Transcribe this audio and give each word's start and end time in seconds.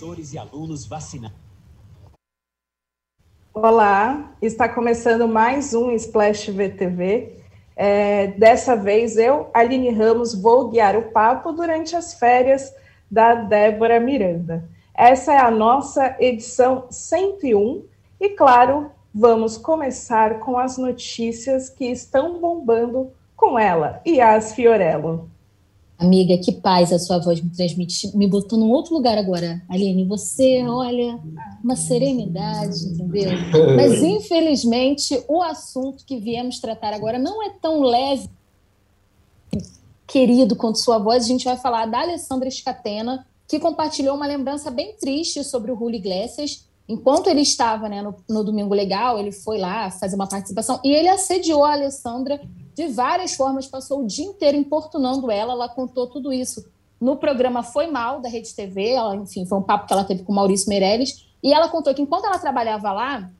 professores 0.00 0.32
e 0.32 0.38
alunos 0.38 0.86
vacinados. 0.86 1.36
Olá, 3.52 4.32
está 4.40 4.66
começando 4.66 5.28
mais 5.28 5.74
um 5.74 5.90
Splash 5.90 6.50
VTV. 6.50 7.36
É, 7.76 8.28
dessa 8.28 8.74
vez 8.74 9.18
eu, 9.18 9.50
Aline 9.52 9.90
Ramos, 9.90 10.34
vou 10.34 10.70
guiar 10.70 10.96
o 10.96 11.10
papo 11.10 11.52
durante 11.52 11.94
as 11.94 12.14
férias 12.14 12.74
da 13.10 13.34
Débora 13.34 14.00
Miranda. 14.00 14.66
Essa 14.94 15.34
é 15.34 15.38
a 15.38 15.50
nossa 15.50 16.16
edição 16.18 16.86
101 16.90 17.84
e, 18.18 18.30
claro, 18.30 18.90
vamos 19.14 19.58
começar 19.58 20.40
com 20.40 20.58
as 20.58 20.78
notícias 20.78 21.68
que 21.68 21.84
estão 21.84 22.40
bombando 22.40 23.12
com 23.36 23.58
ela, 23.58 24.00
Yas 24.06 24.54
Fiorello. 24.54 25.28
Amiga, 26.00 26.38
que 26.38 26.50
paz 26.50 26.94
a 26.94 26.98
sua 26.98 27.18
voz 27.18 27.42
me 27.42 27.50
transmite. 27.50 28.16
Me 28.16 28.26
botou 28.26 28.58
num 28.58 28.70
outro 28.70 28.94
lugar 28.94 29.18
agora. 29.18 29.60
Aline, 29.68 30.06
você, 30.06 30.66
olha, 30.66 31.20
uma 31.62 31.76
serenidade, 31.76 32.86
entendeu? 32.86 33.30
Mas, 33.76 34.00
infelizmente, 34.02 35.22
o 35.28 35.42
assunto 35.42 36.02
que 36.06 36.16
viemos 36.16 36.58
tratar 36.58 36.94
agora 36.94 37.18
não 37.18 37.42
é 37.42 37.50
tão 37.50 37.82
leve, 37.82 38.30
querido, 40.06 40.56
quanto 40.56 40.78
sua 40.78 40.96
voz. 40.96 41.24
A 41.24 41.28
gente 41.28 41.44
vai 41.44 41.58
falar 41.58 41.84
da 41.84 42.00
Alessandra 42.00 42.50
Scatena, 42.50 43.26
que 43.46 43.60
compartilhou 43.60 44.16
uma 44.16 44.26
lembrança 44.26 44.70
bem 44.70 44.94
triste 44.98 45.44
sobre 45.44 45.70
o 45.70 45.76
Julio 45.76 45.96
Iglesias. 45.96 46.64
Enquanto 46.88 47.28
ele 47.28 47.42
estava 47.42 47.90
né, 47.90 48.00
no, 48.00 48.14
no 48.26 48.42
Domingo 48.42 48.72
Legal, 48.72 49.18
ele 49.18 49.32
foi 49.32 49.58
lá 49.58 49.90
fazer 49.90 50.16
uma 50.16 50.26
participação 50.26 50.80
e 50.82 50.90
ele 50.90 51.08
assediou 51.08 51.62
a 51.62 51.72
Alessandra 51.72 52.40
de 52.80 52.88
várias 52.88 53.34
formas, 53.34 53.66
passou 53.66 54.00
o 54.00 54.06
dia 54.06 54.24
inteiro 54.24 54.56
importunando 54.56 55.30
ela, 55.30 55.52
ela 55.52 55.68
contou 55.68 56.06
tudo 56.06 56.32
isso 56.32 56.64
no 56.98 57.16
programa 57.16 57.62
Foi 57.62 57.86
Mal, 57.86 58.20
da 58.20 58.28
Rede 58.28 58.54
TV, 58.54 58.90
ela, 58.92 59.16
enfim, 59.16 59.44
foi 59.44 59.58
um 59.58 59.62
papo 59.62 59.86
que 59.86 59.92
ela 59.92 60.04
teve 60.04 60.22
com 60.22 60.32
o 60.32 60.34
Maurício 60.34 60.68
Meirelles, 60.68 61.26
e 61.42 61.52
ela 61.52 61.68
contou 61.68 61.94
que 61.94 62.00
enquanto 62.00 62.24
ela 62.24 62.38
trabalhava 62.38 62.90
lá, 62.92 63.30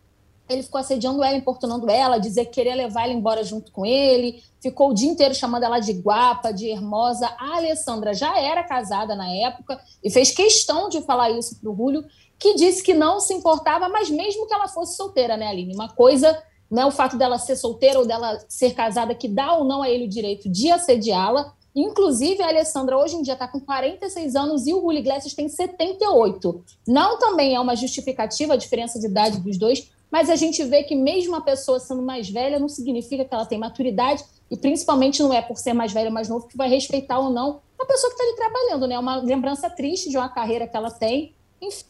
ele 0.49 0.63
ficou 0.63 0.79
assediando 0.79 1.23
ela, 1.23 1.37
importunando 1.37 1.89
ela, 1.89 2.19
dizer 2.19 2.47
que 2.47 2.53
queria 2.53 2.75
levar 2.75 3.05
ela 3.05 3.13
embora 3.13 3.43
junto 3.43 3.71
com 3.73 3.87
ele, 3.87 4.43
ficou 4.61 4.91
o 4.91 4.95
dia 4.95 5.09
inteiro 5.09 5.35
chamando 5.35 5.63
ela 5.63 5.79
de 5.79 5.93
guapa, 5.93 6.53
de 6.53 6.67
hermosa. 6.67 7.27
A 7.39 7.59
Alessandra 7.59 8.13
já 8.13 8.37
era 8.39 8.65
casada 8.65 9.15
na 9.15 9.31
época 9.31 9.81
e 10.03 10.11
fez 10.11 10.33
questão 10.33 10.89
de 10.89 11.01
falar 11.03 11.31
isso 11.31 11.61
para 11.61 11.71
o 11.71 11.73
Rúlio, 11.73 12.05
que 12.37 12.55
disse 12.55 12.83
que 12.83 12.95
não 12.95 13.21
se 13.21 13.33
importava, 13.33 13.89
mas 13.89 14.11
mesmo 14.11 14.47
que 14.47 14.53
ela 14.53 14.67
fosse 14.67 14.97
solteira, 14.97 15.37
né, 15.37 15.47
Aline? 15.47 15.75
Uma 15.75 15.89
coisa 15.89 16.37
não 16.71 16.83
é 16.83 16.87
o 16.87 16.91
fato 16.91 17.17
dela 17.17 17.39
ser 17.39 17.57
solteira 17.57 17.99
ou 17.99 18.07
dela 18.07 18.39
ser 18.49 18.75
casada 18.75 19.15
que 19.15 19.27
dá 19.27 19.55
ou 19.55 19.65
não 19.65 19.83
a 19.83 19.91
ele 19.91 20.05
o 20.05 20.09
direito 20.09 20.49
de 20.49 20.71
assediá-la. 20.71 21.53
Inclusive, 21.75 22.43
a 22.43 22.49
Alessandra 22.49 22.97
hoje 22.97 23.17
em 23.17 23.23
dia 23.23 23.35
está 23.35 23.49
com 23.49 23.61
46 23.61 24.37
anos 24.37 24.67
e 24.67 24.75
o 24.75 24.81
Julio 24.81 24.99
Iglesias 24.99 25.35
tem 25.35 25.49
78. 25.49 26.65
Não 26.87 27.19
também 27.19 27.55
é 27.55 27.61
uma 27.61 27.77
justificativa 27.77 28.55
a 28.55 28.57
diferença 28.57 28.99
de 28.99 29.07
idade 29.07 29.41
dos 29.41 29.59
dois, 29.59 29.91
mas 30.11 30.29
a 30.29 30.37
gente 30.37 30.63
vê 30.65 30.83
que 30.83 30.97
mesmo 30.97 31.37
a 31.37 31.41
pessoa 31.41 31.79
sendo 31.79 32.03
mais 32.03 32.29
velha 32.29 32.59
não 32.59 32.69
significa 32.69 33.25
que 33.25 33.35
ela 33.35 33.47
tem 33.47 33.59
maturidade 33.59 34.25
e 34.51 34.57
principalmente 34.57 35.23
não 35.23 35.33
é 35.33 35.41
por 35.41 35.57
ser 35.57 35.73
mais 35.73 35.93
velha 35.93 36.09
ou 36.09 36.15
mais 36.15 36.29
novo 36.29 36.49
que 36.49 36.57
vai 36.57 36.69
respeitar 36.69 37.21
ou 37.21 37.31
não 37.31 37.61
a 37.81 37.87
pessoa 37.87 38.13
que 38.13 38.21
está 38.21 38.25
ali 38.25 38.37
trabalhando, 38.37 38.87
né? 38.87 38.95
É 38.95 38.99
uma 38.99 39.17
lembrança 39.17 39.71
triste 39.71 40.11
de 40.11 40.19
uma 40.19 40.29
carreira 40.29 40.67
que 40.67 40.77
ela 40.77 40.91
tem. 40.91 41.35
Enfim, 41.63 41.85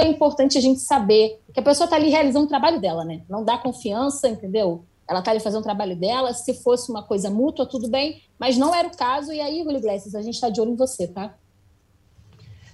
é 0.00 0.06
importante 0.06 0.58
a 0.58 0.60
gente 0.60 0.80
saber 0.80 1.40
que 1.52 1.60
a 1.60 1.62
pessoa 1.62 1.84
está 1.84 1.96
ali 1.96 2.08
realizando 2.08 2.46
o 2.46 2.48
trabalho 2.48 2.80
dela, 2.80 3.04
né? 3.04 3.22
Não 3.28 3.44
dá 3.44 3.58
confiança, 3.58 4.28
entendeu? 4.28 4.84
Ela 5.08 5.18
está 5.18 5.30
ali 5.30 5.40
fazendo 5.40 5.60
o 5.60 5.64
trabalho 5.64 5.96
dela. 5.96 6.32
Se 6.32 6.54
fosse 6.54 6.90
uma 6.90 7.02
coisa 7.02 7.30
mútua, 7.30 7.66
tudo 7.66 7.88
bem, 7.88 8.22
mas 8.38 8.56
não 8.56 8.74
era 8.74 8.88
o 8.88 8.96
caso. 8.96 9.32
E 9.32 9.40
aí, 9.40 9.62
Julio 9.62 9.78
Iglesias, 9.78 10.14
a 10.14 10.22
gente 10.22 10.34
está 10.34 10.48
de 10.48 10.60
olho 10.60 10.72
em 10.72 10.76
você, 10.76 11.06
tá? 11.06 11.34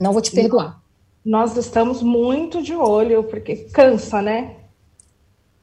Não 0.01 0.13
vou 0.13 0.23
te 0.23 0.31
perdoar. 0.31 0.81
Nós 1.25 1.57
estamos 1.57 2.03
muito 2.03 2.63
de 2.63 2.75
olho, 2.75 3.25
porque 3.25 3.57
cansa, 3.57 4.23
né? 4.23 4.57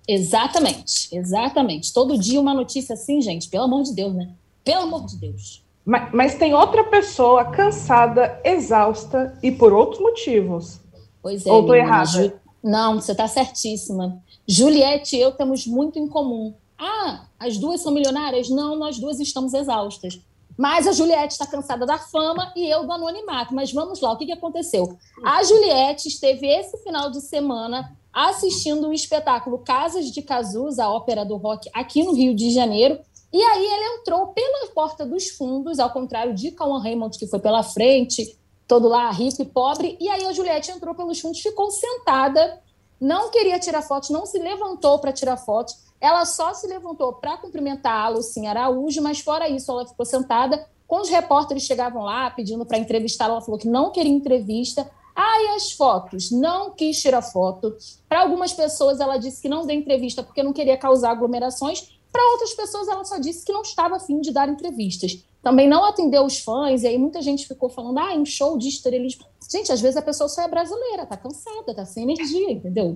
Exatamente, 0.08 1.10
exatamente. 1.16 1.92
Todo 1.94 2.18
dia 2.18 2.40
uma 2.40 2.54
notícia 2.54 2.94
assim, 2.94 3.22
gente, 3.22 3.50
pelo 3.50 3.64
amor 3.64 3.84
de 3.84 3.94
Deus, 3.94 4.14
né? 4.14 4.30
Pelo 4.64 4.84
amor 4.84 5.06
de 5.06 5.18
Deus. 5.18 5.64
Mas, 5.86 6.12
mas 6.14 6.36
tem 6.36 6.54
outra 6.54 6.84
pessoa 6.84 7.46
cansada, 7.46 8.40
exausta 8.44 9.38
e 9.42 9.52
por 9.52 9.72
outros 9.74 10.00
motivos. 10.00 10.80
Pois 11.26 11.44
é. 11.44 11.52
Ou 11.52 11.62
estou 11.62 11.76
errada? 11.76 12.06
Ju... 12.06 12.34
Não, 12.64 13.02
você 13.02 13.14
está 13.14 13.28
certíssima. 13.28 14.22
Juliette 14.48 15.16
e 15.16 15.22
eu 15.22 15.32
temos 15.32 15.66
muito 15.66 15.98
em 15.98 16.08
comum. 16.08 16.54
Ah, 16.78 17.26
as 17.40 17.58
duas 17.58 17.82
são 17.82 17.92
milionárias? 17.92 18.48
Não, 18.48 18.76
nós 18.76 19.00
duas 19.00 19.20
estamos 19.20 19.56
exaustas. 19.56 20.22
Mas 20.56 20.86
a 20.86 20.92
Juliette 20.92 21.34
está 21.34 21.48
cansada 21.48 21.84
da 21.84 21.98
fama 21.98 22.54
e 22.56 22.70
eu 22.70 22.86
do 22.86 22.92
anonimato. 22.92 23.56
Mas 23.56 23.74
vamos 23.74 24.02
lá, 24.02 24.12
o 24.12 24.18
que, 24.18 24.28
que 24.28 24.34
aconteceu? 24.34 25.00
A 25.24 25.44
Juliette 25.44 26.08
esteve 26.08 26.46
esse 26.46 26.78
final 26.84 27.10
de 27.10 27.22
semana 27.22 27.98
assistindo 28.14 28.90
o 28.90 28.94
espetáculo 28.94 29.58
Casas 29.58 30.12
de 30.12 30.22
Cazus, 30.22 30.78
a 30.78 30.92
ópera 30.92 31.26
do 31.26 31.38
rock, 31.38 31.68
aqui 31.74 32.04
no 32.04 32.14
Rio 32.14 32.36
de 32.36 32.52
Janeiro. 32.52 33.00
E 33.34 33.42
aí 33.42 33.66
ele 33.66 34.00
entrou 34.00 34.28
pela 34.28 34.68
porta 34.76 35.04
dos 35.04 35.30
fundos, 35.30 35.80
ao 35.80 35.90
contrário 35.90 36.36
de 36.36 36.52
Cauan 36.52 36.84
Raymond, 36.84 37.18
que 37.18 37.26
foi 37.26 37.40
pela 37.40 37.64
frente, 37.64 38.38
todo 38.68 38.88
lá 38.88 39.10
rico 39.12 39.42
e 39.42 39.46
pobre. 39.46 39.98
E 40.00 40.10
aí 40.10 40.26
a 40.26 40.34
Juliette 40.34 40.72
entrou 40.72 40.96
pelos 40.96 41.20
fundos, 41.20 41.40
ficou 41.40 41.70
sentada, 41.72 42.62
não 43.00 43.30
queria 43.30 43.60
tirar 43.60 43.82
fotos, 43.82 44.10
não 44.10 44.26
se 44.26 44.40
levantou 44.40 45.00
para 45.00 45.12
tirar 45.12 45.38
fotos. 45.38 45.86
Ela 46.00 46.26
só 46.26 46.54
se 46.54 46.68
levantou 46.68 47.14
para 47.14 47.38
cumprimentar 47.38 48.06
a 48.06 48.10
Lucinha 48.10 48.52
Araújo, 48.52 49.02
mas 49.02 49.20
fora 49.20 49.50
isso, 49.50 49.72
ela 49.72 49.88
ficou 49.88 50.06
sentada. 50.06 50.68
Quando 50.88 51.04
os 51.04 51.10
repórteres 51.10 51.64
chegavam 51.64 52.04
lá 52.04 52.30
pedindo 52.30 52.66
para 52.66 52.78
entrevistar, 52.78 53.26
ela 53.26 53.42
falou 53.42 53.60
que 53.60 53.68
não 53.68 53.92
queria 53.92 54.12
entrevista. 54.12 54.90
Ah, 55.16 55.42
e 55.42 55.48
as 55.56 55.72
fotos? 55.72 56.30
Não 56.30 56.72
quis 56.72 57.02
tirar 57.02 57.22
foto. 57.22 57.76
Para 58.08 58.22
algumas 58.22 58.54
pessoas, 58.54 59.00
ela 59.00 59.18
disse 59.18 59.42
que 59.42 59.50
não 59.50 59.66
deu 59.66 59.76
entrevista 59.76 60.22
porque 60.22 60.44
não 60.44 60.54
queria 60.54 60.78
causar 60.78 61.12
aglomerações. 61.12 61.98
Para 62.12 62.32
outras 62.32 62.54
pessoas, 62.54 62.88
ela 62.88 63.04
só 63.04 63.18
disse 63.18 63.46
que 63.46 63.52
não 63.52 63.62
estava 63.62 63.96
afim 63.96 64.22
de 64.22 64.32
dar 64.32 64.48
entrevistas 64.50 65.26
também 65.46 65.70
não 65.70 65.86
atendeu 65.86 66.26
os 66.26 66.40
fãs, 66.40 66.82
e 66.82 66.88
aí 66.88 66.98
muita 66.98 67.22
gente 67.22 67.48
ficou 67.48 67.70
falando, 67.70 68.00
ah, 68.00 68.16
um 68.16 68.26
show 68.26 68.58
de 68.58 68.68
estrelismo. 68.68 69.26
Gente, 69.48 69.72
às 69.72 69.80
vezes 69.80 69.96
a 69.96 70.02
pessoa 70.02 70.28
só 70.28 70.42
é 70.42 70.48
brasileira, 70.48 71.06
tá 71.06 71.16
cansada, 71.16 71.72
tá 71.72 71.86
sem 71.86 72.02
energia, 72.02 72.52
entendeu? 72.52 72.96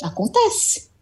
Acontece. 0.00 0.92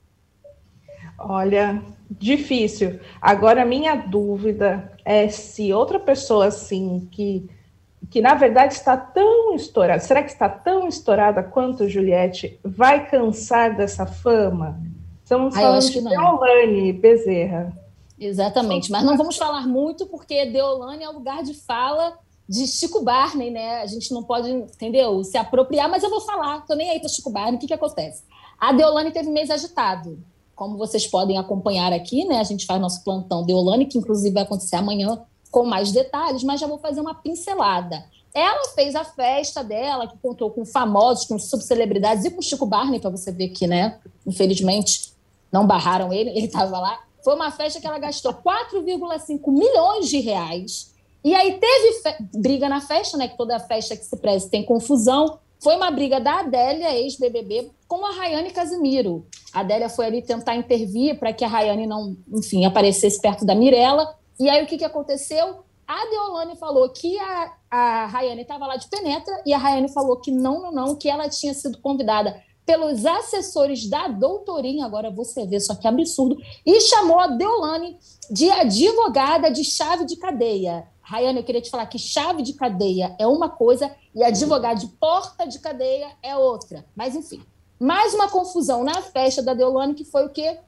Olha, 1.18 1.82
difícil. 2.10 2.98
Agora, 3.20 3.62
minha 3.62 3.94
dúvida 3.94 4.90
é 5.04 5.28
se 5.28 5.70
outra 5.70 6.00
pessoa, 6.00 6.46
assim, 6.46 7.06
que, 7.12 7.46
que 8.08 8.22
na 8.22 8.32
verdade 8.32 8.72
está 8.72 8.96
tão 8.96 9.54
estourada, 9.54 10.00
será 10.00 10.22
que 10.22 10.30
está 10.30 10.48
tão 10.48 10.88
estourada 10.88 11.42
quanto 11.42 11.90
Juliette, 11.90 12.58
vai 12.64 13.06
cansar 13.06 13.76
dessa 13.76 14.06
fama? 14.06 14.80
Estamos 15.22 15.54
ah, 15.58 15.60
falando 15.60 15.90
de 15.90 16.00
Deolane 16.00 16.92
Bezerra. 16.94 17.85
Exatamente, 18.19 18.91
mas 18.91 19.04
não 19.04 19.16
vamos 19.16 19.37
falar 19.37 19.66
muito 19.66 20.06
porque 20.06 20.47
Deolane 20.47 21.04
é 21.04 21.09
o 21.09 21.12
lugar 21.12 21.43
de 21.43 21.53
fala 21.53 22.19
de 22.49 22.66
Chico 22.66 23.03
Barney, 23.03 23.50
né? 23.50 23.82
A 23.82 23.87
gente 23.87 24.12
não 24.12 24.22
pode, 24.22 24.50
entendeu? 24.50 25.22
Se 25.25 25.37
apropriar, 25.37 25.91
mas 25.91 26.03
eu 26.03 26.10
vou 26.10 26.21
falar, 26.21 26.65
tô 26.65 26.75
nem 26.75 26.91
aí 26.91 27.00
para 27.00 27.09
Chico 27.09 27.31
Barney, 27.31 27.56
o 27.56 27.59
que, 27.59 27.66
que 27.66 27.75
acontece? 27.75 28.22
A 28.59 28.72
Deolane 28.72 29.10
teve 29.10 29.28
mês 29.31 29.50
agitado, 29.50 30.19
como 30.55 30.78
vocês 30.78 31.06
podem 31.06 31.37
acompanhar 31.37 31.93
aqui, 31.93 32.25
né? 32.25 32.41
A 32.41 32.44
gente 32.44 32.65
faz 32.65 32.81
nosso 32.81 33.03
plantão 33.05 33.44
Deolane, 33.44 33.87
que 33.87 33.99
inclusive 33.99 34.32
vai 34.32 34.44
acontecer 34.44 34.76
amanhã 34.76 35.21
com 35.50 35.65
mais 35.65 35.93
detalhes, 35.93 36.43
mas 36.43 36.60
já 36.60 36.66
vou 36.66 36.78
fazer 36.78 37.00
uma 37.00 37.15
pincelada. 37.15 38.05
Ela 38.32 38.69
fez 38.75 38.94
a 38.94 39.05
festa 39.05 39.65
dela, 39.65 40.06
que 40.06 40.16
contou 40.19 40.50
com 40.50 40.65
famosos, 40.65 41.25
com 41.25 41.38
subcelebridades 41.38 42.25
e 42.25 42.31
com 42.31 42.43
Chico 42.43 42.66
Barney, 42.66 43.00
para 43.00 43.10
você 43.10 43.32
ver 43.32 43.49
que, 43.49 43.66
né? 43.66 43.99
Infelizmente, 44.26 45.12
não 45.50 45.66
barraram 45.66 46.12
ele, 46.12 46.31
ele 46.31 46.47
estava 46.47 46.78
lá. 46.78 46.99
Foi 47.26 47.34
uma 47.34 47.50
festa 47.50 47.81
que 47.81 47.87
ela 47.88 47.98
gastou 47.98 48.32
4,5 48.32 49.50
milhões 49.50 50.08
de 50.08 50.20
reais. 50.20 50.94
E 51.25 51.34
aí 51.34 51.58
teve 51.58 52.17
briga 52.34 52.69
na 52.69 52.81
festa, 52.81 53.19
né? 53.19 53.26
Que 53.26 53.37
toda 53.37 53.58
festa 53.58 53.96
que 53.96 54.05
se 54.05 54.17
preze 54.17 54.49
tem 54.49 54.64
confusão. 54.64 55.40
Foi 55.58 55.75
uma 55.75 55.90
briga 55.90 56.20
da 56.20 56.38
Adélia, 56.38 56.94
ex-BBB, 56.94 57.73
com 57.88 58.06
a 58.06 58.12
Rayane 58.12 58.52
Casimiro. 58.52 59.26
A 59.52 59.58
Adélia 59.58 59.88
foi 59.88 60.06
ali 60.06 60.23
tentar 60.23 60.55
intervir 60.55 61.19
para 61.19 61.32
que 61.32 61.44
a 61.44 61.49
Rayane 61.49 61.84
não, 61.84 62.17
enfim, 62.32 62.64
aparecesse 62.64 63.20
perto 63.20 63.44
da 63.44 63.56
Mirella. 63.56 64.14
E 64.38 64.49
aí 64.49 64.62
o 64.62 64.67
que, 64.69 64.78
que 64.78 64.84
aconteceu? 64.84 65.64
A 65.84 66.06
Deolane 66.08 66.55
falou 66.55 66.88
que 66.90 67.19
a, 67.19 67.52
a 67.69 68.06
Rayane 68.06 68.43
estava 68.43 68.69
lá 68.69 68.76
de 68.76 68.87
penetra 68.87 69.43
e 69.44 69.52
a 69.52 69.58
Rayane 69.58 69.93
falou 69.93 70.20
que 70.20 70.31
não, 70.31 70.62
não, 70.62 70.70
não, 70.70 70.94
que 70.94 71.08
ela 71.08 71.28
tinha 71.28 71.55
sido 71.55 71.78
convidada 71.78 72.40
pelos 72.66 73.06
assessores 73.06 73.88
da 73.88 74.08
doutorinha, 74.08 74.84
agora 74.84 75.08
você 75.08 75.46
vê, 75.46 75.60
só 75.60 75.74
que 75.76 75.86
absurdo, 75.86 76.36
e 76.66 76.80
chamou 76.80 77.20
a 77.20 77.28
Deolane 77.28 77.96
de 78.28 78.50
advogada 78.50 79.48
de 79.50 79.62
chave 79.62 80.04
de 80.04 80.16
cadeia. 80.16 80.88
Rayane, 81.00 81.38
eu 81.38 81.44
queria 81.44 81.62
te 81.62 81.70
falar 81.70 81.86
que 81.86 81.98
chave 81.98 82.42
de 82.42 82.54
cadeia 82.54 83.14
é 83.20 83.26
uma 83.26 83.48
coisa 83.48 83.94
e 84.12 84.24
advogado 84.24 84.80
de 84.80 84.88
porta 84.88 85.46
de 85.46 85.60
cadeia 85.60 86.08
é 86.20 86.36
outra. 86.36 86.84
Mas, 86.96 87.14
enfim, 87.14 87.40
mais 87.78 88.12
uma 88.12 88.28
confusão 88.28 88.82
na 88.82 89.00
festa 89.00 89.40
da 89.40 89.54
Deolane, 89.54 89.94
que 89.94 90.04
foi 90.04 90.26
o 90.26 90.30
quê? 90.30 90.58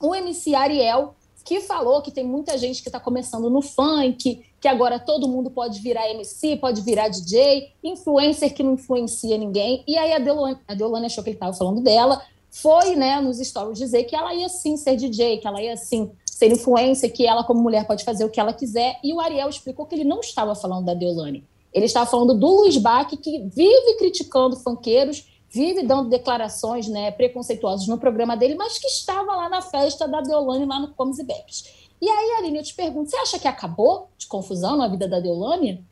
O 0.00 0.12
MC 0.12 0.56
Ariel 0.56 1.14
que 1.44 1.60
falou 1.60 2.00
que 2.00 2.10
tem 2.10 2.26
muita 2.26 2.56
gente 2.56 2.82
que 2.82 2.88
está 2.88 2.98
começando 2.98 3.50
no 3.50 3.60
funk, 3.60 4.42
que 4.64 4.68
agora 4.68 4.98
todo 4.98 5.28
mundo 5.28 5.50
pode 5.50 5.78
virar 5.78 6.08
MC, 6.08 6.56
pode 6.56 6.80
virar 6.80 7.08
DJ, 7.08 7.74
influencer 7.82 8.54
que 8.54 8.62
não 8.62 8.72
influencia 8.72 9.36
ninguém. 9.36 9.84
E 9.86 9.98
aí 9.98 10.14
a 10.14 10.18
Deolane, 10.18 10.56
a 10.66 10.72
Deolane 10.72 11.04
achou 11.04 11.22
que 11.22 11.28
ele 11.28 11.36
estava 11.36 11.52
falando 11.52 11.82
dela, 11.82 12.22
foi 12.50 12.96
né, 12.96 13.20
nos 13.20 13.36
stories 13.36 13.76
dizer 13.76 14.04
que 14.04 14.16
ela 14.16 14.32
ia 14.32 14.48
sim 14.48 14.78
ser 14.78 14.96
DJ, 14.96 15.36
que 15.36 15.46
ela 15.46 15.60
ia 15.60 15.76
sim 15.76 16.10
ser 16.24 16.50
influencer, 16.50 17.12
que 17.12 17.26
ela, 17.26 17.44
como 17.44 17.60
mulher, 17.60 17.86
pode 17.86 18.04
fazer 18.04 18.24
o 18.24 18.30
que 18.30 18.40
ela 18.40 18.54
quiser. 18.54 18.98
E 19.04 19.12
o 19.12 19.20
Ariel 19.20 19.50
explicou 19.50 19.84
que 19.84 19.96
ele 19.96 20.04
não 20.04 20.20
estava 20.20 20.54
falando 20.54 20.86
da 20.86 20.94
Deolane. 20.94 21.44
Ele 21.70 21.84
estava 21.84 22.08
falando 22.10 22.32
do 22.32 22.46
Luiz 22.46 22.78
Bach, 22.78 23.10
que 23.10 23.40
vive 23.40 23.98
criticando 23.98 24.56
funkeiros, 24.56 25.26
vive 25.50 25.82
dando 25.82 26.08
declarações 26.08 26.88
né, 26.88 27.10
preconceituosas 27.10 27.86
no 27.86 27.98
programa 27.98 28.34
dele, 28.34 28.54
mas 28.54 28.78
que 28.78 28.86
estava 28.86 29.36
lá 29.36 29.46
na 29.50 29.60
festa 29.60 30.08
da 30.08 30.22
Deolane, 30.22 30.64
lá 30.64 30.80
no 30.80 30.94
Comes 30.94 31.18
e 31.18 31.22
Bebes. 31.22 31.83
E 32.04 32.10
aí, 32.10 32.32
Aline, 32.36 32.58
eu 32.58 32.62
te 32.62 32.74
pergunto, 32.74 33.08
você 33.08 33.16
acha 33.16 33.38
que 33.38 33.48
acabou 33.48 34.10
de 34.18 34.26
confusão 34.26 34.76
na 34.76 34.86
vida 34.86 35.08
da 35.08 35.20
Deolane? 35.20 35.82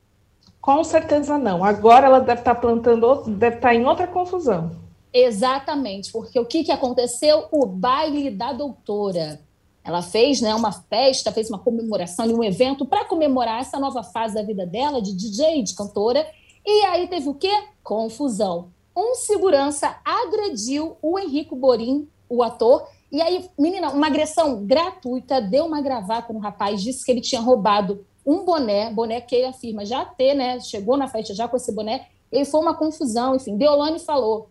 Com 0.60 0.84
certeza 0.84 1.38
não. 1.38 1.64
Agora 1.64 2.04
ela 2.04 2.20
deve 2.20 2.42
estar 2.42 2.54
plantando, 2.56 3.22
deve 3.28 3.56
estar 3.56 3.74
em 3.74 3.86
outra 3.86 4.06
confusão. 4.06 4.76
Exatamente, 5.10 6.12
porque 6.12 6.38
o 6.38 6.44
que, 6.44 6.64
que 6.64 6.70
aconteceu? 6.70 7.46
O 7.50 7.64
baile 7.64 8.30
da 8.30 8.52
doutora. 8.52 9.40
Ela 9.82 10.02
fez 10.02 10.42
né, 10.42 10.54
uma 10.54 10.70
festa, 10.70 11.32
fez 11.32 11.48
uma 11.48 11.58
comemoração, 11.58 12.26
um 12.26 12.44
evento 12.44 12.84
para 12.84 13.06
comemorar 13.06 13.62
essa 13.62 13.80
nova 13.80 14.02
fase 14.02 14.34
da 14.34 14.42
vida 14.42 14.66
dela, 14.66 15.00
de 15.00 15.16
DJ, 15.16 15.62
de 15.62 15.74
cantora. 15.74 16.26
E 16.62 16.84
aí 16.88 17.08
teve 17.08 17.26
o 17.26 17.34
quê? 17.34 17.64
Confusão. 17.82 18.68
Um 18.94 19.14
segurança 19.14 19.96
agrediu 20.04 20.94
o 21.00 21.18
Henrico 21.18 21.56
Borim, 21.56 22.06
o 22.28 22.42
ator, 22.42 22.86
e 23.12 23.20
aí, 23.20 23.48
menina, 23.58 23.90
uma 23.90 24.06
agressão 24.06 24.64
gratuita, 24.64 25.38
deu 25.38 25.66
uma 25.66 25.82
gravata 25.82 26.32
no 26.32 26.38
rapaz, 26.38 26.82
disse 26.82 27.04
que 27.04 27.12
ele 27.12 27.20
tinha 27.20 27.42
roubado 27.42 28.06
um 28.24 28.44
boné, 28.44 28.90
boné 28.90 29.20
que 29.20 29.34
ele 29.34 29.46
afirma 29.46 29.84
já 29.84 30.02
ter, 30.04 30.32
né? 30.32 30.58
Chegou 30.60 30.96
na 30.96 31.06
festa 31.06 31.34
já 31.34 31.46
com 31.46 31.56
esse 31.56 31.70
boné, 31.72 32.06
e 32.30 32.44
foi 32.46 32.60
uma 32.60 32.74
confusão, 32.74 33.36
enfim. 33.36 33.58
Deolane 33.58 33.98
falou 33.98 34.48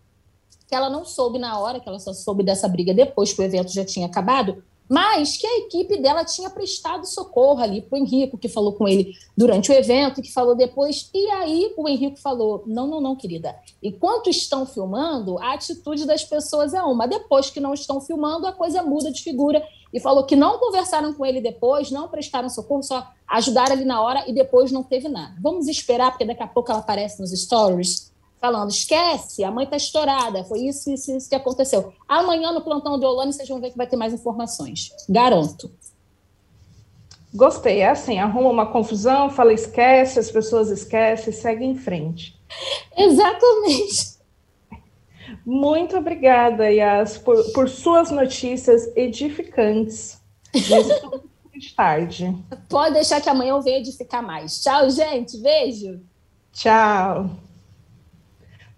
que 0.67 0.75
ela 0.75 0.91
não 0.91 1.03
soube 1.03 1.39
na 1.39 1.57
hora, 1.57 1.79
que 1.79 1.89
ela 1.89 1.97
só 1.97 2.13
soube 2.13 2.43
dessa 2.43 2.67
briga 2.67 2.93
depois 2.93 3.33
que 3.33 3.41
o 3.41 3.43
evento 3.43 3.73
já 3.73 3.83
tinha 3.83 4.05
acabado, 4.05 4.63
mas 4.91 5.37
que 5.37 5.47
a 5.47 5.59
equipe 5.59 6.01
dela 6.01 6.25
tinha 6.25 6.49
prestado 6.49 7.05
socorro 7.05 7.61
ali 7.61 7.81
para 7.81 7.97
o 7.97 8.01
Henrico, 8.01 8.37
que 8.37 8.49
falou 8.49 8.73
com 8.73 8.85
ele 8.85 9.13
durante 9.37 9.71
o 9.71 9.73
evento, 9.73 10.21
que 10.21 10.33
falou 10.33 10.53
depois. 10.53 11.09
E 11.13 11.29
aí 11.29 11.73
o 11.77 11.87
Henrico 11.87 12.19
falou: 12.19 12.61
não, 12.67 12.87
não, 12.87 12.99
não, 12.99 13.15
querida. 13.15 13.55
Enquanto 13.81 14.29
estão 14.29 14.65
filmando, 14.65 15.39
a 15.39 15.53
atitude 15.53 16.05
das 16.05 16.25
pessoas 16.25 16.73
é 16.73 16.83
uma. 16.83 17.07
Depois 17.07 17.49
que 17.49 17.61
não 17.61 17.73
estão 17.73 18.01
filmando, 18.01 18.45
a 18.45 18.51
coisa 18.51 18.83
muda 18.83 19.09
de 19.09 19.23
figura. 19.23 19.63
E 19.93 19.99
falou 19.99 20.25
que 20.25 20.35
não 20.35 20.59
conversaram 20.59 21.13
com 21.13 21.25
ele 21.25 21.39
depois, 21.39 21.89
não 21.89 22.09
prestaram 22.09 22.49
socorro, 22.49 22.83
só 22.83 23.07
ajudaram 23.29 23.71
ali 23.71 23.85
na 23.85 24.01
hora 24.01 24.25
e 24.27 24.33
depois 24.33 24.73
não 24.73 24.83
teve 24.83 25.07
nada. 25.07 25.33
Vamos 25.41 25.69
esperar, 25.69 26.11
porque 26.11 26.25
daqui 26.25 26.43
a 26.43 26.47
pouco 26.47 26.69
ela 26.69 26.81
aparece 26.81 27.21
nos 27.21 27.31
stories 27.31 28.11
falando: 28.41 28.71
esquece, 28.71 29.43
a 29.43 29.51
mãe 29.51 29.65
está 29.65 29.77
estourada, 29.77 30.43
foi 30.43 30.61
isso, 30.61 30.91
isso, 30.91 31.15
isso 31.15 31.29
que 31.29 31.35
aconteceu. 31.35 31.93
Amanhã 32.07 32.51
no 32.51 32.61
plantão 32.61 32.99
de 32.99 33.05
Olane 33.05 33.31
vocês 33.31 33.47
vão 33.47 33.61
ver 33.61 33.71
que 33.71 33.77
vai 33.77 33.87
ter 33.87 33.95
mais 33.95 34.13
informações. 34.13 34.91
Garanto. 35.07 35.71
Gostei, 37.33 37.79
é 37.79 37.89
assim, 37.89 38.19
arruma 38.19 38.49
uma 38.49 38.65
confusão, 38.65 39.29
fala 39.29 39.53
esquece, 39.53 40.19
as 40.19 40.29
pessoas 40.29 40.69
esquecem, 40.69 41.31
segue 41.31 41.63
em 41.63 41.75
frente. 41.75 42.37
Exatamente. 42.97 44.19
Muito 45.45 45.95
obrigada, 45.95 46.69
Yas, 46.69 47.17
por, 47.17 47.41
por 47.53 47.69
suas 47.69 48.11
notícias 48.11 48.91
edificantes. 48.97 50.19
de 50.53 51.73
tarde. 51.75 52.35
Pode 52.67 52.95
deixar 52.95 53.21
que 53.21 53.29
amanhã 53.29 53.51
eu 53.51 53.61
venha 53.61 53.77
edificar 53.77 54.23
mais. 54.23 54.61
Tchau, 54.61 54.89
gente. 54.89 55.37
Beijo. 55.37 56.01
Tchau. 56.51 57.29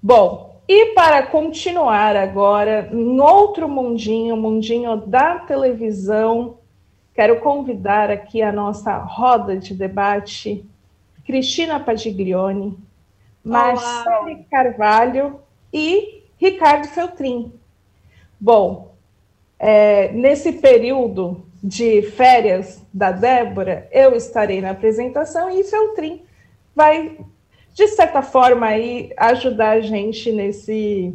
Bom, 0.06 0.62
e 0.68 0.88
para 0.88 1.24
continuar 1.24 2.18
agora 2.18 2.90
em 2.92 3.22
outro 3.22 3.70
mundinho, 3.70 4.36
mundinho 4.36 4.98
da 4.98 5.40
televisão, 5.40 6.58
quero 7.16 7.40
convidar 7.40 8.12
aqui 8.12 8.42
a 8.42 8.52
nossa 8.52 8.98
roda 8.98 9.56
de 9.56 9.74
debate 9.74 10.66
Cristina 11.26 11.80
Padiglione, 11.80 12.78
Marcele 13.42 14.46
Carvalho 14.52 15.40
e 15.72 16.24
Ricardo 16.38 16.86
Feltrin. 16.90 17.54
Bom, 18.38 18.94
é, 19.58 20.12
nesse 20.12 20.52
período 20.52 21.46
de 21.64 22.02
férias 22.02 22.86
da 22.94 23.14
Débora, 23.14 23.88
eu 23.90 24.14
estarei 24.18 24.60
na 24.60 24.72
apresentação 24.72 25.50
e 25.50 25.64
Feltrin 25.64 26.24
vai 26.76 27.18
de 27.74 27.88
certa 27.90 28.22
forma, 28.22 28.68
aí, 28.68 29.12
ajudar 29.18 29.72
a 29.72 29.82
gente 29.82 30.32
nesse, 30.32 31.14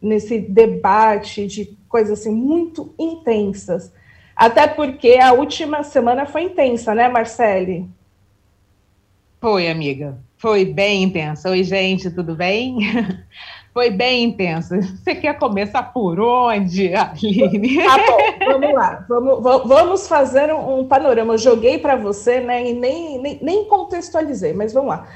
nesse 0.00 0.38
debate 0.38 1.46
de 1.46 1.76
coisas 1.88 2.20
assim, 2.20 2.32
muito 2.32 2.94
intensas. 2.98 3.92
Até 4.34 4.66
porque 4.66 5.18
a 5.20 5.32
última 5.32 5.82
semana 5.82 6.24
foi 6.24 6.44
intensa, 6.44 6.94
né, 6.94 7.08
Marcele? 7.08 7.88
Foi, 9.40 9.68
amiga. 9.68 10.18
Foi 10.36 10.64
bem 10.64 11.02
intensa. 11.02 11.50
Oi, 11.50 11.64
gente, 11.64 12.10
tudo 12.10 12.34
bem? 12.34 12.78
Foi 13.72 13.88
bem 13.88 14.24
intensa. 14.24 14.78
Você 14.82 15.14
quer 15.14 15.38
começar 15.38 15.82
por 15.94 16.20
onde, 16.20 16.94
Aline? 16.94 17.78
Tá 17.82 17.96
bom, 17.96 18.52
vamos 18.52 18.74
lá. 18.74 19.06
Vamos, 19.08 19.42
vamos 19.42 20.08
fazer 20.08 20.52
um, 20.52 20.84
panorama. 20.86 21.34
Eu 21.34 21.38
joguei 21.38 21.78
para 21.78 21.96
você, 21.96 22.40
né? 22.40 22.68
E 22.68 22.74
nem, 22.74 23.18
nem, 23.18 23.38
nem 23.40 23.64
contextualizei, 23.64 24.52
mas 24.52 24.74
vamos 24.74 24.90
lá. 24.90 25.08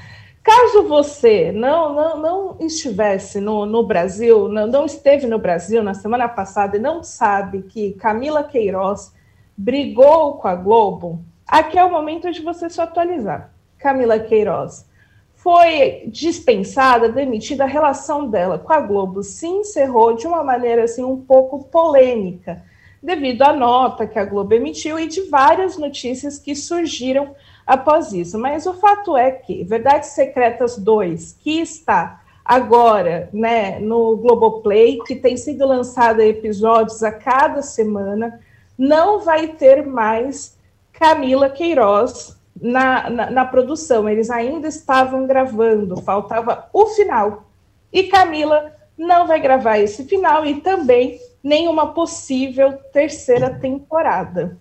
Caso 0.47 0.85
você 0.85 1.51
não, 1.51 1.93
não, 1.93 2.19
não 2.19 2.57
estivesse 2.61 3.41
no, 3.41 3.67
no 3.67 3.83
Brasil, 3.83 4.47
não, 4.47 4.65
não 4.69 4.87
esteve 4.87 5.27
no 5.27 5.41
Brasil 5.41 5.83
na 5.83 5.93
semana 5.93 6.29
passada 6.29 6.77
e 6.77 6.81
não 6.81 7.03
sabe 7.03 7.63
que 7.63 7.95
Camila 7.95 8.45
Queiroz 8.45 9.13
brigou 9.57 10.35
com 10.35 10.47
a 10.47 10.55
Globo, 10.55 11.19
aqui 11.49 11.77
é 11.77 11.85
o 11.85 11.91
momento 11.91 12.31
de 12.31 12.43
você 12.43 12.71
se 12.71 12.81
atualizar. 12.81 13.51
Camila 13.77 14.21
Queiroz 14.21 14.89
foi 15.35 16.05
dispensada, 16.07 17.09
demitida, 17.09 17.65
a 17.65 17.67
relação 17.67 18.31
dela 18.31 18.57
com 18.57 18.73
a 18.73 18.81
Globo 18.81 19.25
se 19.25 19.49
encerrou 19.49 20.15
de 20.15 20.29
uma 20.29 20.45
maneira 20.45 20.85
assim 20.85 21.03
um 21.03 21.21
pouco 21.21 21.65
polêmica, 21.65 22.63
devido 23.03 23.43
à 23.43 23.53
nota 23.53 24.07
que 24.07 24.17
a 24.19 24.25
Globo 24.25 24.55
emitiu 24.55 24.97
e 24.97 25.09
de 25.09 25.23
várias 25.23 25.77
notícias 25.77 26.39
que 26.39 26.55
surgiram 26.55 27.35
após 27.67 28.13
isso. 28.13 28.39
Mas 28.39 28.67
o 28.67 28.75
fato 28.75 29.17
é 29.17 29.31
que 29.31 29.65
Verdades 29.65 30.11
Secretas 30.11 30.79
2, 30.79 31.39
que 31.41 31.61
está 31.61 32.23
agora 32.45 33.29
né, 33.33 33.81
no 33.81 34.17
Globoplay, 34.17 34.99
que 35.05 35.17
tem 35.17 35.37
sido 35.37 35.67
lançado 35.67 36.21
episódios 36.21 37.03
a 37.03 37.11
cada 37.11 37.61
semana, 37.61 38.41
não 38.79 39.21
vai 39.21 39.49
ter 39.49 39.85
mais 39.85 40.57
Camila 40.93 41.51
Queiroz 41.51 42.39
na, 42.61 43.11
na, 43.11 43.31
na 43.31 43.45
produção. 43.45 44.09
Eles 44.09 44.31
ainda 44.31 44.69
estavam 44.69 45.27
gravando, 45.27 46.01
faltava 46.03 46.69
o 46.73 46.87
final. 46.87 47.45
E 47.93 48.05
Camila 48.05 48.73
não 48.97 49.27
vai 49.27 49.41
gravar 49.41 49.79
esse 49.79 50.05
final 50.05 50.47
e 50.47 50.61
também 50.61 51.21
nenhuma 51.43 51.93
possível 51.93 52.79
terceira 52.93 53.51
temporada. 53.51 54.57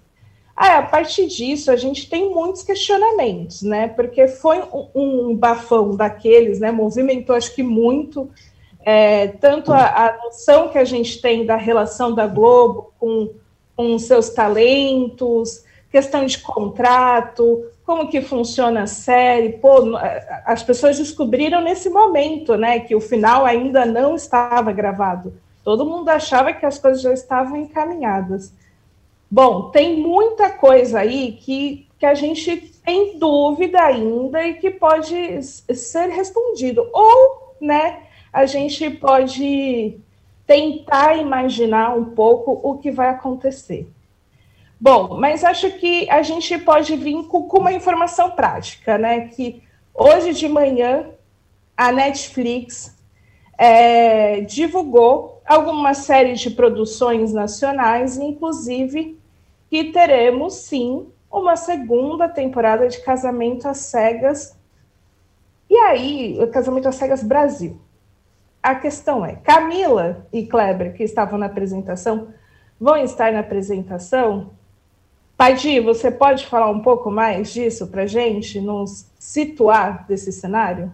Ah, 0.55 0.77
a 0.77 0.83
partir 0.83 1.27
disso, 1.27 1.69
a 1.69 1.75
gente 1.75 2.09
tem 2.09 2.33
muitos 2.33 2.63
questionamentos, 2.63 3.62
né? 3.62 3.89
Porque 3.89 4.27
foi 4.27 4.62
um, 4.62 4.88
um 4.95 5.35
bafão 5.35 5.95
daqueles, 5.95 6.59
né? 6.59 6.71
Movimentou, 6.71 7.35
acho 7.35 7.53
que 7.53 7.62
muito, 7.62 8.29
é, 8.85 9.27
tanto 9.27 9.74
a, 9.74 9.83
a, 9.83 10.17
noção 10.24 10.69
que 10.69 10.77
a 10.77 10.85
gente 10.85 11.19
tem 11.19 11.45
da 11.45 11.57
relação 11.57 12.13
da 12.13 12.25
Globo 12.27 12.93
com, 13.00 13.31
com 13.75 14.00
seus 14.00 14.29
talentos, 14.29 15.65
questão 15.91 16.25
de 16.25 16.38
contrato, 16.38 17.65
como 17.85 18.07
que 18.07 18.21
funciona 18.21 18.83
a 18.83 18.88
série. 18.88 19.53
Pô, 19.53 19.97
as 20.45 20.63
pessoas 20.63 20.97
descobriram 20.97 21.62
nesse 21.62 21.89
momento, 21.89 22.55
né? 22.55 22.79
Que 22.79 22.95
o 22.95 23.01
final 23.01 23.45
ainda 23.45 23.85
não 23.85 24.15
estava 24.15 24.71
gravado. 24.71 25.33
Todo 25.63 25.85
mundo 25.85 26.07
achava 26.09 26.53
que 26.53 26.65
as 26.65 26.77
coisas 26.77 27.01
já 27.01 27.12
estavam 27.12 27.57
encaminhadas. 27.57 28.53
Bom, 29.29 29.70
tem 29.72 29.98
muita 29.98 30.50
coisa 30.50 31.00
aí 31.00 31.34
que, 31.34 31.88
que 31.98 32.05
a 32.05 32.13
gente 32.13 32.58
tem 32.86 33.17
dúvida 33.17 33.82
ainda 33.82 34.46
e 34.46 34.53
que 34.55 34.70
pode 34.70 35.41
ser 35.44 36.10
respondido. 36.10 36.88
Ou, 36.94 37.55
né, 37.60 38.03
a 38.32 38.46
gente 38.46 38.89
pode 38.91 39.98
tentar 40.46 41.17
imaginar 41.17 41.98
um 41.98 42.05
pouco 42.05 42.60
o 42.63 42.77
que 42.77 42.91
vai 42.91 43.10
acontecer. 43.10 43.89
Bom, 44.79 45.17
mas 45.17 45.44
acho 45.44 45.72
que 45.72 46.08
a 46.10 46.22
gente 46.22 46.58
pode 46.60 46.96
vir 46.96 47.24
com, 47.24 47.39
uma 47.58 47.74
informação 47.74 48.32
prática, 48.32 48.98
né? 48.98 49.29
Que 49.29 49.63
hoje 49.94 50.34
de 50.34 50.48
manhã 50.48 51.10
a 51.75 51.91
Netflix 51.91 52.96
é, 53.58 54.41
divulgou 54.41 55.35
alguma 55.46 55.94
série 55.94 56.34
de 56.34 56.50
produções 56.50 57.32
nacionais, 57.34 58.18
inclusive 58.18 59.20
que 59.70 59.86
teremos 59.92 60.56
sim 60.56 61.08
uma 61.32 61.56
segunda 61.56 62.30
temporada 62.30 62.88
de 62.88 63.02
Casamento 63.02 63.68
às 63.68 63.78
Cegas. 63.78 64.58
E 65.70 65.75
aí, 65.75 66.38
Casamento 66.52 66.88
às 66.88 66.96
Cegas 66.96 67.24
Brasil. 67.24 67.80
A 68.64 68.75
questão 68.75 69.25
é: 69.25 69.36
Camila 69.36 70.25
e 70.32 70.46
Kleber, 70.46 70.94
que 70.94 71.04
estavam 71.04 71.38
na 71.38 71.46
apresentação, 71.46 72.30
vão 72.80 72.98
estar 72.98 73.32
na 73.32 73.42
apresentação? 73.42 74.52
Paidi, 75.38 75.82
você 75.82 76.10
pode 76.10 76.48
falar 76.48 76.70
um 76.70 76.80
pouco 76.82 77.12
mais 77.12 77.52
disso 77.54 77.88
para 77.88 78.08
gente, 78.08 78.62
nos 78.62 79.06
situar 79.20 80.08
desse 80.08 80.32
cenário? 80.32 80.92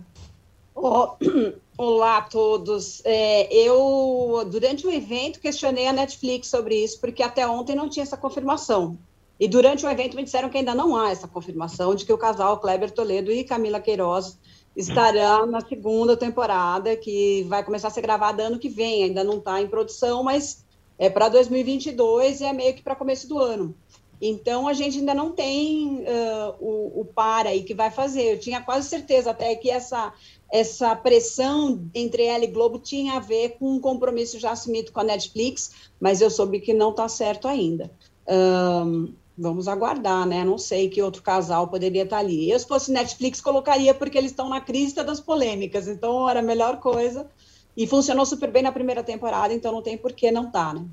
Oh, 0.76 1.16
olá 1.84 2.18
a 2.18 2.22
todos. 2.22 3.02
É, 3.04 3.54
eu, 3.54 4.44
durante 4.50 4.86
o 4.86 4.92
evento, 4.92 5.40
questionei 5.40 5.88
a 5.88 5.94
Netflix 5.94 6.48
sobre 6.48 6.76
isso, 6.84 7.00
porque 7.00 7.24
até 7.24 7.48
ontem 7.48 7.76
não 7.76 7.90
tinha 7.90 8.04
essa 8.04 8.18
confirmação. 8.18 8.98
E 9.40 9.48
durante 9.48 9.86
o 9.86 9.90
evento 9.90 10.16
me 10.16 10.24
disseram 10.24 10.50
que 10.50 10.58
ainda 10.58 10.76
não 10.76 10.96
há 10.96 11.10
essa 11.10 11.28
confirmação 11.28 11.96
de 11.96 12.06
que 12.06 12.14
o 12.14 12.18
casal 12.18 12.60
Kleber 12.60 12.92
Toledo 12.92 13.32
e 13.32 13.44
Camila 13.44 13.80
Queiroz 13.80 14.38
estarão 14.76 15.48
na 15.48 15.62
segunda 15.62 16.16
temporada, 16.16 16.96
que 16.96 17.44
vai 17.50 17.64
começar 17.64 17.88
a 17.88 17.92
ser 17.92 18.02
gravada 18.02 18.44
ano 18.44 18.60
que 18.60 18.70
vem. 18.70 19.04
Ainda 19.04 19.24
não 19.24 19.38
está 19.38 19.62
em 19.62 19.68
produção, 19.68 20.24
mas 20.24 20.64
é 20.98 21.10
para 21.10 21.30
2022 21.30 22.42
e 22.42 22.46
é 22.46 22.54
meio 22.54 22.76
que 22.76 22.84
para 22.84 22.96
começo 22.96 23.28
do 23.28 23.40
ano. 23.40 23.76
Então, 24.22 24.68
a 24.68 24.74
gente 24.74 25.00
ainda 25.00 25.16
não 25.16 25.32
tem 25.32 26.02
uh, 26.02 26.56
o, 26.60 27.02
o 27.02 27.06
par 27.06 27.48
aí 27.48 27.64
que 27.64 27.74
vai 27.74 27.90
fazer. 27.90 28.34
Eu 28.34 28.40
tinha 28.40 28.62
quase 28.62 28.88
certeza 28.88 29.32
até 29.32 29.56
que 29.56 29.70
essa, 29.70 30.14
essa 30.52 30.96
pressão 30.96 31.90
entre 31.96 32.26
ela 32.26 32.44
e 32.44 32.48
Globo 32.48 32.78
tinha 32.78 33.14
a 33.14 33.20
ver 33.20 33.58
com 33.58 33.72
um 33.72 33.80
compromisso 33.80 34.40
já 34.40 34.52
assumido 34.52 34.92
com 34.92 35.00
a 35.00 35.04
Netflix, 35.04 35.72
mas 36.00 36.22
eu 36.22 36.30
soube 36.30 36.60
que 36.60 36.72
não 36.72 36.92
está 36.92 37.10
certo 37.10 37.48
ainda. 37.48 37.90
Um, 38.28 39.12
vamos 39.36 39.68
aguardar, 39.68 40.28
né? 40.28 40.44
Não 40.44 40.60
sei 40.60 40.88
que 40.88 41.02
outro 41.02 41.24
casal 41.24 41.68
poderia 41.68 42.04
estar 42.04 42.18
tá 42.18 42.22
ali. 42.22 42.52
Eu, 42.52 42.60
se 42.60 42.68
fosse 42.68 42.92
Netflix, 42.92 43.42
colocaria 43.42 43.94
porque 43.94 44.20
eles 44.20 44.32
estão 44.32 44.48
na 44.48 44.62
crista 44.62 45.04
das 45.04 45.20
polêmicas, 45.20 45.88
então 45.88 46.30
era 46.30 46.42
a 46.42 46.44
melhor 46.44 46.80
coisa. 46.80 47.28
E 47.76 47.88
funcionou 47.88 48.26
super 48.26 48.52
bem 48.52 48.62
na 48.62 48.72
primeira 48.72 49.02
temporada, 49.02 49.52
então 49.52 49.72
não 49.72 49.82
tem 49.82 49.98
por 49.98 50.12
que 50.12 50.30
não 50.30 50.48
estar, 50.48 50.74
tá, 50.74 50.80
né? 50.80 50.86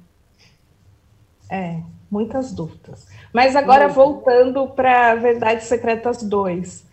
É, 1.50 1.78
muitas 2.10 2.52
dúvidas. 2.52 3.06
Mas 3.32 3.56
agora 3.56 3.84
Muito. 3.84 3.94
voltando 3.94 4.66
para 4.68 5.14
Verdades 5.14 5.66
Secretas 5.66 6.22
2. 6.22 6.86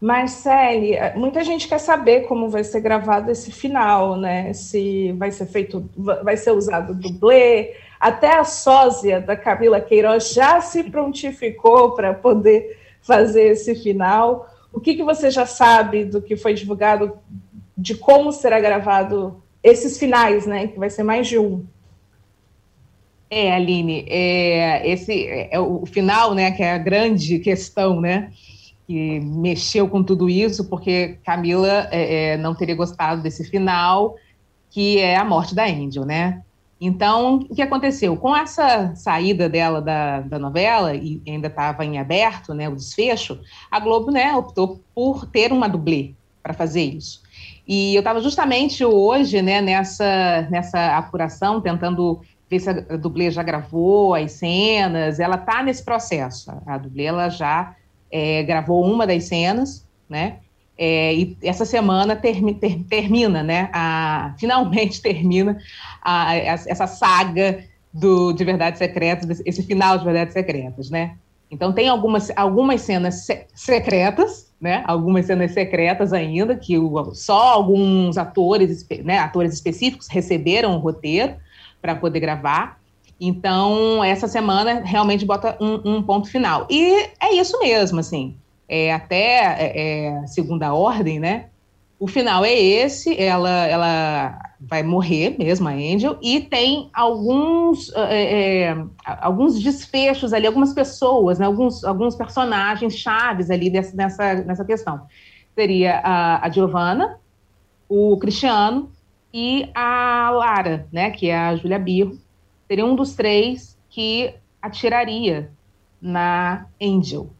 Marcele, 0.00 0.96
muita 1.14 1.44
gente 1.44 1.68
quer 1.68 1.78
saber 1.78 2.22
como 2.22 2.48
vai 2.48 2.64
ser 2.64 2.80
gravado 2.80 3.30
esse 3.30 3.52
final, 3.52 4.16
né? 4.16 4.52
Se 4.52 5.12
vai 5.12 5.30
ser 5.30 5.46
feito, 5.46 5.88
vai 5.96 6.36
ser 6.36 6.50
usado 6.50 6.92
dublê. 6.92 7.74
Até 8.00 8.36
a 8.36 8.42
sósia 8.42 9.20
da 9.20 9.36
Camila 9.36 9.80
Queiroz 9.80 10.32
já 10.32 10.60
se 10.60 10.82
prontificou 10.82 11.92
para 11.92 12.12
poder 12.12 12.80
fazer 13.00 13.52
esse 13.52 13.76
final. 13.76 14.50
O 14.72 14.80
que, 14.80 14.96
que 14.96 15.04
você 15.04 15.30
já 15.30 15.46
sabe 15.46 16.04
do 16.04 16.20
que 16.20 16.34
foi 16.34 16.52
divulgado, 16.52 17.16
de 17.78 17.94
como 17.94 18.32
será 18.32 18.58
gravado 18.58 19.40
esses 19.62 19.98
finais, 19.98 20.46
né? 20.46 20.66
Que 20.66 20.80
vai 20.80 20.90
ser 20.90 21.04
mais 21.04 21.28
de 21.28 21.38
um. 21.38 21.64
É, 23.34 23.50
Aline, 23.50 24.04
é, 24.10 24.86
esse 24.86 25.26
é 25.26 25.58
o 25.58 25.86
final, 25.86 26.34
né, 26.34 26.50
que 26.50 26.62
é 26.62 26.74
a 26.74 26.76
grande 26.76 27.38
questão, 27.38 27.98
né, 27.98 28.30
que 28.86 29.20
mexeu 29.20 29.88
com 29.88 30.02
tudo 30.02 30.28
isso, 30.28 30.68
porque 30.68 31.16
Camila 31.24 31.88
é, 31.90 32.32
é, 32.32 32.36
não 32.36 32.54
teria 32.54 32.74
gostado 32.74 33.22
desse 33.22 33.42
final, 33.48 34.16
que 34.68 34.98
é 34.98 35.16
a 35.16 35.24
morte 35.24 35.54
da 35.54 35.64
Angel, 35.64 36.04
né? 36.04 36.42
Então, 36.78 37.36
o 37.48 37.54
que 37.54 37.62
aconteceu? 37.62 38.18
Com 38.18 38.36
essa 38.36 38.94
saída 38.96 39.48
dela 39.48 39.80
da, 39.80 40.20
da 40.20 40.38
novela, 40.38 40.94
e 40.94 41.22
ainda 41.26 41.46
estava 41.46 41.86
em 41.86 41.98
aberto, 41.98 42.52
né, 42.52 42.68
o 42.68 42.76
desfecho, 42.76 43.40
a 43.70 43.80
Globo, 43.80 44.10
né, 44.10 44.36
optou 44.36 44.78
por 44.94 45.24
ter 45.24 45.54
uma 45.54 45.70
dublê 45.70 46.12
para 46.42 46.52
fazer 46.52 46.82
isso. 46.82 47.22
E 47.66 47.94
eu 47.94 48.00
estava 48.00 48.20
justamente 48.20 48.84
hoje, 48.84 49.40
né, 49.40 49.62
nessa, 49.62 50.46
nessa 50.50 50.98
apuração, 50.98 51.62
tentando 51.62 52.20
ver 52.52 52.60
se 52.60 52.68
a 52.68 52.96
dublê 52.96 53.30
já 53.30 53.42
gravou 53.42 54.14
as 54.14 54.32
cenas, 54.32 55.18
ela 55.18 55.36
está 55.36 55.62
nesse 55.62 55.82
processo. 55.82 56.52
A 56.66 56.76
dublê 56.76 57.04
ela 57.04 57.30
já 57.30 57.74
é, 58.10 58.42
gravou 58.42 58.84
uma 58.84 59.06
das 59.06 59.24
cenas, 59.24 59.86
né? 60.08 60.36
É, 60.76 61.14
e 61.14 61.36
essa 61.42 61.64
semana 61.64 62.14
termi, 62.14 62.54
ter, 62.54 62.82
termina, 62.84 63.42
né? 63.42 63.70
A, 63.72 64.34
finalmente 64.38 65.00
termina 65.02 65.58
a, 66.02 66.30
a, 66.30 66.34
essa 66.34 66.86
saga 66.86 67.64
do, 67.92 68.32
de 68.32 68.44
Verdades 68.44 68.78
Secretas, 68.78 69.42
esse 69.46 69.62
final 69.62 69.96
de 69.96 70.04
Verdades 70.04 70.34
Secretas, 70.34 70.90
né? 70.90 71.16
Então 71.50 71.72
tem 71.72 71.88
algumas, 71.88 72.30
algumas 72.36 72.80
cenas 72.82 73.26
se, 73.26 73.46
secretas, 73.54 74.50
né? 74.60 74.82
Algumas 74.86 75.26
cenas 75.26 75.52
secretas 75.52 76.12
ainda, 76.12 76.54
que 76.56 76.78
o, 76.78 77.14
só 77.14 77.52
alguns 77.52 78.18
atores, 78.18 78.86
né, 79.04 79.18
atores 79.18 79.54
específicos 79.54 80.08
receberam 80.08 80.76
o 80.76 80.78
roteiro, 80.78 81.34
para 81.82 81.96
poder 81.96 82.20
gravar. 82.20 82.80
Então, 83.20 84.02
essa 84.02 84.26
semana 84.26 84.80
realmente 84.84 85.26
bota 85.26 85.56
um, 85.60 85.96
um, 85.96 86.02
ponto 86.02 86.28
final. 86.28 86.66
E 86.70 87.08
é 87.20 87.34
isso 87.34 87.58
mesmo, 87.58 88.00
assim. 88.00 88.36
É, 88.68 88.92
até 88.92 89.36
é, 89.58 89.72
é, 89.74 90.26
segunda 90.26 90.72
ordem, 90.72 91.20
né? 91.20 91.46
O 91.98 92.08
final 92.08 92.44
é 92.44 92.52
esse, 92.52 93.20
ela, 93.20 93.66
ela 93.66 94.38
vai 94.60 94.82
morrer 94.82 95.36
mesmo, 95.38 95.68
a 95.68 95.72
Angel, 95.72 96.18
e 96.20 96.40
tem 96.40 96.90
alguns, 96.92 97.92
é, 97.94 98.76
alguns 99.04 99.62
desfechos 99.62 100.32
ali, 100.32 100.44
algumas 100.44 100.72
pessoas, 100.72 101.38
né, 101.38 101.46
alguns, 101.46 101.84
alguns 101.84 102.16
personagens 102.16 102.96
chaves 102.96 103.50
ali 103.50 103.70
dessa, 103.70 103.94
nessa, 103.94 104.34
nessa 104.34 104.64
questão. 104.64 105.02
Seria 105.54 106.00
a, 106.02 106.44
a 106.44 106.50
Giovanna, 106.50 107.20
o 107.88 108.16
Cristiano 108.16 108.90
e 109.32 109.70
a 109.74 110.30
Lara, 110.30 110.86
né, 110.92 111.10
que 111.10 111.28
é 111.28 111.36
a 111.36 111.56
Júlia 111.56 111.78
Birro, 111.78 112.18
seria 112.68 112.84
um 112.84 112.94
dos 112.94 113.14
três 113.14 113.78
que 113.88 114.34
atiraria 114.60 115.50
na 116.00 116.66
Angel. 116.80 117.30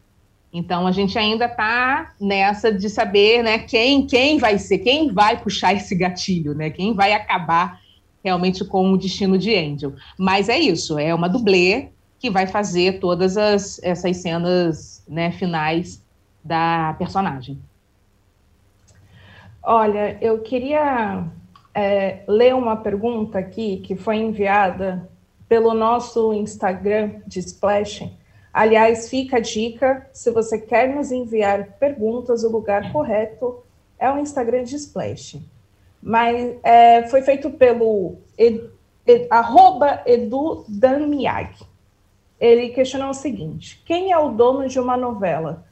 Então 0.51 0.85
a 0.85 0.91
gente 0.91 1.17
ainda 1.17 1.45
está 1.45 2.13
nessa 2.19 2.71
de 2.71 2.89
saber, 2.89 3.43
né, 3.43 3.59
quem 3.59 4.05
quem 4.05 4.37
vai 4.37 4.57
ser, 4.57 4.79
quem 4.79 5.11
vai 5.11 5.41
puxar 5.41 5.73
esse 5.73 5.95
gatilho, 5.95 6.53
né, 6.53 6.69
quem 6.69 6.93
vai 6.93 7.13
acabar 7.13 7.79
realmente 8.23 8.63
com 8.63 8.91
o 8.91 8.97
destino 8.97 9.37
de 9.37 9.55
Angel. 9.55 9.93
Mas 10.17 10.49
é 10.49 10.57
isso, 10.57 10.97
é 10.97 11.13
uma 11.13 11.27
dublê 11.27 11.89
que 12.19 12.29
vai 12.29 12.47
fazer 12.47 12.99
todas 12.99 13.35
as, 13.35 13.81
essas 13.83 14.17
cenas, 14.17 15.03
né, 15.07 15.31
finais 15.31 16.01
da 16.43 16.95
personagem. 16.97 17.59
Olha, 19.61 20.17
eu 20.21 20.39
queria 20.39 21.25
é, 21.73 22.23
ler 22.27 22.53
uma 22.53 22.77
pergunta 22.77 23.39
aqui 23.39 23.77
que 23.77 23.95
foi 23.95 24.17
enviada 24.17 25.09
pelo 25.49 25.73
nosso 25.73 26.33
Instagram 26.33 27.21
de 27.25 27.39
Splash. 27.39 28.09
Aliás, 28.53 29.09
fica 29.09 29.37
a 29.37 29.39
dica: 29.39 30.07
se 30.13 30.31
você 30.31 30.59
quer 30.59 30.93
nos 30.93 31.11
enviar 31.11 31.77
perguntas, 31.79 32.43
o 32.43 32.51
lugar 32.51 32.91
correto 32.91 33.63
é 33.97 34.09
o 34.11 34.19
Instagram 34.19 34.63
de 34.63 34.75
Splash. 34.75 35.41
Mas 36.01 36.55
é, 36.61 37.07
foi 37.07 37.21
feito 37.21 37.49
pelo 37.49 38.17
ed, 38.37 38.69
ed, 39.07 39.27
arroba 39.29 40.03
Edu 40.05 40.65
Danmiag. 40.67 41.55
Ele 42.39 42.69
questionou 42.69 43.09
o 43.09 43.13
seguinte: 43.15 43.81
quem 43.85 44.11
é 44.11 44.17
o 44.17 44.29
dono 44.29 44.67
de 44.67 44.79
uma 44.79 44.97
novela? 44.97 45.65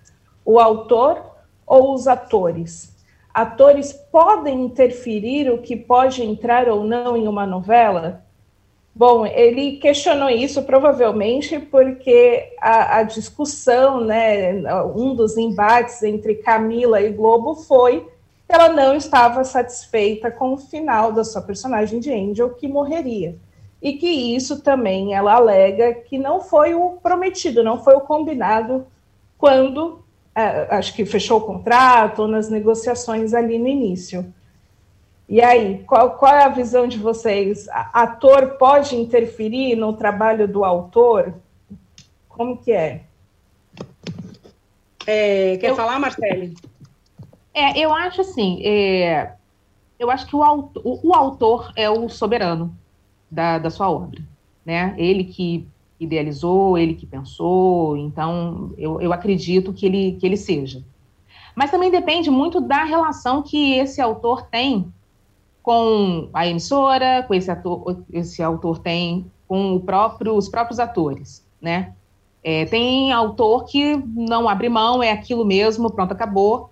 O 0.43 0.60
autor 0.60 1.22
ou 1.67 1.93
os 1.93 2.08
atores? 2.08 2.90
Atores 3.33 3.93
podem 3.93 4.65
interferir 4.65 5.50
o 5.50 5.59
que 5.59 5.75
pode 5.75 6.23
entrar 6.23 6.67
ou 6.69 6.83
não 6.83 7.15
em 7.15 7.27
uma 7.27 7.45
novela? 7.45 8.23
Bom, 8.93 9.25
ele 9.25 9.77
questionou 9.77 10.29
isso 10.29 10.63
provavelmente 10.63 11.57
porque 11.57 12.53
a, 12.59 12.97
a, 12.97 13.03
discussão, 13.03 14.01
né, 14.01 14.61
um 14.93 15.15
dos 15.15 15.38
embates 15.38 16.03
entre 16.03 16.35
Camila 16.35 17.01
e 17.01 17.09
Globo 17.09 17.55
foi 17.55 18.05
que 18.47 18.53
ela 18.53 18.67
não 18.67 18.93
estava 18.93 19.45
satisfeita 19.45 20.29
com 20.29 20.53
o 20.53 20.57
final 20.57 21.13
da 21.13 21.23
sua 21.23 21.41
personagem 21.41 22.01
de 22.01 22.11
Angel, 22.13 22.50
que 22.50 22.67
morreria. 22.67 23.38
E 23.81 23.93
que 23.93 24.07
isso 24.07 24.61
também 24.61 25.13
ela 25.13 25.35
alega 25.35 25.93
que 25.93 26.17
não 26.17 26.41
foi 26.41 26.75
o 26.75 26.97
prometido, 27.01 27.63
não 27.63 27.81
foi 27.81 27.95
o 27.95 28.01
combinado 28.01 28.85
quando 29.38 30.00
acho 30.69 30.93
que 30.93 31.05
fechou 31.05 31.39
o 31.39 31.45
contrato, 31.45 32.23
ou 32.23 32.27
nas 32.27 32.50
negociações 32.50 33.33
ali 33.33 33.57
no 33.59 33.67
início. 33.67 34.33
E 35.27 35.41
aí, 35.41 35.83
qual, 35.85 36.11
qual 36.17 36.33
é 36.33 36.43
a 36.43 36.50
visão 36.50 36.88
de 36.88 36.97
vocês? 36.97 37.67
A, 37.69 38.03
ator 38.03 38.57
pode 38.57 38.95
interferir 38.95 39.75
no 39.75 39.93
trabalho 39.93 40.47
do 40.47 40.65
autor? 40.65 41.35
Como 42.27 42.57
que 42.57 42.71
é? 42.71 43.03
é 45.07 45.57
quer 45.57 45.69
eu, 45.69 45.75
falar, 45.75 46.00
Marcele? 46.00 46.53
É, 47.53 47.79
eu 47.79 47.93
acho 47.93 48.21
assim, 48.21 48.61
é, 48.65 49.33
eu 49.97 50.11
acho 50.11 50.27
que 50.27 50.35
o, 50.35 50.43
autor, 50.43 50.81
o, 50.85 51.09
o 51.09 51.13
autor 51.13 51.71
é 51.77 51.89
o 51.89 52.09
soberano 52.09 52.75
da, 53.29 53.57
da 53.57 53.69
sua 53.69 53.89
obra, 53.89 54.21
né? 54.65 54.93
Ele 54.97 55.23
que 55.23 55.65
idealizou, 56.03 56.77
ele 56.77 56.96
que 56.96 57.05
pensou, 57.05 57.96
então 57.96 58.74
eu, 58.77 59.00
eu 59.00 59.13
acredito 59.13 59.72
que 59.72 59.86
ele, 59.86 60.17
que 60.20 60.25
ele 60.25 60.36
seja. 60.36 60.84
Mas 61.55 61.70
também 61.70 61.91
depende 61.91 62.29
muito 62.31 62.60
da 62.60 62.84
relação 62.84 63.41
que 63.41 63.74
esse 63.74 64.01
autor 64.01 64.43
tem 64.43 64.91
com 65.62 66.29
a 66.34 66.48
emissora, 66.48 67.24
com 67.27 67.34
esse, 67.34 67.51
ator, 67.51 68.03
esse 68.12 68.41
autor 68.41 68.79
tem 68.79 69.25
com 69.48 69.79
próprio, 69.79 70.36
os 70.36 70.50
próprios 70.50 70.79
atores, 70.79 71.46
né? 71.62 71.93
É, 72.43 72.65
tem 72.65 73.12
autor 73.12 73.65
que 73.65 73.96
não 74.15 74.50
abre 74.50 74.70
mão, 74.70 75.03
é 75.03 75.12
aquilo 75.12 75.46
mesmo, 75.46 75.91
pronto, 75.91 76.13
acabou. 76.13 76.72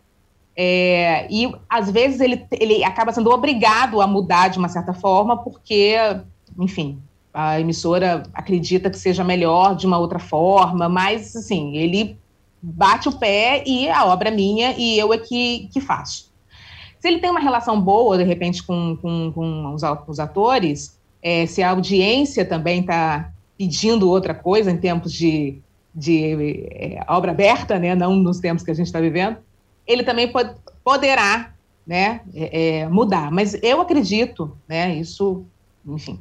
É, 0.56 1.28
e 1.30 1.54
às 1.70 1.92
vezes 1.92 2.20
ele, 2.20 2.46
ele 2.52 2.84
acaba 2.84 3.12
sendo 3.12 3.30
obrigado 3.30 4.02
a 4.02 4.08
mudar 4.08 4.48
de 4.48 4.58
uma 4.58 4.68
certa 4.68 4.94
forma, 4.94 5.38
porque, 5.38 5.96
enfim, 6.58 7.00
a 7.34 7.60
emissora 7.60 8.24
acredita 8.34 8.90
que 8.90 8.98
seja 8.98 9.24
melhor 9.24 9.76
de 9.76 9.86
uma 9.86 9.98
outra 9.98 10.20
forma, 10.20 10.90
mas 10.90 11.36
assim, 11.36 11.78
ele 11.78 12.18
bate 12.62 13.08
o 13.08 13.18
pé 13.18 13.64
e 13.66 13.90
a 13.90 14.06
obra 14.06 14.30
é 14.30 14.32
minha 14.32 14.74
e 14.78 14.98
eu 14.98 15.14
é 15.14 15.18
que, 15.18 15.70
que 15.72 15.80
faço. 15.80 16.30
Se 17.00 17.08
ele 17.08 17.20
tem 17.20 17.30
uma 17.30 17.40
relação 17.40 17.80
boa, 17.80 18.18
de 18.18 18.24
repente, 18.24 18.62
com, 18.62 18.98
com, 18.98 19.32
com 19.32 19.74
os, 19.74 19.82
os 20.08 20.20
atores, 20.20 21.00
é, 21.22 21.46
se 21.46 21.64
a 21.64 21.70
audiência 21.70 22.44
também 22.44 22.82
está 22.82 23.32
pedindo 23.58 24.10
outra 24.10 24.34
coisa 24.34 24.70
em 24.70 24.78
tempos 24.78 25.14
de, 25.14 25.62
de 25.96 26.68
é, 26.72 27.04
obra 27.08 27.32
aberta, 27.32 27.80
né, 27.80 27.96
não 27.96 28.16
nos 28.16 28.40
tempos 28.40 28.64
que 28.64 28.72
a 28.72 28.74
gente 28.74 28.88
está 28.88 29.00
vivendo, 29.00 29.38
ele 29.88 30.04
também 30.04 30.28
pod 30.28 30.54
poderá 30.84 31.54
né, 31.86 32.22
é, 32.34 32.80
é, 32.80 32.88
mudar. 32.90 33.32
Mas 33.32 33.58
eu 33.64 33.80
acredito, 33.80 34.58
né, 34.68 34.96
isso, 34.96 35.46
enfim, 35.86 36.20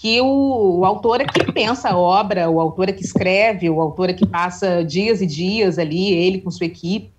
que 0.00 0.18
o, 0.18 0.78
o, 0.78 0.84
autor 0.86 1.20
é 1.20 1.26
que 1.26 1.52
pensa 1.52 1.90
a 1.90 1.98
obra, 1.98 2.48
o 2.48 2.58
autor 2.58 2.88
é 2.88 2.92
que 2.92 3.04
escreve, 3.04 3.68
o 3.68 3.82
autor 3.82 4.08
é 4.08 4.14
que 4.14 4.26
passa 4.26 4.82
dias 4.82 5.20
e 5.20 5.26
dias 5.26 5.78
ali, 5.78 6.14
ele 6.14 6.40
com 6.40 6.50
sua 6.50 6.64
equipe. 6.64 7.12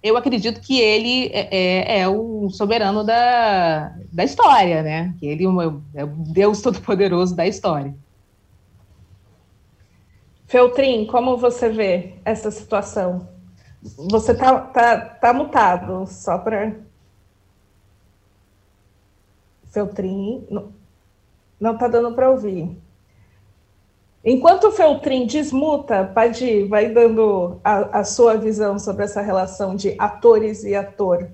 Eu 0.00 0.16
acredito 0.16 0.60
que 0.60 0.80
ele 0.80 1.26
é, 1.32 1.48
é, 1.50 2.00
é 2.02 2.08
o 2.08 2.48
soberano 2.48 3.02
da, 3.02 3.92
da 4.12 4.22
história, 4.22 4.80
né? 4.80 5.12
Que 5.18 5.26
ele 5.26 5.44
é 5.92 6.04
o 6.04 6.06
Deus 6.06 6.62
Todo-Poderoso 6.62 7.34
da 7.34 7.48
história. 7.48 7.92
Feltrin, 10.46 11.06
como 11.06 11.36
você 11.36 11.68
vê 11.68 12.14
essa 12.24 12.52
situação? 12.52 13.28
Você 14.08 14.36
tá, 14.36 14.56
tá, 14.60 15.00
tá 15.00 15.32
mutado, 15.34 16.06
só 16.06 16.38
para. 16.38 16.76
Feltrin. 19.72 20.46
Não 20.48 20.79
está 21.60 21.86
dando 21.86 22.14
para 22.14 22.30
ouvir. 22.30 22.76
Enquanto 24.24 24.68
o 24.68 24.72
Feltrin 24.72 25.26
desmuta, 25.26 26.04
Padi, 26.04 26.64
vai 26.64 26.90
dando 26.90 27.58
a, 27.64 28.00
a, 28.00 28.04
sua 28.04 28.36
visão 28.36 28.78
sobre 28.78 29.04
essa 29.04 29.22
relação 29.22 29.74
de 29.74 29.94
atores 29.98 30.62
e 30.62 30.74
ator. 30.74 31.30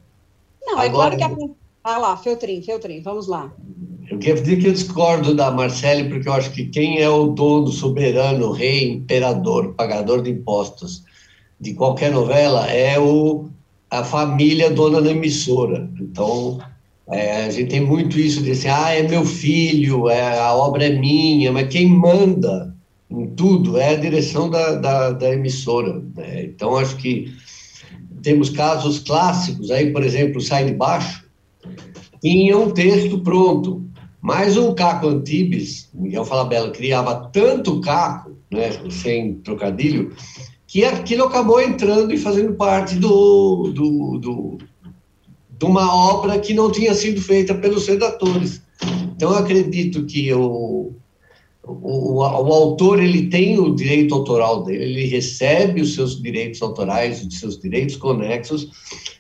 Não, 0.65 0.81
é 0.81 0.89
claro 0.89 1.17
que 1.17 1.25
a... 1.25 1.31
Ah 1.83 1.99
lá, 1.99 2.17
Feltrin, 2.17 2.63
Feltrin, 2.63 3.01
vamos 3.01 3.27
lá. 3.27 3.53
Eu 4.09 4.19
quero 4.19 4.41
dizer 4.41 4.57
que 4.57 4.69
eu 4.69 4.73
discordo 4.73 5.35
da 5.35 5.51
Marcele, 5.51 6.09
porque 6.09 6.29
eu 6.29 6.33
acho 6.33 6.53
que 6.53 6.67
quem 6.67 7.01
é 7.01 7.09
o 7.09 7.27
dono, 7.27 7.69
soberano, 7.69 8.53
rei, 8.53 8.93
imperador, 8.93 9.75
pagador 9.75 10.23
de 10.23 10.31
impostos 10.31 11.05
de 11.61 11.75
qualquer 11.75 12.13
novela 12.13 12.67
é 12.67 12.99
o, 12.99 13.49
a 13.91 14.05
família 14.05 14.71
dona 14.71 15.01
da 15.01 15.11
emissora. 15.11 15.91
Então, 16.01 16.59
é, 17.09 17.45
a 17.45 17.51
gente 17.51 17.71
tem 17.71 17.81
muito 17.81 18.19
isso 18.19 18.43
de 18.43 18.51
assim, 18.51 18.69
ah, 18.69 18.93
é 18.93 19.07
meu 19.07 19.25
filho, 19.25 20.09
é, 20.09 20.39
a 20.39 20.53
obra 20.55 20.87
é 20.87 20.91
minha, 20.91 21.53
mas 21.53 21.69
quem 21.69 21.87
manda 21.87 22.75
em 23.09 23.29
tudo 23.29 23.79
é 23.79 23.91
a 23.91 23.97
direção 23.97 24.51
da, 24.51 24.75
da, 24.75 25.11
da 25.13 25.33
emissora. 25.33 26.03
Né? 26.17 26.45
Então, 26.45 26.77
acho 26.77 26.97
que 26.97 27.33
temos 28.23 28.51
casos 28.51 28.99
clássicos, 28.99 29.71
aí, 29.71 29.93
por 29.93 30.03
exemplo, 30.03 30.41
Sai 30.41 30.65
de 30.65 30.73
Baixo, 30.73 31.25
tinha 32.21 32.59
um 32.59 32.71
texto 32.71 33.21
pronto, 33.21 33.85
mas 34.21 34.57
o 34.57 34.75
Caco 34.75 35.07
Antibes, 35.07 35.89
Miguel 35.95 36.25
Falabella, 36.25 36.71
criava 36.73 37.31
tanto 37.33 37.81
caco, 37.81 38.37
né, 38.51 38.71
sem 38.91 39.35
trocadilho, 39.35 40.13
que 40.67 40.85
aquilo 40.85 41.25
acabou 41.25 41.61
entrando 41.61 42.13
e 42.13 42.19
fazendo 42.19 42.55
parte 42.55 42.97
do, 42.97 43.71
do, 43.73 44.19
do 44.19 44.59
de 45.59 45.65
uma 45.65 45.95
obra 45.95 46.39
que 46.39 46.55
não 46.55 46.71
tinha 46.71 46.95
sido 46.95 47.21
feita 47.21 47.55
pelos 47.55 47.87
redatores. 47.87 48.63
Então, 49.15 49.33
eu 49.33 49.39
acredito 49.39 50.05
que 50.05 50.33
o, 50.35 50.93
o, 51.65 51.73
o, 51.73 52.17
o, 52.19 52.53
autor 52.53 53.03
ele 53.03 53.29
tem 53.29 53.59
o 53.59 53.75
direito 53.75 54.15
autoral 54.15 54.63
dele, 54.63 54.85
ele 54.85 55.07
recebe 55.07 55.81
os 55.81 55.95
seus 55.95 56.21
direitos 56.21 56.61
autorais, 56.61 57.25
os 57.25 57.39
seus 57.39 57.59
direitos 57.59 57.97
conexos, 57.97 58.69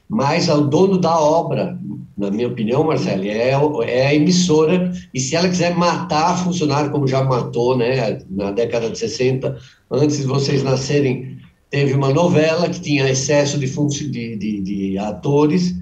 mas 0.09 0.49
o 0.49 0.61
dono 0.61 0.99
da 0.99 1.19
obra, 1.19 1.79
na 2.17 2.31
minha 2.31 2.47
opinião, 2.49 2.85
Marcelo, 2.85 3.25
é, 3.25 3.51
é 3.89 4.07
a 4.07 4.15
emissora, 4.15 4.93
e 5.13 5.19
se 5.19 5.35
ela 5.35 5.49
quiser 5.49 5.75
matar 5.75 6.45
funcionário, 6.45 6.91
como 6.91 7.09
já 7.09 7.25
matou 7.25 7.77
né, 7.77 8.19
na 8.31 8.51
década 8.51 8.91
de 8.91 8.99
60, 8.99 9.57
antes 9.91 10.19
de 10.19 10.27
vocês 10.27 10.63
nascerem, 10.63 11.39
teve 11.71 11.95
uma 11.95 12.13
novela 12.13 12.69
que 12.69 12.81
tinha 12.81 13.11
excesso 13.11 13.59
de, 13.59 13.67
de, 13.67 14.37
de, 14.37 14.61
de 14.61 14.99
atores, 14.99 15.75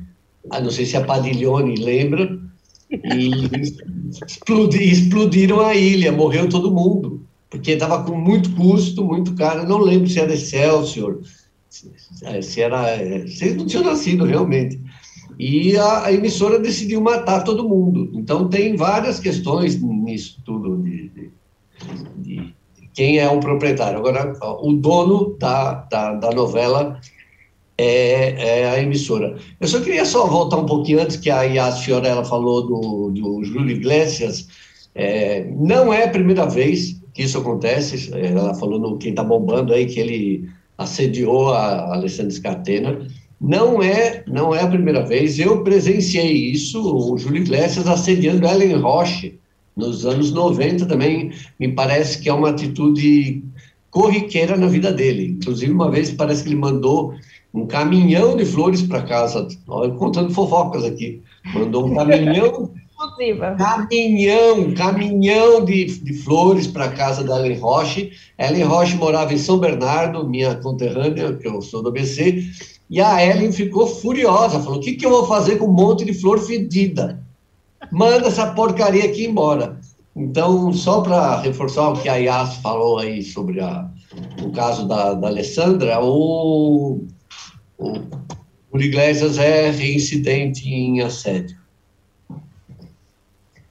ah, 0.51 0.61
não 0.61 0.71
sei 0.71 0.87
se 0.87 0.97
a 0.97 1.05
Padiglione 1.05 1.77
lembra, 1.77 2.39
e 2.91 3.31
explodi, 4.27 4.83
explodiram 4.83 5.61
a 5.61 5.75
ilha, 5.75 6.13
morreu 6.13 6.49
todo 6.49 6.71
mundo, 6.71 7.27
porque 7.51 7.73
estava 7.73 8.03
com 8.05 8.17
muito 8.17 8.55
custo, 8.55 9.05
muito 9.05 9.35
caro, 9.35 9.69
não 9.69 9.79
lembro 9.79 10.09
se 10.09 10.21
era 10.21 10.35
Excelsior, 10.35 11.21
se 11.71 12.61
era, 12.61 12.99
vocês 13.27 13.57
não 13.57 13.67
tinham 13.67 13.85
nascido 13.85 14.25
realmente, 14.25 14.81
e 15.39 15.77
a, 15.77 16.05
a, 16.05 16.13
emissora 16.13 16.59
decidiu 16.59 17.01
matar 17.01 17.43
todo 17.43 17.69
mundo, 17.69 18.11
então 18.15 18.49
tem 18.49 18.77
várias 18.77 19.19
questões 19.19 19.81
nisso 19.81 20.41
tudo, 20.45 20.77
de, 20.83 21.09
de, 21.09 21.31
de 22.19 22.55
quem 22.93 23.19
é 23.19 23.29
o 23.29 23.41
proprietário, 23.41 23.99
agora 23.99 24.33
o 24.61 24.73
dono 24.75 25.37
da, 25.39 25.75
da, 25.91 26.15
da 26.15 26.31
novela 26.31 27.01
é, 27.77 28.61
é, 28.61 28.71
a 28.71 28.81
emissora. 28.81 29.37
Eu 29.61 29.67
só 29.69 29.81
queria 29.81 30.05
só 30.05 30.27
voltar 30.27 30.59
um 30.59 30.67
pouquinho 30.67 31.01
antes 31.01 31.17
que 31.17 31.31
a 31.31 31.43
Yas 31.43 31.81
Fiorella 31.81 32.25
falou 32.25 32.67
do, 32.67 33.11
do 33.11 33.45
Júlio 33.45 33.77
Iglesias. 33.77 34.49
É, 34.95 35.45
não 35.57 35.93
é 35.93 36.05
a 36.05 36.11
primeira 36.11 36.47
vez 36.47 37.01
que 37.13 37.23
isso 37.23 37.39
acontece. 37.39 38.11
Ela 38.15 38.55
falou 38.55 38.79
no 38.79 38.99
Quem 38.99 39.11
Está 39.11 39.25
Bombando 39.25 39.73
aí 39.73 39.87
que 39.87 39.99
ele 39.99 40.49
assediou 40.79 41.53
a 41.53 41.95
Alessandra 41.95 42.31
Scatena. 42.31 43.07
Não 43.41 43.83
é, 43.83 44.25
não 44.27 44.55
é 44.55 44.63
a 44.63 44.69
primeira 44.69 45.05
vez. 45.05 45.39
Eu 45.39 45.63
presenciei 45.63 46.33
isso, 46.33 46.81
o 46.81 47.19
Júlio 47.19 47.43
Iglesias 47.43 47.87
assediando 47.89 48.47
Ellen 48.47 48.77
Roche 48.77 49.39
nos 49.77 50.07
anos 50.07 50.33
90 50.33 50.87
também. 50.87 51.33
Me 51.59 51.73
parece 51.73 52.21
que 52.21 52.29
é 52.29 52.33
uma 52.33 52.51
atitude 52.51 53.43
corriqueira 53.91 54.57
na 54.57 54.67
vida 54.67 54.93
dele. 54.93 55.37
Inclusive, 55.41 55.73
uma 55.73 55.91
vez 55.91 56.11
parece 56.13 56.43
que 56.43 56.49
ele 56.49 56.57
mandou 56.57 57.15
um 57.55 57.67
caminhão 57.67 58.37
de 58.37 58.45
flores 58.45 58.83
para 58.83 59.03
casa. 59.03 59.47
Olha, 59.69 59.93
contando 59.93 60.35
fofocas 60.35 60.85
aqui. 60.85 61.23
Mandou 61.55 61.87
um 61.87 61.95
caminhão. 61.95 62.71
caminhão, 63.59 64.75
caminhão 64.75 65.65
de, 65.65 65.85
de 65.85 66.15
flores 66.15 66.67
para 66.67 66.89
casa 66.89 67.23
da 67.23 67.39
Ellen 67.39 67.59
Roche. 67.59 68.11
Ellen 68.37 68.65
Roche 68.65 68.97
morava 68.97 69.33
em 69.33 69.39
São 69.39 69.59
Bernardo, 69.59 70.29
minha 70.29 70.57
conterrânea, 70.57 71.35
que 71.35 71.47
eu 71.47 71.63
sou 71.63 71.83
do 71.83 71.91
ABC, 71.91 72.45
e 72.91 73.01
a 73.01 73.25
Ellen 73.25 73.53
ficou 73.53 73.87
furiosa, 73.87 74.61
falou: 74.61 74.79
o 74.79 74.81
que, 74.81 74.95
que 74.95 75.07
eu 75.07 75.11
vou 75.11 75.27
fazer 75.27 75.57
com 75.57 75.67
um 75.67 75.73
monte 75.73 76.05
de 76.05 76.15
flor 76.15 76.39
fedida? 76.41 77.23
Manda 77.93 78.29
essa 78.29 78.53
porcaria 78.53 79.05
aqui 79.05 79.27
embora. 79.27 79.79
Então, 80.17 80.73
só 80.73 81.01
para 81.03 81.41
reforçar 81.41 81.91
o 81.91 82.01
que 82.01 82.09
a 82.09 82.17
Yas 82.17 82.57
falou 82.57 82.99
aí 82.99 83.23
sobre 83.23 83.61
a, 83.61 83.89
o 84.43 84.51
caso 84.51 84.87
da, 84.87 85.13
da 85.13 85.27
Alessandra, 85.27 86.01
o, 86.01 87.05
o, 87.79 87.93
o 88.71 88.79
Iglesias 88.79 89.39
é 89.39 89.71
reincidente 89.71 90.69
em 90.69 91.01
assédio. 91.01 91.57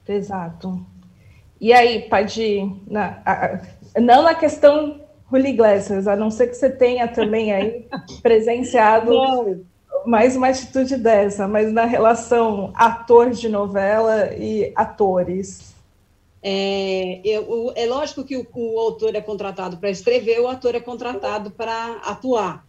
Exato. 0.06 0.84
E 1.60 1.72
aí, 1.72 2.02
Padi, 2.08 2.70
na, 2.86 3.22
a, 3.24 3.60
não 4.00 4.22
na 4.22 4.34
questão 4.34 5.00
Julio 5.30 5.48
Iglesias, 5.48 6.06
a 6.06 6.14
não 6.14 6.30
ser 6.30 6.48
que 6.48 6.54
você 6.54 6.70
tenha 6.70 7.08
também 7.08 7.52
aí 7.52 7.86
presenciado 8.22 9.10
não. 9.10 9.60
mais 10.06 10.36
uma 10.36 10.48
atitude 10.48 10.96
dessa, 10.96 11.48
mas 11.48 11.72
na 11.72 11.84
relação 11.84 12.72
ator 12.74 13.30
de 13.30 13.48
novela 13.48 14.34
e 14.34 14.72
atores. 14.76 15.74
É, 16.42 17.20
eu, 17.24 17.72
é 17.74 17.86
lógico 17.86 18.22
que 18.22 18.36
o, 18.36 18.46
o 18.52 18.78
autor 18.78 19.14
é 19.14 19.20
contratado 19.20 19.78
para 19.78 19.88
escrever, 19.88 20.40
o 20.40 20.48
ator 20.48 20.74
é 20.74 20.80
contratado 20.80 21.50
para 21.50 21.96
atuar 22.04 22.64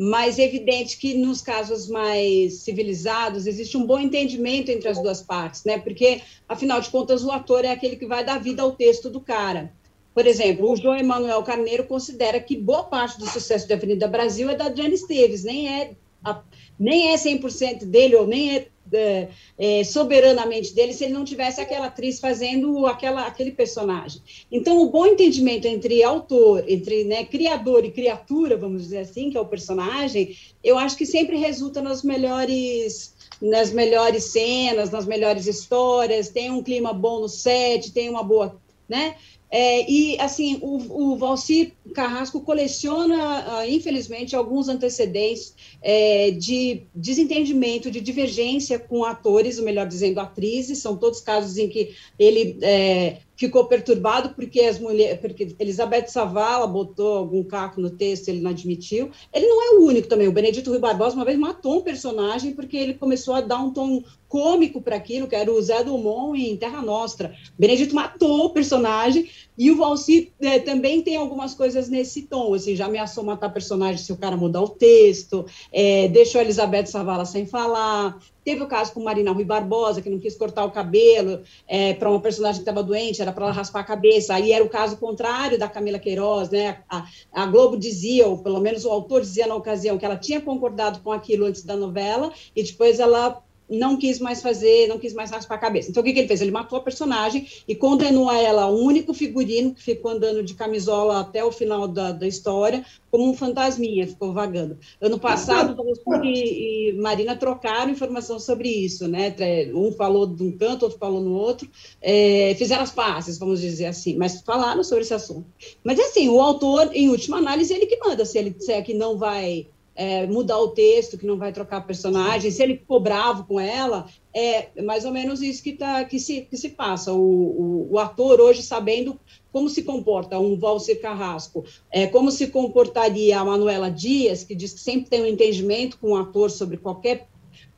mas 0.00 0.38
é 0.38 0.44
evidente 0.44 0.96
que 0.96 1.14
nos 1.14 1.42
casos 1.42 1.88
mais 1.88 2.58
civilizados 2.58 3.48
existe 3.48 3.76
um 3.76 3.84
bom 3.84 3.98
entendimento 3.98 4.70
entre 4.70 4.88
as 4.88 5.02
duas 5.02 5.20
partes, 5.20 5.64
né? 5.64 5.76
Porque, 5.76 6.22
afinal 6.48 6.80
de 6.80 6.88
contas, 6.88 7.24
o 7.24 7.32
ator 7.32 7.64
é 7.64 7.72
aquele 7.72 7.96
que 7.96 8.06
vai 8.06 8.24
dar 8.24 8.38
vida 8.38 8.62
ao 8.62 8.70
texto 8.70 9.10
do 9.10 9.20
cara. 9.20 9.72
Por 10.14 10.24
exemplo, 10.24 10.70
o 10.70 10.76
João 10.76 10.96
Emanuel 10.96 11.42
Carneiro 11.42 11.84
considera 11.84 12.38
que 12.38 12.56
boa 12.56 12.84
parte 12.84 13.18
do 13.18 13.26
sucesso 13.26 13.66
da 13.66 13.74
Avenida 13.74 14.06
Brasil 14.06 14.48
é 14.48 14.54
da 14.54 14.66
Adriana 14.66 14.94
Esteves, 14.94 15.42
nem 15.42 15.68
é, 15.68 15.90
a, 16.24 16.42
nem 16.78 17.12
é 17.12 17.16
100% 17.16 17.84
dele, 17.84 18.16
ou 18.16 18.26
nem 18.26 18.56
é, 18.56 18.68
é, 18.92 19.28
é, 19.58 19.84
soberanamente 19.84 20.74
dele, 20.74 20.92
se 20.92 21.04
ele 21.04 21.12
não 21.12 21.24
tivesse 21.24 21.60
aquela 21.60 21.86
atriz 21.86 22.20
fazendo 22.20 22.86
aquela, 22.86 23.26
aquele 23.26 23.52
personagem. 23.52 24.22
Então, 24.50 24.80
o 24.80 24.90
bom 24.90 25.06
entendimento 25.06 25.66
entre 25.66 26.02
autor, 26.02 26.64
entre 26.68 27.04
né, 27.04 27.24
criador 27.24 27.84
e 27.84 27.90
criatura, 27.90 28.56
vamos 28.56 28.82
dizer 28.82 28.98
assim, 28.98 29.30
que 29.30 29.36
é 29.36 29.40
o 29.40 29.46
personagem, 29.46 30.36
eu 30.62 30.78
acho 30.78 30.96
que 30.96 31.06
sempre 31.06 31.36
resulta 31.36 31.82
nas 31.82 32.02
melhores 32.02 33.16
nas 33.40 33.72
melhores 33.72 34.24
cenas, 34.24 34.90
nas 34.90 35.06
melhores 35.06 35.46
histórias, 35.46 36.28
tem 36.28 36.50
um 36.50 36.60
clima 36.60 36.92
bom 36.92 37.20
no 37.20 37.28
set, 37.28 37.92
tem 37.92 38.08
uma 38.08 38.22
boa, 38.24 38.60
né? 38.88 39.14
É, 39.50 39.90
e, 39.90 40.18
assim, 40.20 40.58
o, 40.60 41.12
o 41.12 41.16
Valcir 41.16 41.72
Carrasco 41.94 42.40
coleciona, 42.40 43.62
uh, 43.62 43.68
infelizmente, 43.68 44.36
alguns 44.36 44.68
antecedentes 44.68 45.54
é, 45.80 46.30
de 46.32 46.82
desentendimento, 46.94 47.90
de 47.90 48.00
divergência 48.00 48.78
com 48.78 49.04
atores, 49.04 49.58
ou 49.58 49.64
melhor 49.64 49.86
dizendo, 49.86 50.20
atrizes, 50.20 50.78
são 50.78 50.96
todos 50.96 51.20
casos 51.20 51.56
em 51.56 51.68
que 51.68 51.94
ele 52.18 52.58
é, 52.60 53.18
ficou 53.38 53.64
perturbado 53.66 54.34
porque 54.34 54.60
as 54.60 54.78
mulheres, 54.80 55.20
porque 55.20 55.54
Elizabeth 55.58 56.08
Savala 56.08 56.66
botou 56.66 57.16
algum 57.16 57.44
caco 57.44 57.80
no 57.80 57.88
texto, 57.88 58.28
ele 58.28 58.40
não 58.40 58.50
admitiu. 58.50 59.10
Ele 59.32 59.46
não 59.46 59.62
é 59.62 59.78
o 59.78 59.86
único 59.86 60.08
também. 60.08 60.26
O 60.26 60.32
Benedito 60.32 60.70
Rui 60.70 60.80
Barbosa 60.80 61.14
uma 61.14 61.24
vez 61.24 61.38
matou 61.38 61.78
um 61.78 61.82
personagem 61.82 62.52
porque 62.52 62.76
ele 62.76 62.94
começou 62.94 63.34
a 63.34 63.40
dar 63.40 63.58
um 63.58 63.72
tom 63.72 64.02
cômico 64.28 64.80
para 64.80 64.96
aquilo, 64.96 65.26
que 65.26 65.34
era 65.34 65.50
o 65.50 65.60
Zé 65.60 65.82
Dumont 65.82 66.38
em 66.38 66.56
Terra 66.56 66.82
Nostra. 66.82 67.34
Benedito 67.58 67.94
matou 67.94 68.46
o 68.46 68.50
personagem 68.50 69.28
e 69.56 69.70
o 69.70 69.76
Valci 69.76 70.32
é, 70.40 70.60
também 70.60 71.02
tem 71.02 71.16
algumas 71.16 71.54
coisas 71.54 71.88
nesse 71.88 72.22
tom, 72.22 72.54
assim, 72.54 72.76
já 72.76 72.86
ameaçou 72.86 73.24
matar 73.24 73.48
personagem 73.52 73.98
se 73.98 74.12
o 74.12 74.16
cara 74.16 74.36
mudar 74.36 74.62
o 74.62 74.68
texto, 74.68 75.44
é, 75.72 76.06
deixou 76.08 76.40
a 76.40 76.44
Elizabeth 76.44 76.86
Savala 76.86 77.24
sem 77.24 77.44
falar. 77.44 78.18
Teve 78.44 78.62
o 78.62 78.66
caso 78.66 78.92
com 78.94 79.02
Marina 79.02 79.32
Rui 79.32 79.44
Barbosa, 79.44 80.00
que 80.00 80.08
não 80.08 80.18
quis 80.18 80.36
cortar 80.36 80.64
o 80.64 80.70
cabelo 80.70 81.42
é, 81.66 81.92
para 81.92 82.08
uma 82.08 82.20
personagem 82.20 82.62
que 82.62 82.70
estava 82.70 82.82
doente, 82.82 83.20
era 83.20 83.32
para 83.32 83.46
ela 83.46 83.52
raspar 83.52 83.80
a 83.80 83.84
cabeça. 83.84 84.32
Aí 84.32 84.52
era 84.52 84.64
o 84.64 84.70
caso 84.70 84.96
contrário 84.96 85.58
da 85.58 85.68
Camila 85.68 85.98
Queiroz, 85.98 86.48
né? 86.48 86.78
A, 86.88 87.04
a 87.32 87.46
Globo 87.46 87.76
dizia, 87.76 88.26
ou 88.26 88.38
pelo 88.38 88.60
menos 88.60 88.84
o 88.86 88.90
autor 88.90 89.20
dizia 89.20 89.46
na 89.46 89.54
ocasião, 89.54 89.98
que 89.98 90.06
ela 90.06 90.16
tinha 90.16 90.40
concordado 90.40 91.00
com 91.00 91.12
aquilo 91.12 91.44
antes 91.44 91.62
da 91.62 91.76
novela, 91.76 92.32
e 92.56 92.62
depois 92.62 93.00
ela 93.00 93.42
não 93.68 93.96
quis 93.96 94.18
mais 94.18 94.40
fazer, 94.40 94.86
não 94.88 94.98
quis 94.98 95.12
mais 95.12 95.30
raspar 95.30 95.56
a 95.56 95.58
cabeça. 95.58 95.90
Então, 95.90 96.00
o 96.00 96.04
que, 96.04 96.12
que 96.12 96.20
ele 96.20 96.28
fez? 96.28 96.40
Ele 96.40 96.50
matou 96.50 96.78
a 96.78 96.82
personagem 96.82 97.46
e 97.66 97.74
condenou 97.74 98.28
a 98.30 98.38
ela, 98.38 98.66
o 98.66 98.78
único 98.78 99.12
figurino 99.12 99.74
que 99.74 99.82
ficou 99.82 100.10
andando 100.10 100.42
de 100.42 100.54
camisola 100.54 101.20
até 101.20 101.44
o 101.44 101.52
final 101.52 101.86
da, 101.86 102.12
da 102.12 102.26
história, 102.26 102.84
como 103.10 103.28
um 103.28 103.34
fantasminha, 103.34 104.06
ficou 104.06 104.32
vagando. 104.32 104.78
Ano 105.00 105.18
passado, 105.18 105.76
e, 106.22 106.90
e 106.90 106.92
Marina 106.94 107.36
trocaram 107.36 107.90
informação 107.90 108.38
sobre 108.38 108.68
isso, 108.68 109.06
né? 109.08 109.34
Um 109.74 109.92
falou 109.92 110.26
de 110.26 110.42
um 110.42 110.52
canto, 110.52 110.84
outro 110.84 110.98
falou 110.98 111.20
no 111.20 111.32
outro, 111.32 111.68
é, 112.00 112.54
fizeram 112.58 112.82
as 112.82 112.92
passes, 112.92 113.38
vamos 113.38 113.60
dizer 113.60 113.86
assim, 113.86 114.16
mas 114.16 114.40
falaram 114.42 114.82
sobre 114.84 115.02
esse 115.04 115.14
assunto. 115.14 115.46
Mas, 115.82 115.98
assim, 115.98 116.28
o 116.28 116.40
autor, 116.40 116.90
em 116.92 117.08
última 117.08 117.38
análise, 117.38 117.72
ele 117.72 117.86
que 117.86 117.98
manda, 117.98 118.24
se 118.24 118.38
ele 118.38 118.50
disser 118.50 118.84
que 118.84 118.94
não 118.94 119.16
vai 119.16 119.66
é, 119.98 120.28
mudar 120.28 120.58
o 120.60 120.68
texto, 120.68 121.18
que 121.18 121.26
não 121.26 121.36
vai 121.36 121.52
trocar 121.52 121.84
personagem, 121.84 122.52
se 122.52 122.62
ele 122.62 122.76
ficou 122.76 123.00
bravo 123.00 123.44
com 123.44 123.58
ela, 123.58 124.06
é 124.32 124.80
mais 124.80 125.04
ou 125.04 125.10
menos 125.10 125.42
isso 125.42 125.60
que, 125.60 125.72
tá, 125.72 126.04
que, 126.04 126.20
se, 126.20 126.42
que 126.42 126.56
se 126.56 126.68
passa. 126.68 127.12
O, 127.12 127.18
o, 127.18 127.88
o 127.90 127.98
ator 127.98 128.40
hoje 128.40 128.62
sabendo 128.62 129.18
como 129.50 129.68
se 129.68 129.82
comporta 129.82 130.38
um 130.38 130.56
Valser 130.56 131.00
Carrasco, 131.00 131.64
é, 131.90 132.06
como 132.06 132.30
se 132.30 132.46
comportaria 132.46 133.40
a 133.40 133.44
Manuela 133.44 133.90
Dias, 133.90 134.44
que 134.44 134.54
diz 134.54 134.72
que 134.72 134.78
sempre 134.78 135.10
tem 135.10 135.20
um 135.20 135.26
entendimento 135.26 135.98
com 135.98 136.12
o 136.12 136.16
ator 136.16 136.48
sobre 136.48 136.76
qualquer 136.76 137.26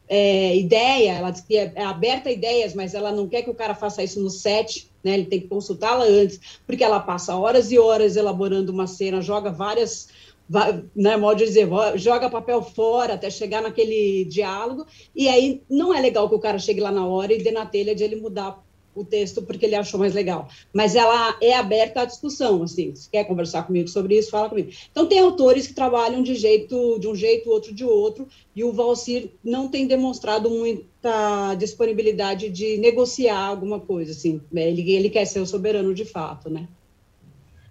é, 0.07 0.55
ideia, 0.59 1.13
ela 1.13 1.31
diz 1.31 1.41
que 1.41 1.57
é, 1.57 1.73
é, 1.75 1.85
aberta 1.85 2.29
a 2.29 2.33
ideias, 2.33 2.75
mas 2.75 2.93
ela 2.93 3.13
não 3.13 3.27
quer 3.29 3.43
que 3.43 3.51
o 3.51 3.55
cara 3.55 3.75
faça 3.75 4.03
isso 4.03 4.21
no 4.21 4.29
set, 4.29 4.91
né? 5.03 5.15
Ele 5.15 5.25
tem 5.25 5.41
que 5.41 5.49
consultá-la 5.49 6.05
antes, 6.05 6.39
porque 6.67 6.85
ela 6.85 7.01
passa 7.01 7.35
horas 7.35 7.73
e 7.73 7.79
horas 7.79 8.17
elaborando 8.17 8.73
uma 8.73 8.87
cena, 8.87 9.23
joga 9.23 9.51
várias 9.51 10.09
vai, 10.51 10.83
né, 10.97 11.17
modo 11.17 11.39
de 11.39 11.45
dizer, 11.45 11.69
joga 11.95 12.29
papel 12.29 12.61
fora 12.61 13.15
até 13.15 13.31
chegar 13.31 13.63
naquele 13.63 14.25
diálogo, 14.25 14.85
e 15.15 15.29
aí 15.29 15.63
não 15.71 15.95
é 15.95 16.01
legal 16.01 16.29
que 16.29 16.35
o 16.35 16.41
cara 16.41 16.59
chegue 16.59 16.81
lá 16.81 16.91
na 16.91 17.07
hora 17.07 17.33
e 17.33 17.41
dê 17.41 17.53
na 17.53 17.65
telha 17.65 17.95
de 17.95 18.03
ele 18.03 18.17
mudar 18.17 18.61
o 18.93 19.05
texto 19.05 19.43
porque 19.43 19.65
ele 19.65 19.77
achou 19.77 20.01
mais 20.01 20.13
legal. 20.13 20.49
Mas 20.75 20.97
ela 20.97 21.37
é 21.41 21.55
aberta 21.55 22.01
à 22.01 22.05
discussão, 22.05 22.65
assim, 22.65 22.93
se 22.97 23.09
quer 23.09 23.23
conversar 23.23 23.63
comigo 23.63 23.89
sobre 23.89 24.19
isso, 24.19 24.29
fala 24.29 24.49
comigo. 24.49 24.73
Então 24.91 25.07
tem 25.07 25.21
autores 25.21 25.69
que 25.69 25.73
trabalham 25.73 26.21
de 26.21 26.35
jeito 26.35 26.99
de 26.99 27.07
um 27.07 27.15
jeito, 27.15 27.49
outro 27.49 27.73
de 27.73 27.85
outro, 27.85 28.27
e 28.55 28.65
o 28.65 28.73
Valcir 28.73 29.31
não 29.45 29.69
tem 29.69 29.87
demonstrado 29.87 30.51
muita 30.51 31.55
disponibilidade 31.55 32.51
de 32.51 32.77
negociar 32.79 33.47
alguma 33.47 33.79
coisa, 33.79 34.11
assim. 34.11 34.41
Ele, 34.53 34.91
ele 34.91 35.11
quer 35.11 35.27
ser 35.27 35.39
o 35.39 35.47
soberano 35.47 35.95
de 35.95 36.05
fato, 36.05 36.51
né? 36.51 36.67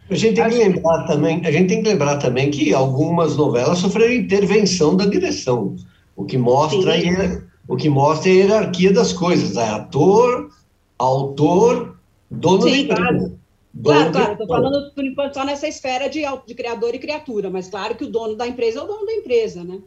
A 0.09 0.15
gente 0.15 0.35
tem 0.35 0.49
que 0.49 0.55
lembrar 0.55 1.05
também, 1.05 1.41
a 1.45 1.51
gente 1.51 1.67
tem 1.67 1.83
que 1.83 1.89
lembrar 1.89 2.17
também 2.17 2.49
que 2.49 2.73
algumas 2.73 3.37
novelas 3.37 3.77
sofreram 3.77 4.13
intervenção 4.13 4.97
da 4.97 5.05
direção, 5.05 5.75
o 6.15 6.25
que 6.25 6.37
mostra 6.37 6.95
a, 6.95 7.41
o 7.67 7.75
que 7.75 7.89
mostra 7.89 8.31
a 8.31 8.33
hierarquia 8.33 8.91
das 8.91 9.13
coisas, 9.13 9.55
é 9.55 9.69
ator, 9.69 10.49
autor, 10.97 11.95
dono 12.29 12.63
Sim, 12.63 12.87
da 12.87 12.95
empresa. 12.95 13.39
Claro, 13.83 14.11
claro, 14.11 14.31
estou 14.31 14.47
falando 14.47 14.91
por 14.93 15.05
enquanto 15.05 15.35
só 15.35 15.45
nessa 15.45 15.67
esfera 15.67 16.09
de, 16.09 16.23
de 16.45 16.55
criador 16.55 16.95
e 16.95 16.99
criatura, 16.99 17.51
mas 17.51 17.69
claro 17.69 17.95
que 17.95 18.03
o 18.03 18.09
dono 18.09 18.35
da 18.35 18.47
empresa 18.47 18.79
é 18.79 18.83
o 18.83 18.87
dono 18.87 19.05
da 19.05 19.13
empresa, 19.13 19.63
né? 19.63 19.79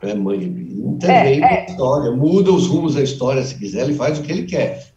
É, 0.00 0.14
mãe, 0.14 0.42
intervém 0.42 1.44
é, 1.44 1.54
é. 1.54 1.66
história, 1.66 2.10
muda 2.10 2.50
os 2.50 2.66
rumos 2.66 2.94
da 2.94 3.02
história 3.02 3.42
se 3.42 3.56
quiser, 3.56 3.84
ele 3.84 3.94
faz 3.94 4.18
o 4.18 4.22
que 4.22 4.32
ele 4.32 4.44
quer. 4.44 4.92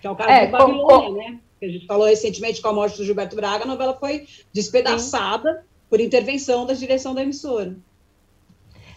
Que 0.00 0.06
é 0.06 0.10
o 0.10 0.16
caso 0.16 0.30
é, 0.30 0.46
do 0.46 0.52
Babilônia, 0.52 1.08
com, 1.08 1.12
né? 1.16 1.40
Que 1.60 1.66
a 1.66 1.68
gente 1.68 1.86
falou 1.86 2.06
recentemente 2.06 2.62
com 2.62 2.68
a 2.68 2.72
morte 2.72 2.96
do 2.96 3.04
Gilberto 3.04 3.36
Braga, 3.36 3.64
a 3.64 3.66
novela 3.66 3.94
foi 3.94 4.26
despedaçada 4.52 5.52
Sim. 5.52 5.58
por 5.90 6.00
intervenção 6.00 6.64
da 6.64 6.72
direção 6.72 7.14
da 7.14 7.22
emissora. 7.22 7.76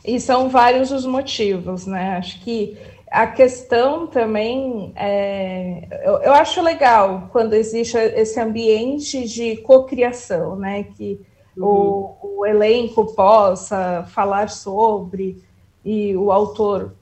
E 0.05 0.19
são 0.19 0.49
vários 0.49 0.91
os 0.91 1.05
motivos, 1.05 1.85
né? 1.85 2.17
Acho 2.17 2.41
que 2.41 2.77
a 3.11 3.27
questão 3.27 4.07
também, 4.07 4.93
é, 4.95 5.87
eu, 6.03 6.13
eu, 6.23 6.33
acho 6.33 6.61
legal 6.61 7.29
quando 7.31 7.53
existe 7.53 7.97
esse 7.97 8.39
ambiente 8.39 9.27
de 9.27 9.57
cocriação, 9.57 10.55
né? 10.55 10.83
Que 10.83 11.19
uhum. 11.55 12.15
o, 12.21 12.39
o 12.39 12.45
elenco 12.45 13.13
possa 13.13 14.05
falar 14.09 14.49
sobre 14.49 15.41
e 15.85 16.15
o 16.15 16.31
autor 16.31 16.93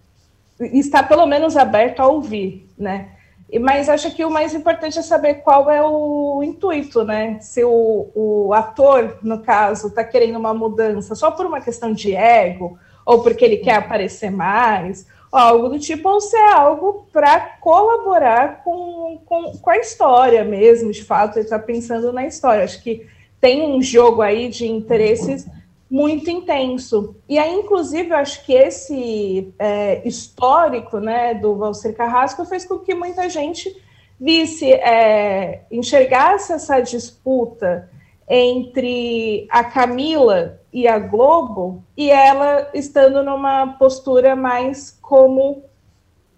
está 0.60 1.02
pelo 1.02 1.26
menos 1.26 1.56
aberto 1.56 2.00
a 2.02 2.08
ouvir, 2.08 2.67
né? 2.78 3.12
Mas 3.59 3.89
acho 3.89 4.15
que 4.15 4.23
o 4.23 4.29
mais 4.29 4.53
importante 4.53 4.97
é 4.97 5.01
saber 5.01 5.35
qual 5.35 5.69
é 5.69 5.83
o 5.83 6.41
intuito, 6.41 7.03
né? 7.03 7.37
Se 7.41 7.63
o, 7.63 8.09
o 8.15 8.53
ator, 8.53 9.17
no 9.21 9.39
caso, 9.39 9.87
está 9.87 10.03
querendo 10.03 10.37
uma 10.39 10.53
mudança 10.53 11.15
só 11.15 11.31
por 11.31 11.45
uma 11.45 11.59
questão 11.59 11.91
de 11.91 12.15
ego, 12.15 12.79
ou 13.05 13.21
porque 13.21 13.43
ele 13.43 13.57
quer 13.57 13.75
aparecer 13.75 14.31
mais, 14.31 15.05
ou 15.31 15.39
algo 15.39 15.69
do 15.69 15.79
tipo, 15.79 16.07
ou 16.07 16.21
se 16.21 16.35
é 16.35 16.53
algo 16.53 17.07
para 17.11 17.39
colaborar 17.59 18.63
com, 18.63 19.19
com, 19.25 19.57
com 19.57 19.69
a 19.69 19.77
história 19.77 20.45
mesmo, 20.45 20.91
de 20.91 21.03
fato, 21.03 21.37
ele 21.37 21.45
está 21.45 21.59
pensando 21.59 22.13
na 22.13 22.25
história. 22.25 22.63
Acho 22.63 22.81
que 22.81 23.05
tem 23.39 23.63
um 23.63 23.81
jogo 23.81 24.21
aí 24.21 24.47
de 24.47 24.67
interesses 24.67 25.45
muito 25.91 26.30
intenso. 26.30 27.17
E 27.27 27.38
aí, 27.38 27.54
inclusive, 27.54 28.12
eu 28.12 28.15
acho 28.15 28.45
que 28.45 28.54
esse 28.54 29.54
é, 29.60 30.08
histórico 30.08 30.99
né, 30.99 31.34
do 31.34 31.58
Valcer 31.58 31.93
Carrasco 31.93 32.45
fez 32.45 32.63
com 32.63 32.80
que 32.80 32.95
muita 32.95 33.30
gente 33.30 33.75
visse, 34.17 34.71
é, 34.71 35.63
enxergasse 35.69 36.54
essa 36.54 36.80
disputa 36.80 37.89
entre 38.30 39.45
a 39.49 39.65
Camila 39.65 40.62
e 40.71 40.88
a 40.88 40.97
Globo, 40.97 41.84
e 41.97 42.10
ela 42.10 42.69
estando 42.73 43.21
numa 43.21 43.73
postura 43.73 44.34
mais 44.34 44.97
como 45.01 45.65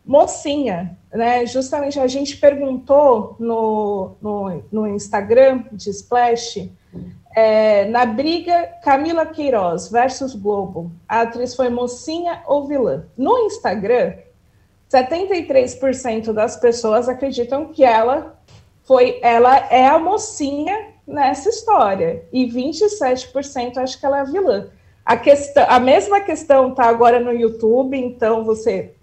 mocinha, 0.04 0.98
né? 1.14 1.46
Justamente 1.46 2.00
a 2.00 2.08
gente 2.08 2.38
perguntou 2.38 3.36
no, 3.40 4.16
no, 4.20 4.64
no 4.72 4.88
Instagram 4.88 5.66
de 5.72 5.92
Splash 5.92 6.68
é, 7.36 7.86
na 7.86 8.06
briga 8.06 8.70
Camila 8.84 9.26
Queiroz 9.26 9.90
versus 9.90 10.36
Globo, 10.36 10.92
a 11.08 11.22
atriz 11.22 11.56
foi 11.56 11.70
mocinha 11.70 12.44
ou 12.46 12.68
vilã? 12.68 13.06
No 13.18 13.38
Instagram, 13.40 14.14
73% 14.92 16.32
das 16.32 16.56
pessoas 16.56 17.10
acreditam 17.10 17.68
que 17.68 17.84
ela 17.84 18.40
foi, 18.84 19.20
ela 19.22 19.58
é 19.72 19.86
a 19.86 19.98
mocinha 19.98 20.94
nessa 21.08 21.50
história 21.50 22.24
e 22.32 22.46
27% 22.46 23.78
acham 23.78 24.00
que 24.00 24.06
ela 24.06 24.20
é 24.20 24.22
a 24.22 24.26
vilã. 24.26 24.68
A 25.06 25.18
questão, 25.18 25.66
a 25.68 25.80
mesma 25.80 26.22
questão 26.22 26.70
está 26.70 26.86
agora 26.86 27.20
no 27.20 27.34
YouTube, 27.34 27.98
então 27.98 28.44
você 28.44 28.94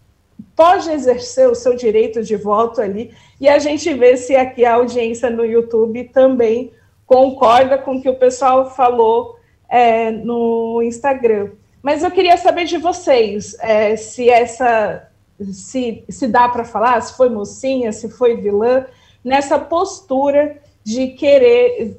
pode 0.56 0.90
exercer 0.90 1.48
o 1.48 1.54
seu 1.54 1.74
direito 1.74 2.22
de 2.22 2.36
voto 2.36 2.80
ali, 2.80 3.12
e 3.40 3.48
a 3.48 3.58
gente 3.58 3.92
vê 3.92 4.16
se 4.16 4.36
aqui 4.36 4.64
a 4.64 4.74
audiência 4.74 5.28
no 5.28 5.44
YouTube 5.44 6.04
também 6.04 6.72
concorda 7.10 7.76
com 7.76 7.96
o 7.96 8.00
que 8.00 8.08
o 8.08 8.14
pessoal 8.14 8.70
falou 8.70 9.36
é, 9.68 10.12
no 10.12 10.80
Instagram. 10.80 11.50
Mas 11.82 12.04
eu 12.04 12.10
queria 12.12 12.36
saber 12.36 12.66
de 12.66 12.78
vocês 12.78 13.56
é, 13.58 13.96
se 13.96 14.30
essa 14.30 15.10
se, 15.52 16.04
se 16.08 16.28
dá 16.28 16.48
para 16.48 16.64
falar, 16.64 17.00
se 17.00 17.16
foi 17.16 17.28
mocinha, 17.28 17.90
se 17.90 18.08
foi 18.08 18.36
vilã, 18.36 18.86
nessa 19.24 19.58
postura 19.58 20.62
de 20.84 21.08
querer 21.08 21.98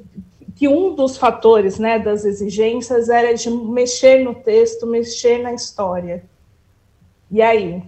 que 0.56 0.66
um 0.66 0.94
dos 0.94 1.18
fatores 1.18 1.78
né, 1.78 1.98
das 1.98 2.24
exigências 2.24 3.10
era 3.10 3.34
de 3.34 3.50
mexer 3.50 4.24
no 4.24 4.34
texto, 4.34 4.86
mexer 4.86 5.42
na 5.42 5.52
história. 5.52 6.24
E 7.30 7.42
aí? 7.42 7.82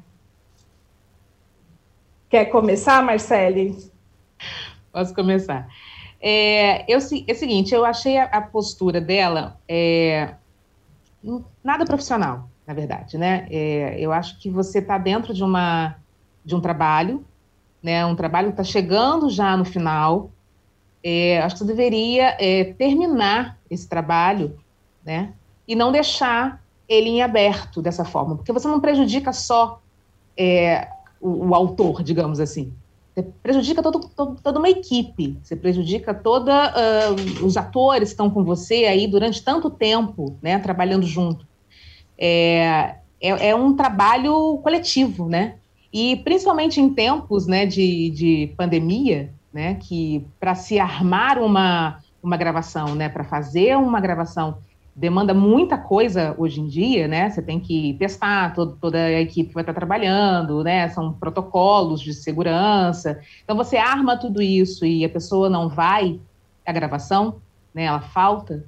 Quer 2.29 2.47
começar, 2.47 3.03
Marcele? 3.03 3.79
Posso 4.93 5.15
começar. 5.15 5.69
É, 6.27 6.91
eu, 6.91 6.97
é 6.97 7.33
o 7.33 7.37
seguinte, 7.37 7.75
eu 7.75 7.85
achei 7.85 8.17
a, 8.17 8.25
a 8.25 8.41
postura 8.41 8.99
dela 8.99 9.61
é, 9.69 10.35
nada 11.63 11.85
profissional, 11.85 12.49
na 12.67 12.73
verdade, 12.73 13.19
né? 13.19 13.47
É, 13.51 14.01
eu 14.01 14.11
acho 14.11 14.39
que 14.39 14.49
você 14.49 14.79
está 14.79 14.97
dentro 14.97 15.35
de 15.35 15.45
uma 15.45 15.97
de 16.43 16.57
um 16.57 16.63
trabalho, 16.63 17.23
né? 17.83 18.07
Um 18.07 18.17
trabalho 18.17 18.49
que 18.49 18.55
está 18.55 18.65
chegando 18.65 19.29
já 19.29 19.55
no 19.55 19.67
final. 19.67 20.31
É, 21.03 21.43
acho 21.43 21.57
que 21.57 21.59
você 21.59 21.67
deveria 21.67 22.35
é, 22.41 22.73
terminar 22.73 23.59
esse 23.71 23.87
trabalho, 23.87 24.59
né? 25.05 25.35
E 25.69 25.77
não 25.77 25.93
deixar 25.93 26.65
ele 26.89 27.11
em 27.11 27.23
aberto 27.23 27.83
dessa 27.83 28.05
forma, 28.05 28.35
porque 28.35 28.53
você 28.53 28.67
não 28.67 28.81
prejudica 28.81 29.31
só 29.31 29.83
é, 30.35 30.89
o, 31.21 31.49
o, 31.49 31.55
autor, 31.55 32.03
digamos 32.03 32.41
assim. 32.41 32.73
Você 33.15 33.23
prejudica 33.23 33.81
todo, 33.81 34.01
todo, 34.09 34.41
toda 34.43 34.59
uma 34.59 34.69
equipe, 34.69 35.39
você 35.41 35.55
prejudica 35.55 36.13
todos 36.13 36.53
uh, 36.53 37.47
os 37.47 37.57
atores 37.57 38.09
que 38.09 38.15
estão 38.15 38.29
com 38.29 38.43
você 38.43 38.87
aí 38.87 39.07
durante 39.07 39.41
tanto 39.41 39.71
tempo, 39.71 40.37
né, 40.43 40.59
trabalhando 40.59 41.07
junto. 41.07 41.47
É, 42.19 42.97
é, 43.21 43.51
é 43.51 43.55
um 43.55 43.77
trabalho 43.77 44.59
coletivo, 44.65 45.29
né? 45.29 45.55
E 45.93 46.17
principalmente 46.17 46.81
em 46.81 46.93
tempos 46.93 47.47
né, 47.47 47.65
de, 47.65 48.11
de 48.11 48.53
pandemia, 48.57 49.33
né, 49.53 49.75
que 49.77 50.27
para 50.41 50.57
se 50.57 50.81
armar 50.81 51.39
uma, 51.39 52.01
uma 52.21 52.37
gravação, 52.37 52.97
né, 52.97 53.09
para 53.09 53.23
fazer 53.23 53.77
uma 53.77 54.01
gravação 54.01 54.59
demanda 54.95 55.35
muita 55.35 55.77
coisa 55.77 56.35
hoje 56.39 56.61
em 56.61 56.67
dia, 56.67 57.09
né? 57.09 57.29
Você 57.29 57.43
tem 57.43 57.59
que 57.59 57.95
testar, 57.95 58.55
todo, 58.55 58.77
toda 58.81 58.99
a 58.99 59.21
equipe 59.21 59.53
vai 59.53 59.63
estar 59.63 59.75
trabalhando, 59.75 60.63
né? 60.63 60.89
São 60.89 61.13
protocolos 61.13 62.01
de 62.01 62.15
segurança. 62.15 63.21
Então 63.43 63.57
você 63.57 63.77
arma 63.77 64.17
tudo 64.17 64.41
isso 64.41 64.87
e 64.87 65.05
a 65.05 65.09
pessoa 65.09 65.51
não 65.51 65.69
vai 65.69 66.21
à 66.65 66.73
gravação, 66.73 67.37
né? 67.75 67.85
Ela 67.85 68.01
falta 68.01 68.65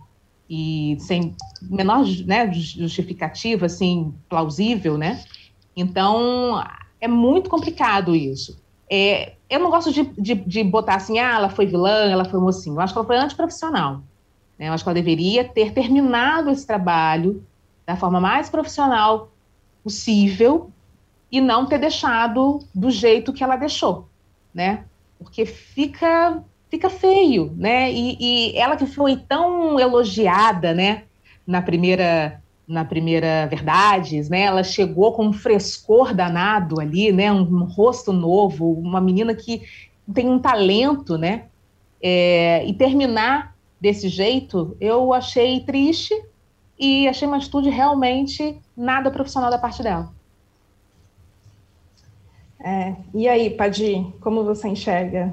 e 0.49 0.97
sem 1.01 1.35
menor 1.63 2.05
né, 2.25 2.53
justificativa, 2.53 3.67
assim, 3.67 4.13
plausível, 4.29 4.99
né? 4.99 5.23
Então 5.77 6.63
é 7.01 7.07
muito 7.07 7.49
complicado 7.49 8.15
isso. 8.17 8.61
É, 8.91 9.35
eu 9.49 9.61
não 9.61 9.71
gosto 9.71 9.93
de, 9.93 10.05
de, 10.21 10.35
de 10.35 10.65
botar 10.65 10.97
assim, 10.97 11.19
ah, 11.19 11.37
ela 11.37 11.49
foi 11.49 11.67
vilã, 11.67 12.11
ela 12.11 12.25
foi 12.25 12.41
mocinha. 12.41 12.75
Eu 12.75 12.81
acho 12.81 12.93
que 12.93 12.99
ela 12.99 13.07
foi 13.07 13.17
antiprofissional. 13.17 14.03
Né? 14.59 14.69
Eu 14.69 14.73
acho 14.73 14.85
que 14.85 14.89
ela 14.89 14.95
deveria 14.95 15.45
ter 15.45 15.73
terminado 15.73 16.51
esse 16.51 16.67
trabalho 16.67 17.45
da 17.87 17.97
forma 17.97 18.21
mais 18.21 18.51
profissional 18.51 19.31
possível 19.83 20.71
e 21.31 21.41
não 21.41 21.67
ter 21.67 21.79
deixado 21.79 22.61
do 22.75 22.91
jeito 22.91 23.33
que 23.33 23.45
ela 23.45 23.57
deixou, 23.57 24.09
né? 24.53 24.85
Porque 25.19 25.47
fica 25.47 26.43
fica 26.69 26.91
feio, 26.91 27.53
né? 27.57 27.93
E, 27.93 28.17
e 28.19 28.59
ela 28.59 28.77
que 28.77 28.87
foi 28.87 29.17
tão 29.17 29.79
elogiada, 29.79 30.75
né? 30.75 31.05
Na 31.47 31.63
primeira 31.63 32.43
na 32.67 32.85
primeira 32.85 33.47
Verdades, 33.47 34.29
né? 34.29 34.41
Ela 34.41 34.65
chegou 34.65 35.13
com 35.13 35.27
um 35.27 35.33
frescor 35.33 36.13
danado 36.13 36.81
ali, 36.81 37.13
né? 37.13 37.33
Um, 37.33 37.43
um 37.43 37.65
rosto 37.65 38.13
novo, 38.13 38.73
uma 38.73 39.01
menina 39.01 39.35
que 39.35 39.63
tem 40.13 40.29
um 40.29 40.39
talento, 40.39 41.17
né? 41.17 41.45
É, 42.03 42.65
e 42.67 42.75
terminar 42.75 43.56
desse 43.81 44.09
jeito, 44.09 44.77
eu 44.81 45.13
achei 45.13 45.61
triste 45.61 46.15
e 46.79 47.09
achei 47.09 47.27
uma 47.27 47.37
atitude 47.37 47.71
realmente 47.71 48.59
nada 48.77 49.11
profissional 49.11 49.51
da 49.51 49.59
parte 49.59 49.83
dela. 49.83 50.13
É, 52.59 52.97
e 53.15 53.29
aí, 53.29 53.51
Padi, 53.51 54.13
como 54.21 54.45
você 54.45 54.69
enxerga? 54.69 55.33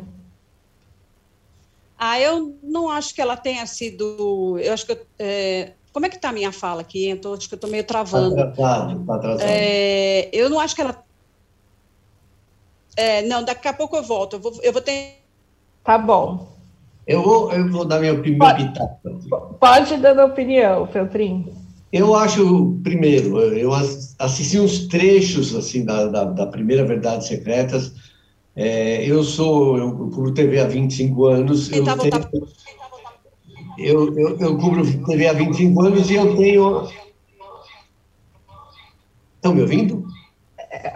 Ah, 1.97 2.19
eu 2.19 2.57
não 2.61 2.89
acho 2.89 3.13
que 3.15 3.21
ela 3.21 3.37
tenha 3.37 3.65
sido. 3.65 4.59
Eu 4.59 4.73
acho 4.73 4.85
que. 4.85 4.99
É, 5.17 5.71
como 5.91 6.05
é 6.05 6.09
que 6.09 6.17
está 6.17 6.29
a 6.29 6.33
minha 6.33 6.51
fala 6.51 6.81
aqui? 6.81 7.09
Então, 7.09 7.33
acho 7.33 7.47
que 7.47 7.53
eu 7.53 7.57
estou 7.57 7.69
meio 7.69 7.83
travando. 7.85 8.37
Está 8.37 8.43
atrasado, 8.49 9.01
está 9.01 9.15
atrasado. 9.15 9.49
É, 9.49 10.29
eu 10.33 10.49
não 10.49 10.59
acho 10.59 10.75
que 10.75 10.81
ela. 10.81 11.03
É, 12.95 13.21
não, 13.23 13.43
daqui 13.43 13.67
a 13.67 13.73
pouco 13.73 13.95
eu 13.95 14.03
volto. 14.03 14.35
Eu 14.35 14.39
vou, 14.39 14.53
eu 14.61 14.73
vou 14.73 14.81
ter. 14.81 15.23
Tá 15.83 15.97
bom. 15.97 16.52
Eu 17.05 17.21
vou, 17.21 17.51
eu 17.51 17.69
vou 17.69 17.85
dar 17.85 17.99
minha 17.99 18.13
opinião. 18.13 18.39
Pode, 18.39 18.73
pode 19.59 19.97
dar 19.97 20.25
opinião, 20.25 20.87
Feltrin. 20.87 21.51
Eu 21.91 22.15
acho, 22.15 22.79
primeiro, 22.81 23.39
eu 23.39 23.71
assisti 24.17 24.59
uns 24.59 24.87
trechos 24.87 25.53
assim 25.53 25.85
da, 25.85 26.07
da, 26.07 26.23
da 26.23 26.47
primeira 26.47 26.85
Verdades 26.85 27.27
Secretas. 27.27 27.93
É, 28.55 29.05
eu 29.05 29.23
sou, 29.23 29.77
eu 29.77 29.91
cubro 30.09 30.33
TV 30.33 30.59
há 30.59 30.65
25 30.65 31.25
anos. 31.25 31.71
Eu, 31.71 31.83
tá, 31.83 31.97
tenho, 31.97 32.11
tá. 32.11 32.29
eu, 33.77 34.17
eu, 34.17 34.39
eu 34.39 34.57
cubro 34.57 34.83
TV 35.05 35.27
há 35.27 35.33
25 35.33 35.81
anos 35.81 36.09
e 36.09 36.15
eu 36.15 36.35
tenho. 36.35 36.87
Estão 39.35 39.53
me 39.53 39.61
ouvindo? 39.61 40.07
É, 40.57 40.89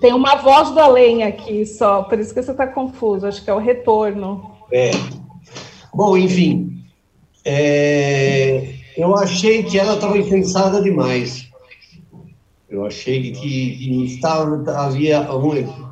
tem 0.00 0.12
uma 0.12 0.36
voz 0.36 0.70
do 0.70 0.80
além 0.80 1.22
aqui 1.22 1.64
só, 1.64 2.02
por 2.02 2.18
isso 2.18 2.34
que 2.34 2.42
você 2.42 2.50
está 2.50 2.66
confuso, 2.66 3.26
acho 3.26 3.42
que 3.42 3.48
é 3.48 3.54
o 3.54 3.58
retorno. 3.58 4.50
É, 4.70 4.90
Bom, 5.96 6.14
enfim, 6.14 6.84
é, 7.42 8.74
eu 8.98 9.16
achei 9.16 9.62
que 9.62 9.78
ela 9.78 9.94
estava 9.94 10.18
insensada 10.18 10.82
demais. 10.82 11.48
Eu 12.68 12.84
achei 12.84 13.32
que, 13.32 13.32
que 13.32 14.04
estava, 14.04 14.70
havia. 14.72 15.24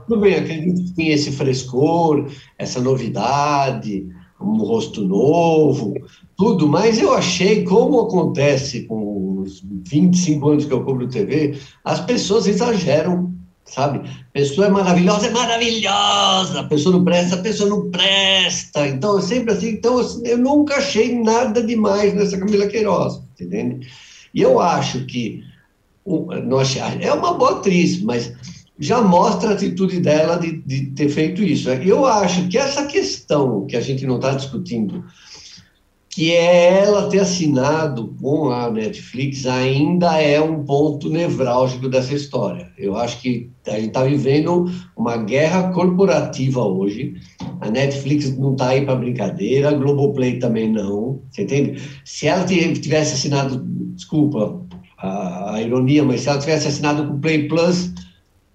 Tudo 0.06 0.20
bem, 0.20 0.34
acredito 0.34 0.84
que 0.84 0.94
tinha 0.94 1.14
esse 1.14 1.32
frescor, 1.32 2.28
essa 2.58 2.82
novidade, 2.82 4.06
um 4.38 4.58
rosto 4.58 5.02
novo, 5.02 5.94
tudo, 6.36 6.68
mas 6.68 6.98
eu 6.98 7.14
achei, 7.14 7.64
como 7.64 8.00
acontece 8.00 8.82
com 8.82 9.38
os 9.38 9.64
25 9.88 10.48
anos 10.50 10.64
que 10.66 10.72
eu 10.74 10.84
cubro 10.84 11.08
TV, 11.08 11.58
as 11.82 12.00
pessoas 12.00 12.46
exageram 12.46 13.33
sabe? 13.64 14.08
Pessoa 14.32 14.66
é 14.66 14.70
maravilhosa, 14.70 15.26
é 15.26 15.30
maravilhosa. 15.30 16.60
A 16.60 16.64
pessoa 16.64 16.96
não 16.96 17.04
presta, 17.04 17.36
a 17.36 17.42
pessoa 17.42 17.68
não 17.68 17.90
presta. 17.90 18.86
Então, 18.86 19.18
é 19.18 19.22
sempre 19.22 19.52
assim. 19.52 19.70
Então, 19.70 20.00
eu 20.24 20.38
nunca 20.38 20.76
achei 20.76 21.18
nada 21.18 21.62
demais 21.62 22.14
nessa 22.14 22.38
Camila 22.38 22.66
Queiroz, 22.66 23.20
entende? 23.40 23.88
E 24.32 24.42
eu 24.42 24.60
acho 24.60 25.04
que 25.06 25.42
é 27.00 27.12
uma 27.12 27.34
boa 27.34 27.52
atriz, 27.52 28.02
mas 28.02 28.32
já 28.78 29.00
mostra 29.00 29.50
a 29.50 29.52
atitude 29.54 30.00
dela 30.00 30.36
de, 30.36 30.60
de 30.62 30.86
ter 30.86 31.08
feito 31.08 31.42
isso. 31.42 31.70
Eu 31.70 32.04
acho 32.04 32.48
que 32.48 32.58
essa 32.58 32.84
questão 32.86 33.64
que 33.66 33.76
a 33.76 33.80
gente 33.80 34.06
não 34.06 34.16
está 34.16 34.34
discutindo 34.34 35.04
que 36.14 36.32
é 36.32 36.84
ela 36.84 37.08
ter 37.08 37.18
assinado 37.18 38.14
com 38.20 38.50
a 38.50 38.70
Netflix 38.70 39.46
ainda 39.46 40.20
é 40.22 40.40
um 40.40 40.64
ponto 40.64 41.10
nevrálgico 41.10 41.88
dessa 41.88 42.14
história. 42.14 42.72
Eu 42.78 42.96
acho 42.96 43.20
que 43.20 43.50
a 43.66 43.74
gente 43.76 43.88
está 43.88 44.04
vivendo 44.04 44.70
uma 44.96 45.16
guerra 45.16 45.72
corporativa 45.72 46.62
hoje. 46.62 47.14
A 47.60 47.70
Netflix 47.70 48.36
não 48.36 48.52
está 48.52 48.68
aí 48.68 48.84
para 48.84 48.96
brincadeira, 48.96 49.70
a 49.70 49.74
Globoplay 49.74 50.38
também 50.38 50.70
não, 50.70 51.20
você 51.30 51.42
entende? 51.42 51.80
Se 52.04 52.26
ela 52.26 52.44
tivesse 52.44 53.14
assinado, 53.14 53.64
desculpa 53.94 54.60
a, 54.98 55.54
a 55.54 55.62
ironia, 55.62 56.04
mas 56.04 56.22
se 56.22 56.28
ela 56.28 56.38
tivesse 56.38 56.68
assinado 56.68 57.06
com 57.06 57.14
o 57.14 57.18
Play 57.18 57.48
Plus, 57.48 57.92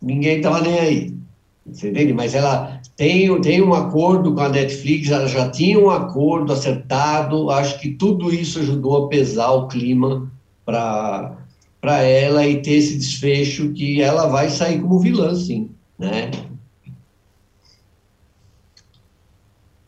ninguém 0.01 0.37
estava 0.37 0.61
nem 0.61 0.79
aí. 0.79 1.19
Você 1.65 1.89
entende? 1.89 2.13
Mas 2.13 2.33
ela 2.33 2.79
tem, 2.95 3.39
tem 3.41 3.61
um 3.61 3.73
acordo 3.73 4.33
com 4.33 4.41
a 4.41 4.49
Netflix, 4.49 5.09
ela 5.09 5.27
já 5.27 5.49
tinha 5.49 5.79
um 5.79 5.89
acordo 5.89 6.51
acertado. 6.51 7.49
Acho 7.49 7.79
que 7.79 7.91
tudo 7.91 8.33
isso 8.33 8.59
ajudou 8.59 9.05
a 9.05 9.07
pesar 9.07 9.51
o 9.51 9.67
clima 9.67 10.31
para 10.65 11.38
para 11.81 12.01
ela 12.01 12.45
e 12.45 12.61
ter 12.61 12.73
esse 12.73 12.97
desfecho 12.97 13.71
que 13.73 14.01
ela 14.01 14.27
vai 14.27 14.49
sair 14.49 14.81
como 14.81 14.99
vilã, 14.99 15.33
sim, 15.33 15.71
né? 15.97 16.31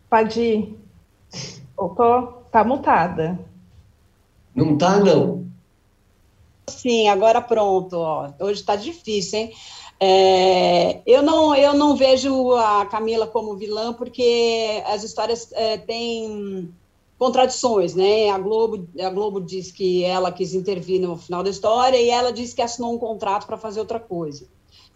Padi, 0.09 0.75
voltou? 1.75 2.45
Tá 2.51 2.63
mutada. 2.63 3.39
Não 4.53 4.77
tá, 4.77 4.99
não. 4.99 5.45
sim, 6.67 7.07
agora 7.07 7.41
pronto. 7.41 7.93
Ó. 7.97 8.29
Hoje 8.39 8.59
está 8.59 8.75
difícil, 8.75 9.39
hein? 9.39 9.53
É, 10.03 11.01
eu, 11.05 11.21
não, 11.21 11.55
eu 11.55 11.73
não 11.73 11.95
vejo 11.95 12.55
a 12.55 12.85
Camila 12.87 13.27
como 13.27 13.55
vilã, 13.55 13.93
porque 13.93 14.81
as 14.87 15.03
histórias 15.03 15.51
é, 15.53 15.77
têm 15.77 16.73
contradições, 17.21 17.93
né? 17.93 18.31
A 18.31 18.39
Globo, 18.39 18.89
a 18.99 19.09
Globo 19.11 19.39
diz 19.39 19.71
que 19.71 20.03
ela 20.03 20.31
quis 20.31 20.55
intervir 20.55 20.99
no 20.99 21.15
final 21.15 21.43
da 21.43 21.51
história 21.51 21.95
e 21.95 22.09
ela 22.09 22.33
diz 22.33 22.51
que 22.51 22.63
assinou 22.63 22.95
um 22.95 22.97
contrato 22.97 23.45
para 23.45 23.59
fazer 23.59 23.79
outra 23.79 23.99
coisa. 23.99 24.47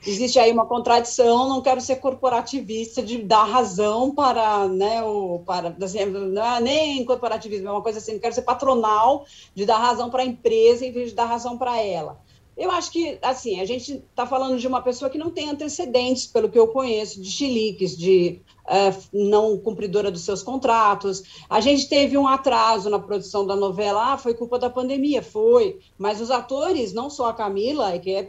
Existe 0.03 0.39
aí 0.39 0.51
uma 0.51 0.65
contradição, 0.65 1.47
não 1.47 1.61
quero 1.61 1.79
ser 1.79 1.97
corporativista 1.97 3.03
de 3.03 3.19
dar 3.19 3.43
razão 3.43 4.09
para, 4.09 4.67
né, 4.67 5.03
o, 5.03 5.43
para 5.45 5.75
assim, 5.79 6.03
não 6.05 6.43
é 6.43 6.59
nem 6.61 7.05
corporativismo, 7.05 7.67
é 7.67 7.71
uma 7.71 7.83
coisa 7.83 7.99
assim, 7.99 8.13
não 8.13 8.19
quero 8.19 8.33
ser 8.33 8.41
patronal 8.41 9.23
de 9.53 9.63
dar 9.63 9.77
razão 9.77 10.09
para 10.09 10.23
a 10.23 10.25
empresa 10.25 10.83
em 10.83 10.91
vez 10.91 11.09
de 11.09 11.15
dar 11.15 11.25
razão 11.25 11.59
para 11.59 11.79
ela. 11.79 12.19
Eu 12.57 12.71
acho 12.71 12.89
que, 12.89 13.17
assim, 13.21 13.59
a 13.59 13.65
gente 13.65 13.95
está 13.95 14.25
falando 14.25 14.57
de 14.57 14.65
uma 14.65 14.81
pessoa 14.81 15.09
que 15.09 15.17
não 15.17 15.29
tem 15.29 15.49
antecedentes, 15.49 16.25
pelo 16.25 16.49
que 16.49 16.57
eu 16.57 16.69
conheço, 16.69 17.21
de 17.21 17.29
chiliques, 17.29 17.97
de 17.97 18.41
uh, 18.65 19.03
não 19.11 19.57
cumpridora 19.57 20.09
dos 20.09 20.21
seus 20.21 20.41
contratos. 20.41 21.23
A 21.49 21.59
gente 21.59 21.89
teve 21.89 22.17
um 22.17 22.25
atraso 22.25 22.89
na 22.89 22.97
produção 22.97 23.45
da 23.45 23.57
novela, 23.57 24.13
ah, 24.13 24.17
foi 24.17 24.33
culpa 24.33 24.57
da 24.57 24.69
pandemia, 24.69 25.21
foi. 25.21 25.79
Mas 25.97 26.21
os 26.21 26.31
atores, 26.31 26.93
não 26.93 27.09
só 27.09 27.27
a 27.27 27.33
Camila, 27.33 27.93
é 27.93 27.99
que 27.99 28.11
é, 28.11 28.27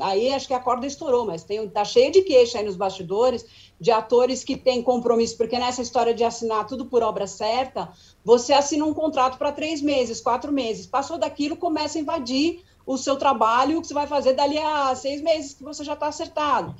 aí 0.00 0.32
acho 0.32 0.46
que 0.46 0.54
a 0.54 0.60
corda 0.60 0.86
estourou, 0.86 1.26
mas 1.26 1.42
tem, 1.42 1.68
tá 1.68 1.84
cheio 1.84 2.12
de 2.12 2.22
queixa 2.22 2.58
aí 2.58 2.64
nos 2.64 2.76
bastidores 2.76 3.44
de 3.80 3.90
atores 3.90 4.42
que 4.42 4.56
têm 4.56 4.80
compromisso, 4.82 5.36
porque 5.36 5.58
nessa 5.58 5.82
história 5.82 6.14
de 6.14 6.24
assinar 6.24 6.66
tudo 6.66 6.86
por 6.86 7.02
obra 7.02 7.26
certa, 7.26 7.92
você 8.24 8.52
assina 8.52 8.84
um 8.84 8.94
contrato 8.94 9.36
para 9.36 9.52
três 9.52 9.82
meses, 9.82 10.20
quatro 10.20 10.50
meses. 10.50 10.86
Passou 10.86 11.18
daquilo, 11.18 11.56
começa 11.56 11.98
a 11.98 12.00
invadir 12.00 12.64
o 12.86 12.96
seu 12.96 13.16
trabalho, 13.16 13.80
que 13.80 13.88
você 13.88 13.94
vai 13.94 14.06
fazer 14.06 14.34
dali 14.34 14.56
a 14.56 14.94
seis 14.94 15.20
meses 15.20 15.54
que 15.54 15.64
você 15.64 15.82
já 15.82 15.94
está 15.94 16.06
acertado. 16.06 16.72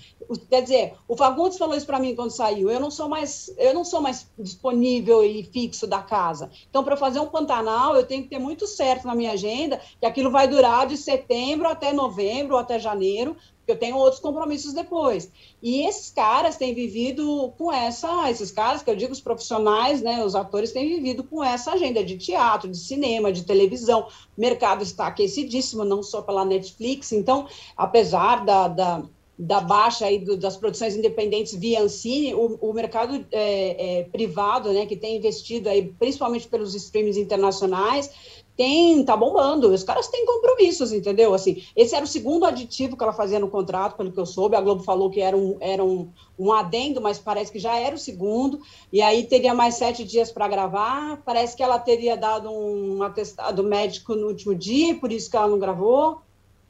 Quer 0.49 0.62
dizer, 0.62 0.95
o 1.09 1.16
Fagundes 1.16 1.59
falou 1.59 1.77
isso 1.77 1.85
para 1.85 1.99
mim 1.99 2.14
quando 2.14 2.31
saiu. 2.31 2.71
Eu 2.71 2.79
não 2.79 2.92
sou 2.92 3.09
mais, 3.09 3.53
eu 3.59 3.75
não 3.75 3.85
sou 3.85 4.01
mais 4.01 4.31
disponível 4.38 5.25
e 5.25 5.42
fixo 5.42 5.85
da 5.87 6.01
casa. 6.01 6.49
Então, 6.71 6.85
para 6.85 6.97
fazer 6.97 7.19
um 7.19 7.27
Pantanal, 7.27 7.97
eu 7.97 8.07
tenho 8.07 8.23
que 8.23 8.29
ter 8.29 8.38
muito 8.38 8.69
certo 8.69 9.07
na 9.07 9.16
minha 9.16 9.33
agenda 9.33 9.81
que 9.99 10.07
aquilo 10.07 10.31
vai 10.31 10.47
durar 10.47 10.87
de 10.87 10.97
setembro 10.97 11.66
até 11.66 11.92
novembro 11.92 12.55
ou 12.55 12.61
até 12.61 12.79
janeiro, 12.79 13.37
eu 13.72 13.76
tenho 13.76 13.96
outros 13.96 14.20
compromissos 14.20 14.72
depois. 14.72 15.31
E 15.62 15.87
esses 15.87 16.11
caras 16.11 16.57
têm 16.57 16.74
vivido 16.74 17.52
com 17.59 17.72
essa, 17.72 18.31
esses 18.31 18.50
caras 18.50 18.83
que 18.83 18.90
eu 18.90 18.96
digo 18.96 19.12
os 19.12 19.20
profissionais, 19.20 20.00
né, 20.00 20.24
os 20.24 20.35
atores 20.35 20.72
têm 20.72 20.88
vivido 20.88 21.24
com 21.24 21.42
essa 21.42 21.72
agenda 21.72 22.05
de 22.05 22.16
teatro, 22.16 22.70
de 22.70 22.79
cinema, 22.79 23.33
de 23.33 23.44
televisão. 23.44 24.09
O 24.37 24.40
mercado 24.40 24.83
está 24.83 25.07
aquecidíssimo, 25.07 25.85
não 25.85 26.02
só 26.02 26.22
pela 26.22 26.44
Netflix. 26.44 27.12
Então, 27.12 27.46
apesar 27.76 28.44
da, 28.44 28.68
da 28.68 29.02
da 29.38 29.61
baixa 29.61 30.07
aí 30.07 30.18
do, 30.18 30.37
das 30.37 30.57
produções 30.57 30.96
independentes 30.96 31.55
via 31.55 31.83
Ancine, 31.83 32.35
o, 32.35 32.57
o 32.61 32.72
mercado 32.72 33.26
é, 33.31 33.98
é, 33.98 34.05
privado, 34.05 34.72
né, 34.72 34.87
que 34.87 34.96
tem 34.96 35.16
investido 35.16 35.68
aí, 35.68 35.92
principalmente 35.98 36.48
pelos 36.48 36.74
streams 36.74 37.18
internacionais, 37.20 38.11
tem, 38.57 39.05
tá 39.05 39.16
bombando, 39.16 39.71
os 39.71 39.85
caras 39.85 40.09
têm 40.09 40.25
compromissos, 40.25 40.92
entendeu? 40.92 41.35
Assim, 41.35 41.62
esse 41.77 41.95
era 41.95 42.05
o 42.05 42.09
segundo 42.09 42.47
aditivo 42.47 42.97
que 42.97 43.03
ela 43.03 43.12
fazia 43.12 43.38
no 43.38 43.51
contrato, 43.51 43.97
pelo 43.97 44.11
que 44.11 44.19
eu 44.19 44.25
soube, 44.25 44.57
a 44.57 44.61
Globo 44.61 44.83
falou 44.83 45.11
que 45.11 45.21
era 45.21 45.37
um, 45.37 45.59
era 45.61 45.85
um, 45.85 46.09
um 46.38 46.53
adendo, 46.53 47.01
mas 47.01 47.19
parece 47.19 47.53
que 47.53 47.59
já 47.59 47.77
era 47.77 47.95
o 47.95 47.99
segundo, 47.99 48.61
e 48.90 49.03
aí 49.03 49.25
teria 49.25 49.55
mais 49.55 49.75
sete 49.75 50.05
dias 50.05 50.33
para 50.33 50.49
gravar, 50.49 51.23
parece 51.25 51.55
que 51.55 51.62
ela 51.62 51.79
teria 51.79 52.16
dado 52.16 52.51
um 52.51 53.03
atestado 53.03 53.62
médico 53.62 54.14
no 54.14 54.29
último 54.29 54.55
dia, 54.55 54.99
por 54.99 55.12
isso 55.12 55.31
que 55.31 55.37
ela 55.37 55.49
não 55.49 55.59
gravou, 55.59 56.23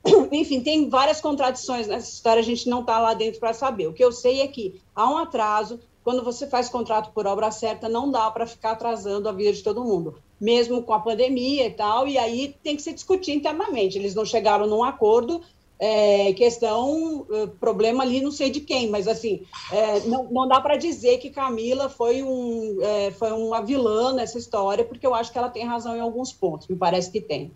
enfim, 0.33 0.61
tem 0.61 0.89
várias 0.89 1.21
contradições 1.21 1.87
nessa 1.87 2.11
história, 2.11 2.41
a 2.41 2.45
gente 2.45 2.69
não 2.69 2.81
está 2.81 2.99
lá 2.99 3.15
dentro 3.15 3.39
para 3.41 3.53
saber. 3.53 3.87
O 3.87 3.93
que 3.93 4.05
eu 4.05 4.13
sei 4.13 4.41
é 4.41 4.49
que 4.49 4.81
há 4.95 5.09
um 5.09 5.19
atraso, 5.19 5.81
quando 6.03 6.23
você 6.23 6.47
faz 6.47 6.69
contrato 6.69 7.13
por 7.13 7.27
obra 7.27 7.51
certa, 7.51 7.89
não 7.89 8.11
dá 8.11 8.31
para 8.31 8.47
ficar 8.47 8.73
atrasando 8.73 9.29
a 9.29 9.33
vida 9.33 9.53
de 9.53 9.63
todo 9.63 9.85
mundo, 9.85 10.17
mesmo 10.41 10.83
com 10.83 10.93
a 10.93 11.01
pandemia 11.01 11.67
e 11.67 11.71
tal, 11.71 12.07
e 12.07 12.19
aí 12.19 12.55
tem 12.63 12.77
que 12.77 12.83
se 12.83 12.93
discutir 12.93 13.33
internamente. 13.33 13.99
Eles 13.99 14.15
não 14.15 14.25
chegaram 14.25 14.67
num 14.67 14.85
acordo, 14.85 15.41
é, 15.79 16.33
questão, 16.35 17.27
é, 17.31 17.47
problema 17.59 18.03
ali, 18.03 18.21
não 18.21 18.31
sei 18.31 18.51
de 18.51 18.61
quem, 18.61 18.89
mas 18.89 19.07
assim, 19.07 19.43
é, 19.73 20.01
não, 20.01 20.25
não 20.25 20.49
dá 20.49 20.61
para 20.61 20.77
dizer 20.77 21.19
que 21.19 21.31
Camila 21.31 21.89
foi, 21.89 22.23
um, 22.23 22.79
é, 22.81 23.11
foi 23.13 23.33
uma 23.33 23.61
vilã 23.61 24.13
nessa 24.13 24.39
história, 24.39 24.85
porque 24.85 25.07
eu 25.07 25.15
acho 25.15 25.33
que 25.33 25.39
ela 25.39 25.51
tem 25.51 25.65
razão 25.65 25.97
em 25.97 26.01
alguns 26.01 26.33
pontos, 26.33 26.69
me 26.69 26.77
parece 26.77 27.11
que 27.11 27.21
tem. 27.21 27.51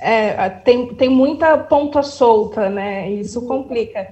É, 0.00 0.48
tem, 0.48 0.94
tem 0.94 1.08
muita 1.08 1.58
ponta 1.58 2.04
solta, 2.04 2.70
né? 2.70 3.10
Isso 3.10 3.44
complica. 3.46 4.08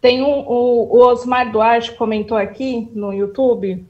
Tem 0.00 0.22
um, 0.22 0.46
o, 0.46 0.96
o 0.96 0.98
Osmar 1.00 1.50
Duarte 1.50 1.92
comentou 1.92 2.36
aqui 2.36 2.88
no 2.92 3.12
YouTube. 3.12 3.84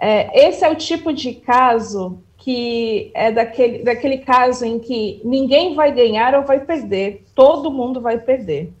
É, 0.00 0.48
esse 0.48 0.64
é 0.64 0.70
o 0.70 0.74
tipo 0.74 1.12
de 1.12 1.34
caso 1.34 2.18
que 2.38 3.10
é 3.14 3.30
daquele, 3.30 3.82
daquele 3.82 4.18
caso 4.18 4.64
em 4.64 4.78
que 4.78 5.20
ninguém 5.22 5.74
vai 5.74 5.92
ganhar 5.92 6.34
ou 6.34 6.42
vai 6.42 6.60
perder, 6.64 7.26
todo 7.34 7.70
mundo 7.70 8.00
vai 8.00 8.18
perder. 8.18 8.72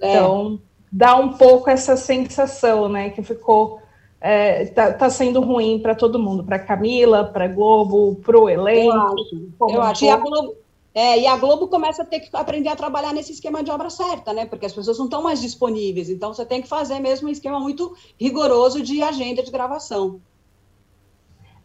É. 0.00 0.14
Então, 0.14 0.58
dá 0.90 1.16
um 1.16 1.34
pouco 1.34 1.68
essa 1.68 1.96
sensação, 1.96 2.88
né? 2.88 3.10
Que 3.10 3.22
ficou. 3.22 3.80
É, 4.20 4.64
tá, 4.66 4.92
tá 4.92 5.08
sendo 5.10 5.40
ruim 5.40 5.78
para 5.78 5.94
todo 5.94 6.18
mundo, 6.18 6.42
para 6.42 6.58
Camila, 6.58 7.24
para 7.24 7.46
Globo, 7.46 8.16
para 8.16 8.40
o 8.40 8.48
elenco. 8.48 8.90
Eu 8.90 9.02
acho. 9.02 9.48
Eu 9.60 9.82
acho. 9.82 10.04
E 10.06 10.08
a 10.08 10.16
Globo, 10.16 10.56
é, 10.94 11.20
e 11.20 11.26
a 11.26 11.36
Globo 11.36 11.68
começa 11.68 12.02
a 12.02 12.06
ter 12.06 12.20
que 12.20 12.28
aprender 12.32 12.70
a 12.70 12.74
trabalhar 12.74 13.12
nesse 13.12 13.32
esquema 13.32 13.62
de 13.62 13.70
obra 13.70 13.90
certa, 13.90 14.32
né? 14.32 14.46
Porque 14.46 14.66
as 14.66 14.72
pessoas 14.72 14.98
não 14.98 15.04
estão 15.04 15.22
mais 15.22 15.40
disponíveis. 15.40 16.08
Então, 16.08 16.32
você 16.34 16.44
tem 16.44 16.62
que 16.62 16.66
fazer 16.66 16.98
mesmo 16.98 17.28
um 17.28 17.30
esquema 17.30 17.60
muito 17.60 17.94
rigoroso 18.18 18.82
de 18.82 19.00
agenda 19.02 19.42
de 19.42 19.50
gravação. 19.50 20.20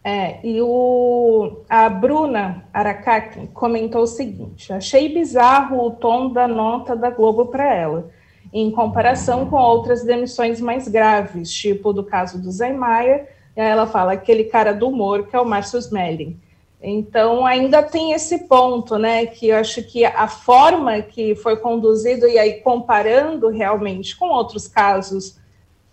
É, 0.06 0.46
e 0.46 0.62
o, 0.62 1.62
a 1.70 1.88
Bruna 1.88 2.66
Aracaki 2.74 3.48
comentou 3.54 4.02
o 4.02 4.08
seguinte: 4.08 4.74
achei 4.74 5.08
bizarro 5.14 5.86
o 5.86 5.92
tom 5.92 6.30
da 6.30 6.46
nota 6.48 6.94
da 6.96 7.10
Globo 7.10 7.46
para 7.46 7.74
ela, 7.74 8.10
em 8.52 8.70
comparação 8.70 9.46
com 9.46 9.56
outras 9.56 10.04
demissões 10.04 10.60
mais 10.60 10.90
graves, 10.90 11.50
tipo 11.50 11.94
do 11.94 12.04
caso 12.04 12.42
do 12.42 12.52
Zé 12.52 12.74
Maia. 12.74 13.28
E 13.56 13.62
aí 13.62 13.70
ela 13.70 13.88
fala 13.88 14.14
aquele 14.14 14.46
cara 14.46 14.74
do 14.74 14.90
humor 14.90 15.28
que 15.28 15.36
é 15.36 15.40
o 15.40 15.46
Márcio 15.46 15.80
Smelling. 15.80 16.38
Então, 16.82 17.46
ainda 17.46 17.82
tem 17.82 18.12
esse 18.12 18.40
ponto, 18.40 18.98
né? 18.98 19.26
Que 19.26 19.48
eu 19.50 19.56
acho 19.56 19.82
que 19.84 20.04
a 20.04 20.28
forma 20.28 21.02
que 21.02 21.34
foi 21.34 21.56
conduzido, 21.56 22.28
e 22.28 22.38
aí 22.38 22.56
comparando 22.56 23.48
realmente 23.48 24.18
com 24.18 24.28
outros 24.28 24.68
casos 24.68 25.40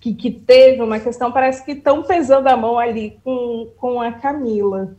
que, 0.00 0.14
que 0.14 0.30
teve 0.30 0.82
uma 0.82 0.98
questão, 0.98 1.30
parece 1.30 1.64
que 1.64 1.72
estão 1.72 2.02
pesando 2.02 2.46
a 2.48 2.56
mão 2.56 2.78
ali 2.78 3.18
com, 3.22 3.70
com 3.76 4.00
a 4.00 4.12
Camila. 4.12 4.96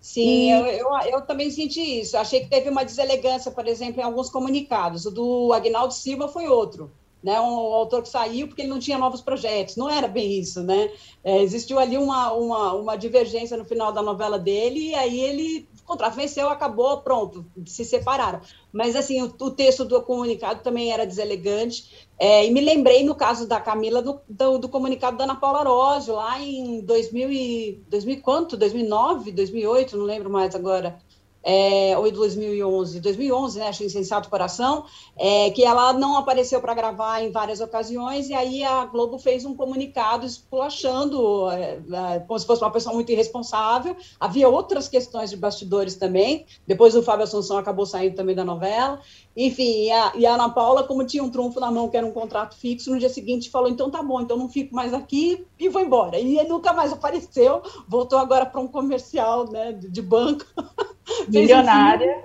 Sim, 0.00 0.52
eu, 0.52 0.66
eu, 0.66 0.88
eu, 1.12 1.20
também 1.22 1.50
senti 1.50 2.00
isso. 2.00 2.16
Achei 2.16 2.40
que 2.40 2.48
teve 2.48 2.70
uma 2.70 2.84
deselegância, 2.84 3.50
por 3.50 3.66
exemplo, 3.66 4.00
em 4.00 4.04
alguns 4.04 4.30
comunicados. 4.30 5.04
O 5.04 5.10
do 5.10 5.52
Agnaldo 5.52 5.92
Silva 5.92 6.28
foi 6.28 6.48
outro 6.48 6.90
né, 7.22 7.38
um 7.40 7.74
autor 7.74 8.02
que 8.02 8.08
saiu 8.08 8.46
porque 8.46 8.62
ele 8.62 8.70
não 8.70 8.78
tinha 8.78 8.98
novos 8.98 9.20
projetos. 9.20 9.76
Não 9.76 9.88
era 9.88 10.08
bem 10.08 10.38
isso, 10.38 10.62
né? 10.62 10.90
É, 11.22 11.42
existiu 11.42 11.78
ali 11.78 11.98
uma, 11.98 12.32
uma, 12.32 12.72
uma 12.74 12.96
divergência 12.96 13.56
no 13.56 13.64
final 13.64 13.92
da 13.92 14.02
novela 14.02 14.38
dele, 14.38 14.90
e 14.90 14.94
aí 14.94 15.20
ele, 15.20 15.68
contrato 15.90 16.14
venceu, 16.14 16.48
acabou, 16.48 17.02
pronto, 17.02 17.44
se 17.66 17.84
separaram. 17.84 18.40
Mas, 18.72 18.94
assim, 18.94 19.20
o, 19.22 19.26
o 19.40 19.50
texto 19.50 19.84
do 19.84 20.00
comunicado 20.02 20.62
também 20.62 20.92
era 20.92 21.04
deselegante, 21.04 22.08
é, 22.18 22.46
e 22.46 22.50
me 22.50 22.60
lembrei, 22.60 23.02
no 23.02 23.14
caso 23.14 23.46
da 23.46 23.60
Camila, 23.60 24.00
do, 24.00 24.20
do, 24.28 24.58
do 24.58 24.68
comunicado 24.68 25.16
da 25.16 25.24
Ana 25.24 25.34
Paula 25.34 25.60
Arósio, 25.60 26.14
lá 26.14 26.40
em 26.40 26.80
2000 26.82 27.32
e, 27.32 27.82
2000 27.88 28.20
quanto? 28.22 28.56
2009, 28.56 29.32
2008, 29.32 29.96
não 29.96 30.04
lembro 30.04 30.30
mais 30.30 30.54
agora 30.54 30.98
é, 31.42 31.96
ou 31.96 32.06
em 32.06 32.12
2011, 32.12 33.00
2011, 33.00 33.58
né, 33.58 33.68
acho 33.68 33.84
Insensato 33.84 34.28
Coração, 34.28 34.84
é, 35.16 35.50
que 35.50 35.64
ela 35.64 35.92
não 35.92 36.16
apareceu 36.16 36.60
para 36.60 36.74
gravar 36.74 37.22
em 37.22 37.30
várias 37.30 37.60
ocasiões, 37.60 38.28
e 38.28 38.34
aí 38.34 38.62
a 38.62 38.84
Globo 38.84 39.18
fez 39.18 39.44
um 39.44 39.54
comunicado 39.54 40.26
esculachando, 40.26 41.50
é, 41.50 41.80
é, 42.14 42.18
como 42.20 42.38
se 42.38 42.46
fosse 42.46 42.62
uma 42.62 42.70
pessoa 42.70 42.94
muito 42.94 43.10
irresponsável. 43.10 43.96
Havia 44.18 44.48
outras 44.48 44.88
questões 44.88 45.30
de 45.30 45.36
bastidores 45.36 45.96
também, 45.96 46.46
depois 46.66 46.94
o 46.94 47.02
Fábio 47.02 47.24
Assunção 47.24 47.58
acabou 47.58 47.86
saindo 47.86 48.16
também 48.16 48.34
da 48.34 48.44
novela, 48.44 49.00
enfim, 49.36 49.84
e 49.84 49.90
a, 49.90 50.12
e 50.16 50.26
a, 50.26 50.34
Ana 50.34 50.50
Paula, 50.50 50.82
como 50.82 51.04
tinha 51.04 51.22
um 51.22 51.30
trunfo 51.30 51.60
na 51.60 51.70
mão, 51.70 51.88
que 51.88 51.96
era 51.96 52.06
um 52.06 52.12
contrato 52.12 52.56
fixo, 52.56 52.90
no 52.90 52.98
dia 52.98 53.08
seguinte 53.08 53.48
falou: 53.48 53.68
então 53.68 53.90
tá 53.90 54.02
bom, 54.02 54.20
então 54.20 54.36
não 54.36 54.48
fico 54.48 54.74
mais 54.74 54.92
aqui 54.92 55.46
e 55.58 55.68
vou 55.68 55.80
embora. 55.80 56.18
E 56.18 56.42
nunca 56.44 56.72
mais 56.72 56.92
apareceu, 56.92 57.62
voltou 57.88 58.18
agora 58.18 58.44
para 58.44 58.60
um 58.60 58.66
comercial 58.66 59.50
né, 59.50 59.72
de 59.72 60.02
banco. 60.02 60.44
Milionária. 61.28 62.24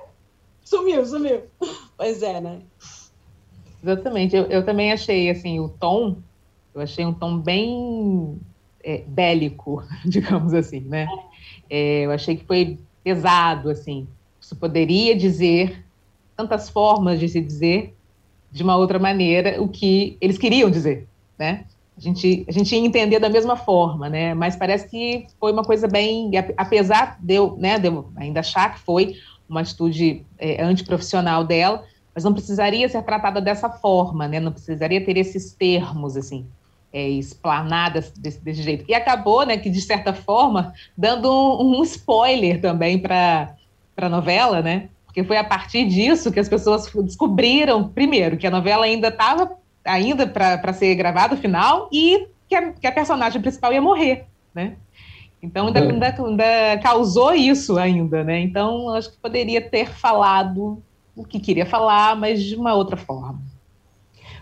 sumiu, 0.63 1.05
sumiu. 1.05 1.41
Pois 1.97 2.21
é, 2.21 2.41
né? 2.41 2.61
Exatamente. 3.83 4.35
Eu, 4.35 4.45
eu 4.45 4.65
também 4.65 4.91
achei 4.91 5.29
assim, 5.29 5.59
o 5.59 5.69
tom, 5.69 6.17
eu 6.73 6.81
achei 6.81 7.05
um 7.05 7.13
tom 7.13 7.37
bem 7.37 8.39
é, 8.83 9.03
bélico, 9.07 9.83
digamos 10.05 10.53
assim, 10.53 10.81
né? 10.81 11.07
É, 11.69 12.05
eu 12.05 12.11
achei 12.11 12.35
que 12.35 12.45
foi 12.45 12.79
pesado, 13.03 13.69
assim, 13.69 14.07
Você 14.41 14.55
poderia 14.55 15.15
dizer 15.15 15.85
tantas 16.35 16.69
formas 16.69 17.19
de 17.19 17.29
se 17.29 17.39
dizer 17.39 17.95
de 18.51 18.63
uma 18.63 18.75
outra 18.75 18.97
maneira 18.97 19.61
o 19.61 19.67
que 19.67 20.17
eles 20.19 20.37
queriam 20.37 20.69
dizer, 20.69 21.07
né? 21.37 21.65
A 21.97 22.01
gente, 22.01 22.45
a 22.47 22.51
gente 22.51 22.75
ia 22.75 22.85
entender 22.85 23.19
da 23.19 23.29
mesma 23.29 23.55
forma, 23.55 24.09
né? 24.09 24.33
Mas 24.33 24.55
parece 24.55 24.89
que 24.89 25.27
foi 25.39 25.51
uma 25.53 25.63
coisa 25.63 25.87
bem, 25.87 26.29
apesar 26.57 27.17
de 27.21 27.35
eu, 27.35 27.55
né, 27.57 27.79
de 27.79 27.87
eu 27.87 28.11
ainda 28.17 28.41
achar 28.41 28.73
que 28.73 28.81
foi 28.81 29.15
uma 29.47 29.61
atitude 29.61 30.25
é, 30.37 30.61
antiprofissional 30.61 31.43
dela, 31.45 31.85
mas 32.13 32.23
não 32.23 32.33
precisaria 32.33 32.87
ser 32.89 33.01
tratada 33.03 33.39
dessa 33.39 33.69
forma, 33.69 34.27
né? 34.27 34.39
Não 34.39 34.51
precisaria 34.51 35.03
ter 35.03 35.17
esses 35.17 35.53
termos, 35.53 36.17
assim, 36.17 36.45
é, 36.91 37.07
explanadas 37.07 38.11
desse, 38.11 38.43
desse, 38.43 38.61
jeito. 38.61 38.85
E 38.87 38.93
acabou, 38.93 39.45
né, 39.45 39.57
que 39.57 39.69
de 39.69 39.81
certa 39.81 40.13
forma, 40.13 40.73
dando 40.97 41.29
um, 41.31 41.79
um 41.79 41.83
spoiler 41.83 42.59
também 42.59 42.99
para 42.99 43.55
a 43.97 44.09
novela, 44.09 44.61
né? 44.61 44.89
Porque 45.05 45.23
foi 45.23 45.37
a 45.37 45.43
partir 45.45 45.87
disso 45.87 46.31
que 46.31 46.39
as 46.41 46.49
pessoas 46.49 46.91
descobriram, 47.03 47.87
primeiro, 47.87 48.35
que 48.35 48.47
a 48.47 48.51
novela 48.51 48.83
ainda 48.83 49.07
estava 49.07 49.49
ainda 49.85 50.27
para 50.27 50.73
ser 50.73 50.95
gravada 50.95 51.35
o 51.35 51.37
final 51.37 51.87
e 51.91 52.27
que 52.47 52.55
a, 52.55 52.71
que 52.73 52.87
a, 52.87 52.91
personagem 52.91 53.41
principal 53.41 53.71
ia 53.71 53.81
morrer, 53.81 54.25
né? 54.53 54.75
Então 55.41 55.67
ainda, 55.67 55.79
ainda, 55.79 56.15
ainda 56.17 56.79
causou 56.81 57.33
isso 57.33 57.77
ainda, 57.77 58.23
né? 58.23 58.39
Então 58.39 58.89
acho 58.89 59.11
que 59.11 59.17
poderia 59.17 59.61
ter 59.61 59.89
falado 59.89 60.81
o 61.15 61.23
que 61.23 61.39
queria 61.39 61.65
falar, 61.65 62.15
mas 62.15 62.43
de 62.43 62.55
uma 62.55 62.73
outra 62.73 62.97
forma. 62.97 63.39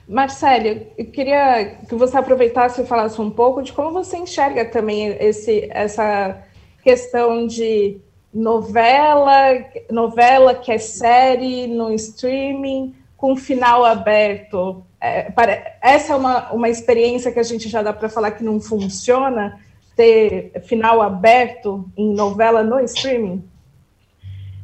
Marcelo, 0.08 0.86
eu 0.98 1.06
queria 1.06 1.78
que 1.88 1.96
você 1.96 2.18
aproveitasse 2.18 2.82
e 2.82 2.86
falasse 2.86 3.22
um 3.22 3.30
pouco 3.30 3.62
de 3.62 3.72
como 3.72 3.91
você 3.91 4.18
enxerga 4.18 4.66
também 4.66 5.08
esse, 5.20 5.70
essa 5.72 6.44
questão 6.84 7.48
de 7.48 8.02
novela, 8.34 9.66
novela 9.89 10.56
que 10.56 10.72
é 10.72 10.78
série 10.78 11.68
no 11.68 11.94
streaming, 11.94 12.94
com 13.16 13.36
final 13.38 13.86
aberto. 13.86 14.84
É, 15.04 15.30
para, 15.32 15.76
essa 15.82 16.14
é 16.14 16.16
uma, 16.16 16.49
uma 16.54 16.70
experiência 16.70 17.30
que 17.30 17.38
a 17.38 17.43
gente 17.43 17.68
já 17.68 17.82
dá 17.82 17.91
para 17.91 18.08
falar 18.08 18.32
que 18.32 18.41
não 18.41 18.62
funciona, 18.62 19.60
ter 19.97 20.54
final 20.64 21.01
aberto 21.01 21.91
em 21.97 22.14
novela 22.14 22.64
no 22.64 22.80
streaming? 22.80 23.43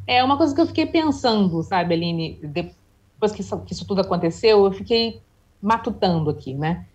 É 0.06 0.24
uma 0.24 0.38
coisa 0.38 0.54
que 0.54 0.60
eu 0.62 0.66
fiquei 0.66 0.86
pensando, 0.86 1.62
sabe, 1.62 1.92
Aline, 1.92 2.40
depois 2.42 3.32
que 3.32 3.42
isso, 3.42 3.58
que 3.66 3.74
isso 3.74 3.86
tudo 3.86 4.00
aconteceu, 4.00 4.64
eu 4.64 4.72
fiquei 4.72 5.20
matutando 5.60 6.30
aqui, 6.30 6.54
né? 6.54 6.86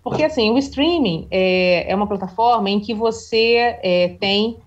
Porque, 0.00 0.22
assim, 0.22 0.50
o 0.50 0.58
streaming 0.58 1.26
é, 1.28 1.90
é 1.90 1.96
uma 1.96 2.06
plataforma 2.06 2.70
em 2.70 2.78
que 2.78 2.94
você 2.94 3.78
é, 3.82 4.16
tem, 4.20 4.58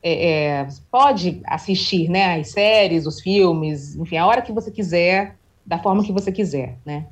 é, 0.00 0.30
é, 0.30 0.68
pode 0.92 1.40
assistir, 1.44 2.08
né, 2.08 2.38
as 2.38 2.50
séries, 2.50 3.04
os 3.04 3.20
filmes, 3.20 3.96
enfim, 3.96 4.16
a 4.16 4.26
hora 4.28 4.42
que 4.42 4.52
você 4.52 4.70
quiser, 4.70 5.34
da 5.66 5.80
forma 5.80 6.04
que 6.04 6.12
você 6.12 6.30
quiser, 6.30 6.78
né? 6.86 7.06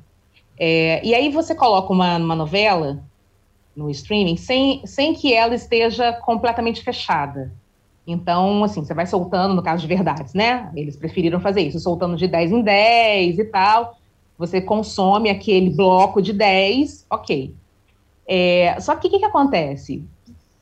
É, 0.59 1.03
e 1.05 1.15
aí 1.15 1.31
você 1.31 1.55
coloca 1.55 1.93
uma, 1.93 2.17
uma 2.17 2.35
novela 2.35 3.01
no 3.75 3.89
streaming 3.89 4.35
sem, 4.35 4.85
sem 4.85 5.13
que 5.13 5.33
ela 5.33 5.55
esteja 5.55 6.11
completamente 6.11 6.83
fechada. 6.83 7.51
Então, 8.05 8.63
assim, 8.63 8.83
você 8.83 8.93
vai 8.93 9.05
soltando, 9.05 9.53
no 9.53 9.61
caso 9.63 9.81
de 9.81 9.87
verdades, 9.87 10.33
né? 10.33 10.69
Eles 10.75 10.97
preferiram 10.97 11.39
fazer 11.39 11.61
isso, 11.61 11.79
soltando 11.79 12.17
de 12.17 12.27
10 12.27 12.51
em 12.51 12.61
10 12.61 13.39
e 13.39 13.45
tal. 13.45 13.97
Você 14.37 14.59
consome 14.59 15.29
aquele 15.29 15.69
bloco 15.69 16.21
de 16.21 16.33
10, 16.33 17.05
ok. 17.09 17.53
É, 18.27 18.79
só 18.79 18.95
que 18.95 19.07
o 19.07 19.11
que, 19.11 19.19
que 19.19 19.25
acontece? 19.25 20.03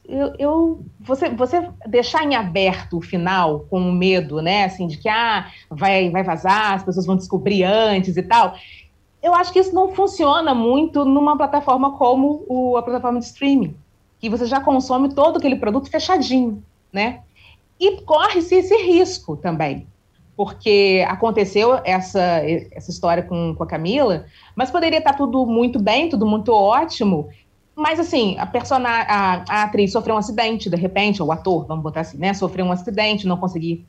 Eu, 0.07 0.33
eu, 0.39 0.85
você, 0.99 1.29
você 1.29 1.69
deixar 1.85 2.23
em 2.23 2.35
aberto 2.35 2.97
o 2.97 3.01
final 3.01 3.61
com 3.69 3.91
medo, 3.91 4.41
né, 4.41 4.63
assim, 4.63 4.87
de 4.87 4.97
que 4.97 5.09
ah, 5.09 5.47
vai, 5.69 6.09
vai 6.09 6.23
vazar, 6.23 6.73
as 6.73 6.83
pessoas 6.83 7.05
vão 7.05 7.17
descobrir 7.17 7.63
antes 7.63 8.15
e 8.15 8.23
tal. 8.23 8.55
Eu 9.27 9.35
acho 9.35 9.51
que 9.51 9.59
isso 9.59 9.75
não 9.75 9.93
funciona 9.93 10.55
muito 10.55 11.03
numa 11.03 11.35
plataforma 11.35 11.97
como 11.97 12.45
o, 12.47 12.77
a 12.77 12.81
plataforma 12.81 13.19
de 13.19 13.25
streaming, 13.25 13.75
que 14.21 14.29
você 14.29 14.45
já 14.45 14.61
consome 14.61 15.13
todo 15.13 15.35
aquele 15.35 15.57
produto 15.57 15.91
fechadinho, 15.91 16.63
né? 16.93 17.23
E 17.77 17.99
corre-se 18.03 18.55
esse 18.55 18.73
risco 18.77 19.35
também, 19.35 19.85
porque 20.33 21.05
aconteceu 21.09 21.77
essa, 21.83 22.41
essa 22.71 22.89
história 22.89 23.21
com, 23.21 23.53
com 23.53 23.63
a 23.65 23.67
Camila, 23.67 24.27
mas 24.55 24.71
poderia 24.71 24.99
estar 24.99 25.11
tudo 25.11 25.45
muito 25.45 25.77
bem, 25.77 26.07
tudo 26.07 26.25
muito 26.25 26.53
ótimo, 26.53 27.27
mas 27.75 27.99
assim, 27.99 28.39
a, 28.39 28.45
personagem, 28.45 29.07
a, 29.09 29.43
a 29.49 29.63
atriz 29.63 29.91
sofreu 29.91 30.15
um 30.15 30.19
acidente, 30.19 30.69
de 30.69 30.77
repente, 30.77 31.21
ou 31.21 31.27
o 31.27 31.31
ator, 31.33 31.65
vamos 31.67 31.83
botar 31.83 31.99
assim, 31.99 32.17
né, 32.17 32.33
sofreu 32.33 32.65
um 32.65 32.71
acidente, 32.71 33.27
não 33.27 33.35
conseguiu 33.35 33.83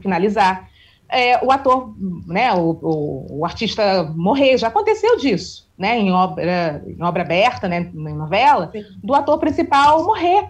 finalizar. 0.00 0.68
É, 1.12 1.44
o 1.44 1.52
ator, 1.52 1.94
né, 2.26 2.52
o, 2.54 2.70
o, 2.82 3.38
o, 3.38 3.44
artista 3.44 4.04
morrer, 4.16 4.56
já 4.56 4.68
aconteceu 4.68 5.16
disso, 5.18 5.68
né, 5.76 5.98
em 5.98 6.10
obra, 6.10 6.82
em 6.86 7.02
obra 7.02 7.22
aberta, 7.22 7.68
né, 7.68 7.90
em 7.94 8.14
novela, 8.14 8.70
Sim. 8.72 8.82
do 9.02 9.14
ator 9.14 9.38
principal 9.38 10.04
morrer 10.04 10.48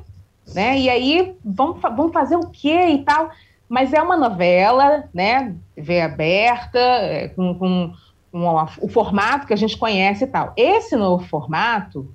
né? 0.54 0.78
E 0.78 0.90
aí 0.90 1.36
vamos, 1.44 1.80
vamos 1.80 2.12
fazer 2.12 2.36
o 2.36 2.48
quê 2.48 2.88
e 2.88 3.04
tal? 3.04 3.30
Mas 3.68 3.92
é 3.92 4.02
uma 4.02 4.16
novela, 4.16 5.04
né? 5.14 5.54
TV 5.74 6.00
aberta, 6.00 6.78
é, 6.78 7.28
com, 7.28 7.54
com, 7.54 7.92
com 8.30 8.66
o 8.80 8.88
formato 8.88 9.46
que 9.46 9.52
a 9.52 9.56
gente 9.56 9.76
conhece 9.76 10.24
e 10.24 10.26
tal. 10.26 10.52
Esse 10.56 10.96
novo 10.96 11.26
formato, 11.26 12.12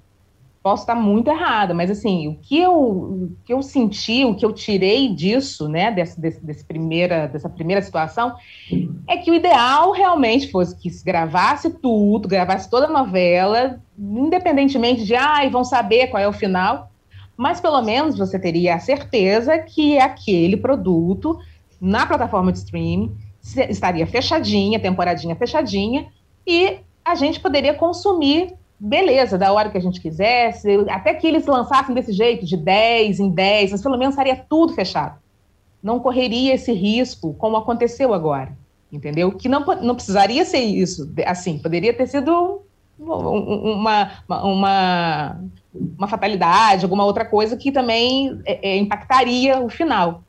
posso 0.68 0.84
estar 0.84 0.96
muito 0.96 1.30
errada, 1.30 1.74
mas 1.74 1.90
assim, 1.90 2.28
o 2.28 2.36
que 2.36 2.60
eu, 2.60 2.76
o 2.76 3.32
que 3.46 3.54
eu 3.54 3.64
senti, 3.64 4.26
o 4.26 4.36
que 4.36 4.46
eu 4.46 4.52
tirei 4.52 5.08
disso, 5.16 5.70
né, 5.70 5.90
desse, 5.90 6.20
desse, 6.20 6.46
desse, 6.46 6.66
primeira, 6.66 7.26
dessa 7.26 7.48
primeira 7.48 7.82
situação, 7.82 8.36
é 9.08 9.16
que 9.16 9.32
o 9.32 9.34
ideal 9.34 9.94
realmente 9.94 10.52
fosse 10.52 10.78
que 10.78 10.90
se 10.90 11.06
gravasse 11.06 11.70
tudo, 11.70 12.28
gravasse 12.28 12.70
toda 12.70 12.88
a 12.88 12.92
novela, 12.92 13.80
independentemente 13.98 15.06
de, 15.06 15.16
ai, 15.16 15.48
ah, 15.48 15.50
vão 15.50 15.64
saber 15.64 16.08
qual 16.08 16.22
é 16.22 16.28
o 16.28 16.34
final, 16.34 16.92
mas 17.38 17.62
pelo 17.62 17.82
menos 17.82 18.18
você 18.18 18.38
teria 18.38 18.76
a 18.76 18.80
certeza 18.80 19.58
que 19.60 19.98
aquele 19.98 20.58
produto 20.58 21.40
na 21.80 22.06
plataforma 22.06 22.52
de 22.52 22.58
streaming 22.58 23.16
estaria 23.70 24.06
fechadinha, 24.06 24.82
temporadinha 24.82 25.34
fechadinha, 25.34 26.08
e 26.46 26.80
a 27.06 27.16
gente 27.16 27.40
poderia 27.40 27.74
consumir, 27.74 28.54
beleza, 28.80 29.38
da 29.38 29.52
hora 29.52 29.70
que 29.70 29.78
a 29.78 29.82
gente 29.82 30.00
quisesse, 30.00 30.86
até 30.90 31.14
que 31.14 31.28
eles 31.28 31.46
lançassem 31.46 31.96
desse 31.96 32.14
jeito, 32.14 32.46
de 32.46 32.56
10 32.56 33.20
em 33.20 33.30
10, 33.30 33.72
mas 33.72 33.82
pelo 33.82 33.98
menos 33.98 34.14
estaria 34.14 34.36
tudo 34.36 34.74
fechado. 34.74 35.18
Não 35.82 36.00
correria 36.00 36.54
esse 36.54 36.72
risco, 36.72 37.34
como 37.34 37.58
aconteceu 37.58 38.14
agora, 38.14 38.52
entendeu? 38.92 39.32
Que 39.32 39.50
não, 39.50 39.66
não 39.82 39.96
precisaria 39.96 40.46
ser 40.46 40.60
isso, 40.60 41.12
assim, 41.26 41.58
poderia 41.58 41.94
ter 41.94 42.08
sido 42.08 42.62
uma, 43.00 44.12
uma, 44.28 45.42
uma 45.98 46.08
fatalidade, 46.08 46.84
alguma 46.84 47.06
outra 47.06 47.26
coisa 47.26 47.56
que 47.56 47.72
também 47.72 48.42
é, 48.46 48.72
é, 48.72 48.78
impactaria 48.78 49.60
o 49.60 49.70
final. 49.70 50.24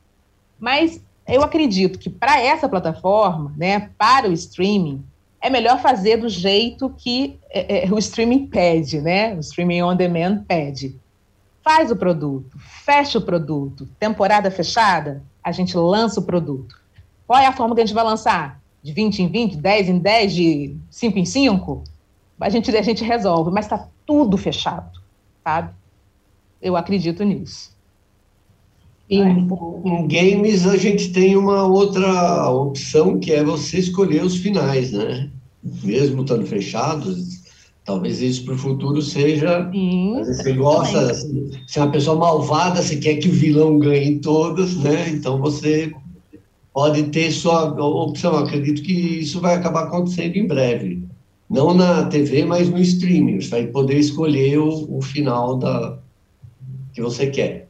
Mas 0.59 1.03
eu 1.27 1.43
acredito 1.43 1.99
que 1.99 2.09
para 2.09 2.41
essa 2.41 2.67
plataforma, 2.67 3.53
né, 3.57 3.89
para 3.97 4.27
o 4.27 4.33
streaming, 4.33 5.03
é 5.41 5.49
melhor 5.49 5.81
fazer 5.81 6.17
do 6.17 6.29
jeito 6.29 6.89
que 6.97 7.39
é, 7.49 7.85
é, 7.85 7.91
o 7.91 7.97
streaming 7.97 8.47
pede, 8.47 9.01
né? 9.01 9.35
O 9.35 9.39
streaming 9.39 9.81
on 9.81 9.95
demand 9.95 10.43
pede. 10.47 10.95
Faz 11.63 11.91
o 11.91 11.95
produto, 11.95 12.57
fecha 12.57 13.17
o 13.17 13.21
produto, 13.21 13.87
temporada 13.99 14.49
fechada, 14.49 15.21
a 15.43 15.51
gente 15.51 15.77
lança 15.77 16.19
o 16.19 16.23
produto. 16.23 16.75
Qual 17.27 17.39
é 17.39 17.45
a 17.45 17.53
forma 17.53 17.75
que 17.75 17.81
a 17.81 17.85
gente 17.85 17.95
vai 17.95 18.03
lançar? 18.03 18.59
De 18.81 18.91
20 18.91 19.19
em 19.23 19.27
20, 19.27 19.57
10 19.57 19.89
em 19.89 19.99
10, 19.99 20.33
de 20.33 20.75
5 20.89 21.19
em 21.19 21.25
5? 21.25 21.83
a 22.39 22.49
gente, 22.49 22.75
a 22.75 22.81
gente 22.81 23.03
resolve, 23.03 23.51
mas 23.51 23.65
está 23.65 23.87
tudo 24.05 24.37
fechado, 24.37 25.01
sabe? 25.43 25.73
Eu 26.61 26.75
acredito 26.75 27.23
nisso. 27.23 27.75
Em, 29.09 29.47
em, 29.85 30.07
games 30.07 30.67
a 30.67 30.77
gente 30.77 31.11
tem 31.11 31.35
uma 31.35 31.65
outra 31.65 32.49
opção 32.49 33.19
que 33.19 33.31
é 33.31 33.43
você 33.43 33.79
escolher 33.79 34.23
os 34.23 34.37
finais, 34.37 34.91
né? 34.91 35.29
Mesmo 35.83 36.21
estando 36.21 36.45
fechados, 36.45 37.41
talvez 37.83 38.21
isso 38.21 38.45
para 38.45 38.53
o 38.53 38.57
futuro 38.57 39.01
seja. 39.01 39.69
Sim, 39.71 40.23
você 40.23 40.53
gosta, 40.53 41.13
se 41.13 41.79
é 41.79 41.81
uma 41.81 41.91
pessoa 41.91 42.17
malvada, 42.17 42.81
você 42.81 42.97
quer 42.97 43.15
que 43.15 43.29
o 43.29 43.33
vilão 43.33 43.79
ganhe 43.79 44.19
todas, 44.19 44.75
né? 44.77 45.09
Então 45.09 45.39
você 45.39 45.91
pode 46.73 47.03
ter 47.03 47.31
sua 47.31 47.65
opção. 47.83 48.33
Eu 48.33 48.45
acredito 48.45 48.83
que 48.83 48.93
isso 48.93 49.41
vai 49.41 49.55
acabar 49.55 49.85
acontecendo 49.85 50.35
em 50.35 50.45
breve 50.45 51.09
não 51.49 51.73
na 51.73 52.05
TV, 52.05 52.45
mas 52.45 52.69
no 52.69 52.77
streaming. 52.79 53.41
Você 53.41 53.49
vai 53.49 53.67
poder 53.67 53.97
escolher 53.97 54.59
o, 54.59 54.97
o 54.97 55.01
final 55.01 55.57
da 55.57 55.97
que 56.93 57.01
você 57.01 57.27
quer. 57.27 57.68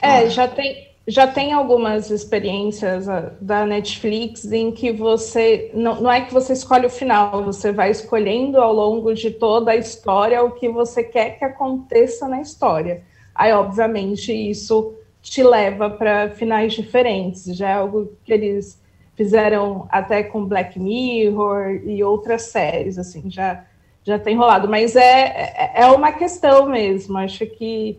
É, 0.00 0.18
ah. 0.18 0.26
já 0.26 0.48
tem, 0.48 0.88
já 1.06 1.26
tem 1.26 1.52
algumas 1.52 2.10
experiências 2.10 3.08
ah, 3.08 3.32
da 3.40 3.66
Netflix 3.66 4.50
em 4.50 4.70
que 4.70 4.92
você 4.92 5.70
não, 5.74 6.02
não 6.02 6.10
é 6.10 6.22
que 6.22 6.32
você 6.32 6.52
escolhe 6.52 6.86
o 6.86 6.90
final, 6.90 7.44
você 7.44 7.72
vai 7.72 7.90
escolhendo 7.90 8.60
ao 8.60 8.72
longo 8.72 9.14
de 9.14 9.30
toda 9.30 9.72
a 9.72 9.76
história 9.76 10.42
o 10.42 10.52
que 10.52 10.68
você 10.68 11.02
quer 11.02 11.38
que 11.38 11.44
aconteça 11.44 12.28
na 12.28 12.40
história. 12.40 13.02
Aí, 13.34 13.52
obviamente, 13.52 14.32
isso 14.32 14.94
te 15.20 15.42
leva 15.42 15.90
para 15.90 16.30
finais 16.30 16.74
diferentes. 16.74 17.44
Já 17.56 17.70
é 17.70 17.72
algo 17.74 18.12
que 18.24 18.32
eles 18.32 18.80
fizeram 19.16 19.88
até 19.90 20.22
com 20.22 20.44
Black 20.44 20.78
Mirror 20.78 21.82
e 21.84 22.02
outras 22.04 22.42
séries, 22.42 22.98
assim, 22.98 23.30
já, 23.30 23.64
já 24.04 24.18
tem 24.18 24.36
rolado. 24.36 24.68
Mas 24.68 24.94
é, 24.96 25.26
é, 25.56 25.72
é 25.82 25.86
uma 25.86 26.12
questão 26.12 26.68
mesmo, 26.68 27.16
acho 27.18 27.46
que 27.46 27.98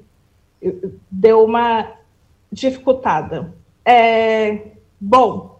deu 1.09 1.43
uma 1.43 1.91
dificultada. 2.51 3.53
É, 3.83 4.71
bom, 4.99 5.59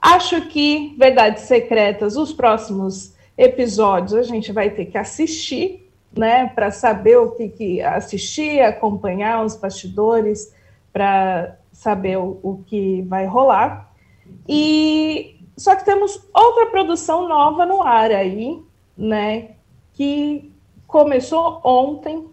acho 0.00 0.42
que 0.48 0.94
Verdades 0.98 1.44
Secretas, 1.44 2.16
os 2.16 2.32
próximos 2.32 3.14
episódios 3.36 4.14
a 4.14 4.22
gente 4.22 4.52
vai 4.52 4.70
ter 4.70 4.86
que 4.86 4.98
assistir, 4.98 5.90
né, 6.16 6.46
para 6.54 6.70
saber 6.70 7.16
o 7.18 7.32
que, 7.32 7.48
que 7.48 7.80
assistir, 7.82 8.60
acompanhar 8.60 9.44
os 9.44 9.56
bastidores, 9.56 10.52
para 10.92 11.56
saber 11.72 12.16
o, 12.16 12.40
o 12.42 12.64
que 12.66 13.02
vai 13.02 13.26
rolar. 13.26 13.92
E 14.48 15.38
só 15.56 15.74
que 15.74 15.84
temos 15.84 16.24
outra 16.32 16.66
produção 16.66 17.28
nova 17.28 17.66
no 17.66 17.82
ar 17.82 18.12
aí, 18.12 18.62
né? 18.96 19.50
Que 19.92 20.52
começou 20.86 21.60
ontem. 21.64 22.26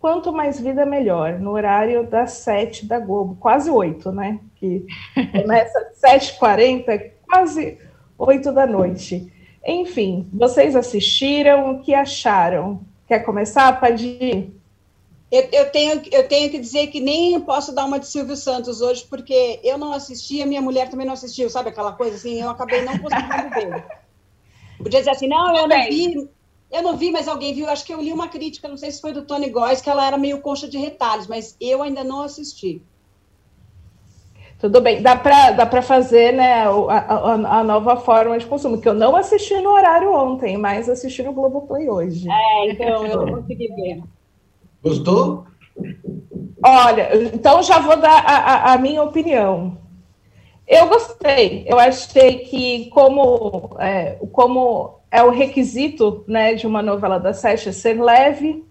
Quanto 0.00 0.32
mais 0.32 0.60
vida, 0.60 0.86
melhor, 0.86 1.40
no 1.40 1.50
horário 1.50 2.06
das 2.06 2.32
sete 2.32 2.86
da 2.86 3.00
Globo, 3.00 3.36
quase 3.40 3.68
oito, 3.70 4.12
né? 4.12 4.38
Que 4.56 4.86
começa 5.32 5.78
às 5.78 6.00
7h40, 6.00 7.10
quase 7.28 7.78
oito 8.16 8.52
da 8.52 8.66
noite. 8.66 9.32
Enfim, 9.66 10.28
vocês 10.32 10.76
assistiram, 10.76 11.72
o 11.72 11.80
que 11.80 11.92
acharam? 11.94 12.80
Quer 13.08 13.20
começar, 13.20 13.80
Padir? 13.80 14.52
Eu, 15.30 15.46
eu, 15.52 15.70
tenho, 15.70 16.02
eu 16.10 16.26
tenho 16.26 16.50
que 16.50 16.58
dizer 16.58 16.86
que 16.86 17.00
nem 17.00 17.38
posso 17.40 17.74
dar 17.74 17.84
uma 17.84 17.98
de 17.98 18.06
Silvio 18.06 18.36
Santos 18.36 18.80
hoje, 18.80 19.04
porque 19.10 19.60
eu 19.62 19.76
não 19.76 19.92
assisti, 19.92 20.40
a 20.40 20.46
minha 20.46 20.62
mulher 20.62 20.88
também 20.88 21.06
não 21.06 21.12
assistiu, 21.12 21.50
sabe 21.50 21.68
aquela 21.68 21.92
coisa 21.92 22.16
assim? 22.16 22.40
Eu 22.40 22.48
acabei 22.48 22.82
não 22.82 22.96
conseguindo 22.98 23.50
ver. 23.50 23.84
Podia 24.78 25.00
dizer 25.00 25.10
assim, 25.10 25.28
não, 25.28 25.54
eu 25.54 25.68
não 25.68 25.82
vi, 25.84 26.30
eu 26.70 26.82
não 26.82 26.96
vi, 26.96 27.10
mas 27.10 27.26
alguém 27.26 27.54
viu. 27.54 27.68
Acho 27.68 27.84
que 27.84 27.92
eu 27.92 28.00
li 28.00 28.12
uma 28.12 28.28
crítica, 28.28 28.68
não 28.68 28.76
sei 28.76 28.90
se 28.90 29.00
foi 29.00 29.12
do 29.12 29.22
Tony 29.22 29.48
Góes, 29.48 29.80
que 29.80 29.88
ela 29.88 30.06
era 30.06 30.18
meio 30.18 30.40
concha 30.40 30.68
de 30.68 30.76
retalhos, 30.76 31.26
mas 31.26 31.56
eu 31.60 31.82
ainda 31.82 32.04
não 32.04 32.22
assisti. 32.22 32.82
Tudo 34.58 34.80
bem, 34.80 35.00
dá 35.00 35.14
para 35.14 35.52
dá 35.52 35.82
fazer 35.82 36.32
né, 36.32 36.64
a, 36.64 36.70
a, 36.70 37.32
a, 37.60 37.64
nova 37.64 37.96
forma 37.96 38.36
de 38.36 38.44
consumo, 38.44 38.80
que 38.80 38.88
eu 38.88 38.94
não 38.94 39.14
assisti 39.14 39.54
no 39.60 39.70
horário 39.70 40.12
ontem, 40.12 40.56
mas 40.56 40.88
assisti 40.88 41.22
no 41.22 41.32
Globoplay 41.32 41.88
hoje. 41.88 42.28
É, 42.28 42.70
então 42.70 43.06
eu 43.06 43.24
não 43.24 43.34
consegui 43.36 43.68
ver. 43.68 44.02
Gostou? 44.82 45.46
Olha, 46.64 47.08
então 47.32 47.62
já 47.62 47.78
vou 47.78 47.96
dar 47.96 48.20
a, 48.26 48.36
a, 48.36 48.72
a, 48.72 48.78
minha 48.78 49.00
opinião. 49.00 49.78
Eu 50.66 50.88
gostei. 50.88 51.64
Eu 51.66 51.78
achei 51.78 52.40
que 52.40 52.90
como 52.90 53.76
é, 53.78 54.18
como 54.32 54.97
é 55.10 55.22
o 55.22 55.30
requisito 55.30 56.24
né, 56.26 56.54
de 56.54 56.66
uma 56.66 56.82
novela 56.82 57.18
da 57.18 57.32
Sete 57.32 57.72
ser 57.72 58.00
leve, 58.00 58.64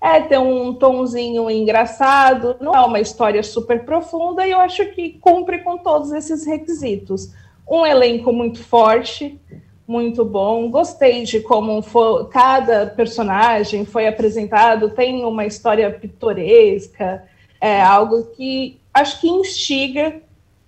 é 0.00 0.20
ter 0.20 0.38
um 0.38 0.72
tomzinho 0.72 1.50
engraçado, 1.50 2.56
não 2.60 2.74
é 2.74 2.80
uma 2.80 3.00
história 3.00 3.42
super 3.42 3.84
profunda, 3.84 4.46
e 4.46 4.50
eu 4.50 4.60
acho 4.60 4.86
que 4.92 5.18
cumpre 5.20 5.58
com 5.58 5.76
todos 5.76 6.10
esses 6.12 6.46
requisitos. 6.46 7.32
Um 7.68 7.84
elenco 7.84 8.32
muito 8.32 8.62
forte, 8.62 9.38
muito 9.86 10.24
bom. 10.24 10.70
Gostei 10.70 11.24
de 11.24 11.40
como 11.40 11.82
foi, 11.82 12.24
cada 12.28 12.86
personagem 12.86 13.84
foi 13.84 14.06
apresentado, 14.06 14.90
tem 14.90 15.24
uma 15.24 15.44
história 15.44 15.90
pitoresca, 15.90 17.24
é 17.60 17.82
algo 17.82 18.24
que 18.36 18.80
acho 18.94 19.20
que 19.20 19.28
instiga 19.28 20.22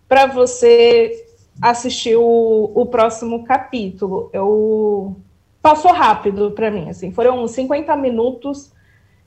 para 0.08 0.26
você 0.26 1.31
assistir 1.60 2.16
o, 2.16 2.70
o 2.74 2.86
próximo 2.86 3.44
capítulo. 3.44 4.30
Eu 4.32 5.16
passou 5.60 5.92
rápido 5.92 6.50
para 6.52 6.70
mim, 6.70 6.88
assim, 6.88 7.12
foram 7.12 7.46
50 7.46 7.96
minutos 7.96 8.72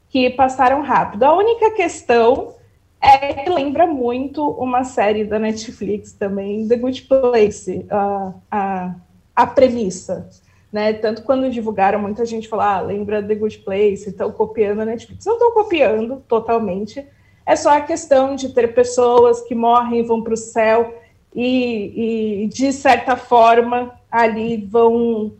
que 0.10 0.30
passaram 0.30 0.82
rápido. 0.82 1.24
A 1.24 1.36
única 1.36 1.72
questão 1.72 2.54
é 3.02 3.34
que 3.34 3.50
lembra 3.50 3.86
muito 3.86 4.50
uma 4.52 4.84
série 4.84 5.24
da 5.24 5.38
Netflix 5.40 6.14
também, 6.14 6.68
The 6.68 6.76
Good 6.78 7.04
Place, 7.04 7.86
a, 7.90 8.34
a 8.52 8.96
a 9.36 9.46
premissa. 9.46 10.30
Né? 10.72 10.94
Tanto 10.94 11.24
quando 11.24 11.50
divulgaram, 11.50 12.00
muita 12.00 12.26
gente 12.26 12.48
falou, 12.48 12.66
ah, 12.66 12.80
lembra 12.80 13.22
The 13.22 13.36
Good 13.36 13.60
Place, 13.60 14.10
estão 14.10 14.32
copiando 14.32 14.80
a 14.82 14.86
Netflix. 14.86 15.26
Não 15.26 15.34
estão 15.34 15.52
copiando 15.52 16.24
totalmente, 16.28 17.06
é 17.46 17.56
só 17.56 17.78
a 17.78 17.82
questão 17.82 18.36
de 18.36 18.50
ter 18.50 18.74
pessoas 18.74 19.42
que 19.42 19.54
morrem 19.54 20.00
e 20.00 20.04
vão 20.04 20.24
para 20.24 20.34
o 20.34 20.38
céu 20.38 20.96
e, 21.36 22.44
e, 22.44 22.48
de 22.48 22.72
certa 22.72 23.18
forma, 23.18 24.00
ali 24.10 24.56
vão 24.58 25.34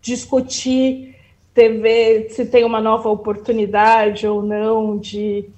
discutir, 0.00 1.16
ver 1.54 2.30
se 2.30 2.46
tem 2.46 2.64
uma 2.64 2.80
nova 2.80 3.08
oportunidade 3.08 4.26
ou 4.26 4.42
não 4.42 4.96
de, 4.96 5.48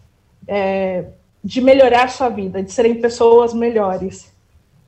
é, 0.48 1.06
de 1.44 1.60
melhorar 1.60 2.08
sua 2.08 2.30
vida, 2.30 2.62
de 2.62 2.72
serem 2.72 3.00
pessoas 3.00 3.52
melhores. 3.52 4.34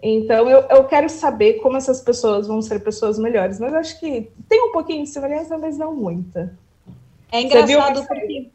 Então, 0.02 0.48
eu, 0.48 0.60
eu 0.70 0.84
quero 0.84 1.08
saber 1.10 1.54
como 1.54 1.76
essas 1.76 2.00
pessoas 2.00 2.46
vão 2.46 2.62
ser 2.62 2.80
pessoas 2.80 3.18
melhores. 3.18 3.58
Mas 3.58 3.74
acho 3.74 4.00
que 4.00 4.30
tem 4.48 4.62
um 4.62 4.72
pouquinho 4.72 5.04
de 5.04 5.10
semelhança, 5.10 5.58
mas 5.58 5.76
não 5.76 5.94
muita. 5.94 6.56
É 7.30 7.42
engraçado 7.42 8.06
porque. 8.06 8.48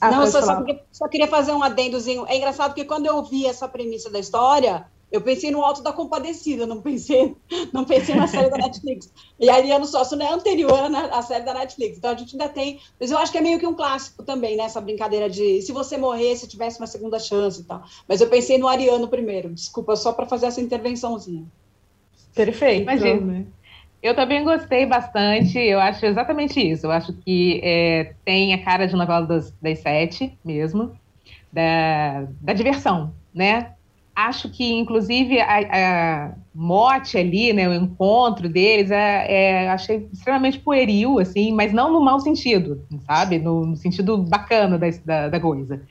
Ah, 0.00 0.10
não, 0.10 0.26
só, 0.26 0.42
só, 0.42 0.64
só, 0.92 1.08
queria 1.08 1.26
fazer 1.26 1.52
um 1.52 1.62
adendozinho. 1.62 2.24
É 2.28 2.36
engraçado 2.36 2.70
porque 2.70 2.84
quando 2.84 3.06
eu 3.06 3.22
vi 3.24 3.46
essa 3.46 3.66
premissa 3.66 4.10
da 4.10 4.18
história, 4.18 4.86
eu 5.14 5.20
pensei 5.20 5.48
no 5.52 5.62
Alto 5.62 5.80
da 5.80 5.92
Compadecida, 5.92 6.66
não 6.66 6.82
pensei, 6.82 7.36
não 7.72 7.84
pensei 7.84 8.16
na 8.16 8.26
série 8.26 8.50
da 8.50 8.58
Netflix. 8.58 9.12
E 9.38 9.48
Ariano 9.48 9.86
Sócio 9.86 10.16
não 10.16 10.26
é 10.26 10.32
anterior 10.32 10.76
à 11.12 11.22
série 11.22 11.44
da 11.44 11.54
Netflix, 11.54 11.98
então 11.98 12.10
a 12.10 12.16
gente 12.16 12.34
ainda 12.34 12.48
tem. 12.48 12.80
Mas 12.98 13.12
eu 13.12 13.18
acho 13.18 13.30
que 13.30 13.38
é 13.38 13.40
meio 13.40 13.60
que 13.60 13.66
um 13.66 13.74
clássico 13.74 14.24
também, 14.24 14.56
né? 14.56 14.64
Essa 14.64 14.80
brincadeira 14.80 15.30
de 15.30 15.62
se 15.62 15.70
você 15.70 15.96
morrer, 15.96 16.34
se 16.34 16.48
tivesse 16.48 16.80
uma 16.80 16.88
segunda 16.88 17.20
chance 17.20 17.60
e 17.60 17.64
tal. 17.64 17.84
Mas 18.08 18.20
eu 18.20 18.28
pensei 18.28 18.58
no 18.58 18.66
Ariano 18.66 19.06
primeiro, 19.06 19.54
desculpa, 19.54 19.94
só 19.94 20.12
para 20.12 20.26
fazer 20.26 20.46
essa 20.46 20.60
intervençãozinha. 20.60 21.44
Perfeito. 22.34 22.82
Imagina. 22.82 23.46
Eu 24.02 24.16
também 24.16 24.42
gostei 24.42 24.84
bastante, 24.84 25.56
eu 25.60 25.78
acho 25.78 26.04
exatamente 26.04 26.60
isso. 26.60 26.86
Eu 26.86 26.90
acho 26.90 27.12
que 27.12 27.60
é, 27.62 28.14
tem 28.24 28.52
a 28.52 28.64
cara 28.64 28.86
de 28.86 28.96
novela 28.96 29.24
das, 29.24 29.54
das 29.62 29.78
sete 29.78 30.36
mesmo, 30.44 30.92
da, 31.52 32.26
da 32.40 32.52
diversão, 32.52 33.14
né? 33.32 33.74
Acho 34.14 34.48
que, 34.48 34.72
inclusive, 34.72 35.40
a, 35.40 35.58
a 35.72 36.34
ali, 37.18 37.52
né, 37.52 37.68
o 37.68 37.74
encontro 37.74 38.48
deles, 38.48 38.90
é, 38.90 39.26
é, 39.28 39.70
achei 39.70 40.08
extremamente 40.12 40.58
pueril, 40.58 41.18
assim, 41.18 41.52
mas 41.52 41.72
não 41.72 41.92
no 41.92 42.00
mau 42.00 42.20
sentido, 42.20 42.80
sabe? 43.06 43.38
No, 43.38 43.66
no 43.66 43.76
sentido 43.76 44.18
bacana 44.18 44.78
da, 44.78 44.86
da, 45.04 45.28
da 45.28 45.40
coisa. 45.40 45.82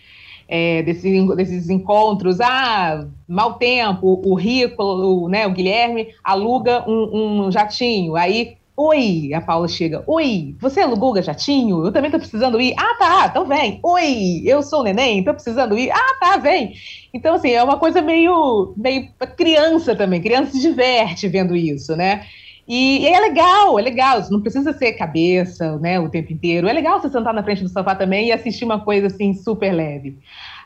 É, 0.47 0.84
desses, 0.84 1.36
desses 1.36 1.69
encontros, 1.69 2.39
ah, 2.39 3.07
mau 3.28 3.53
tempo, 3.53 4.21
o 4.26 4.36
rico, 4.36 4.84
o, 4.84 5.30
né, 5.30 5.47
o 5.47 5.51
Guilherme 5.51 6.09
aluga 6.24 6.84
um, 6.88 7.45
um 7.45 7.51
jatinho, 7.51 8.15
aí 8.15 8.57
Oi, 8.76 9.32
a 9.36 9.39
Paula 9.41 9.67
chega. 9.67 10.03
Oi, 10.07 10.55
você 10.59 10.82
alugou 10.82 11.13
o 11.13 11.21
jatinho? 11.21 11.86
Eu 11.86 11.91
também 11.91 12.09
tô 12.09 12.17
precisando 12.17 12.59
ir. 12.59 12.74
Ah, 12.76 12.95
tá, 12.97 13.28
então 13.30 13.45
vem. 13.47 13.80
Oi, 13.84 14.41
eu 14.45 14.63
sou 14.63 14.80
o 14.80 14.84
neném, 14.84 15.24
tô 15.24 15.32
precisando 15.32 15.78
ir. 15.78 15.91
Ah, 15.91 16.15
tá, 16.19 16.38
vem. 16.38 16.74
Então, 17.13 17.36
assim, 17.36 17.51
é 17.51 17.63
uma 17.63 17.78
coisa 17.78 18.01
meio, 18.01 18.74
meio 18.76 19.09
criança 19.38 19.95
também. 19.95 20.21
Criança 20.21 20.53
se 20.53 20.59
diverte 20.59 21.28
vendo 21.28 21.55
isso, 21.55 21.95
né? 21.95 22.26
E, 22.67 23.01
e, 23.03 23.07
é 23.07 23.19
legal, 23.19 23.78
é 23.78 23.82
legal. 23.84 24.19
Não 24.32 24.41
precisa 24.41 24.74
ser 24.74 24.93
cabeça, 24.93 25.78
né, 25.78 25.99
o 25.99 26.09
tempo 26.09 26.34
inteiro. 26.34 26.67
É 26.67 26.74
legal 26.74 26.99
você 26.99 27.09
sentar 27.09 27.34
na 27.34 27.43
frente 27.43 27.61
do 27.61 27.69
sofá 27.69 27.93
também 27.93 28.30
e 28.30 28.32
assistir 28.32 28.65
uma 28.65 28.84
coisa 28.84 29.05
assim 29.07 29.36
super 29.36 29.71
leve. 29.71 30.17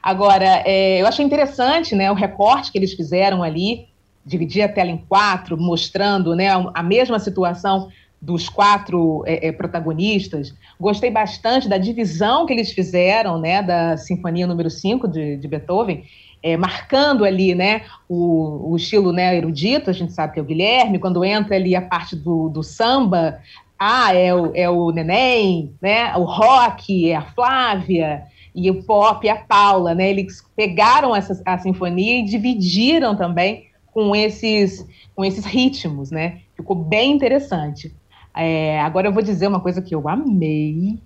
Agora, 0.01 0.63
é, 0.65 1.01
eu 1.01 1.07
achei 1.07 1.25
interessante, 1.25 1.93
né, 1.93 2.09
o 2.09 2.15
recorte 2.15 2.71
que 2.71 2.77
eles 2.77 2.93
fizeram 2.93 3.43
ali 3.43 3.87
dividir 4.27 4.61
a 4.61 4.69
tela 4.69 4.91
em 4.91 4.97
quatro, 4.97 5.57
mostrando 5.57 6.35
né, 6.35 6.49
a 6.73 6.83
mesma 6.83 7.17
situação 7.17 7.87
dos 8.21 8.49
quatro 8.49 9.23
é, 9.25 9.47
é, 9.47 9.51
protagonistas. 9.51 10.53
Gostei 10.79 11.09
bastante 11.09 11.69
da 11.69 11.77
divisão 11.77 12.45
que 12.45 12.51
eles 12.51 12.71
fizeram 12.71 13.39
né, 13.39 13.63
da 13.63 13.95
Sinfonia 13.95 14.45
número 14.45 14.69
5 14.69 15.07
de, 15.07 15.37
de 15.37 15.47
Beethoven, 15.47 16.03
é, 16.43 16.57
marcando 16.57 17.23
ali 17.23 17.55
né, 17.55 17.83
o, 18.09 18.71
o, 18.71 18.75
estilo 18.75 19.13
né, 19.13 19.35
erudito, 19.35 19.89
a 19.89 19.93
gente 19.93 20.11
sabe 20.11 20.33
que 20.33 20.39
é 20.39 20.41
o 20.41 20.45
Guilherme, 20.45 20.99
quando 20.99 21.23
entra 21.23 21.55
ali 21.55 21.75
a 21.75 21.81
parte 21.81 22.15
do, 22.15 22.49
do 22.49 22.61
samba, 22.61 23.39
ah, 23.79 24.13
é 24.13 24.33
o, 24.33 24.51
é 24.53 24.69
o 24.69 24.91
Neném, 24.91 25.73
né, 25.81 26.15
o 26.17 26.23
rock 26.23 27.09
é 27.09 27.15
a 27.15 27.21
Flávia, 27.21 28.23
e 28.57 28.71
o 28.71 28.83
pop 28.83 29.27
é 29.27 29.31
a 29.31 29.35
Paula, 29.35 29.93
né? 29.93 30.09
Eles 30.09 30.43
pegaram 30.55 31.15
essa, 31.15 31.39
a 31.45 31.59
sinfonia 31.59 32.19
e 32.19 32.25
dividiram 32.25 33.15
também 33.15 33.66
com 33.97 34.15
esses, 34.15 34.87
com 35.15 35.25
esses 35.25 35.43
ritmos, 35.43 36.11
né? 36.11 36.41
Ficou 36.55 36.75
bem 36.75 37.13
interessante. 37.13 37.95
É, 38.31 38.79
agora 38.79 39.07
eu 39.07 39.11
vou 39.11 39.23
dizer 39.23 39.47
uma 39.47 39.59
coisa 39.59 39.81
que 39.81 39.95
eu 39.95 40.07
amei. 40.07 40.99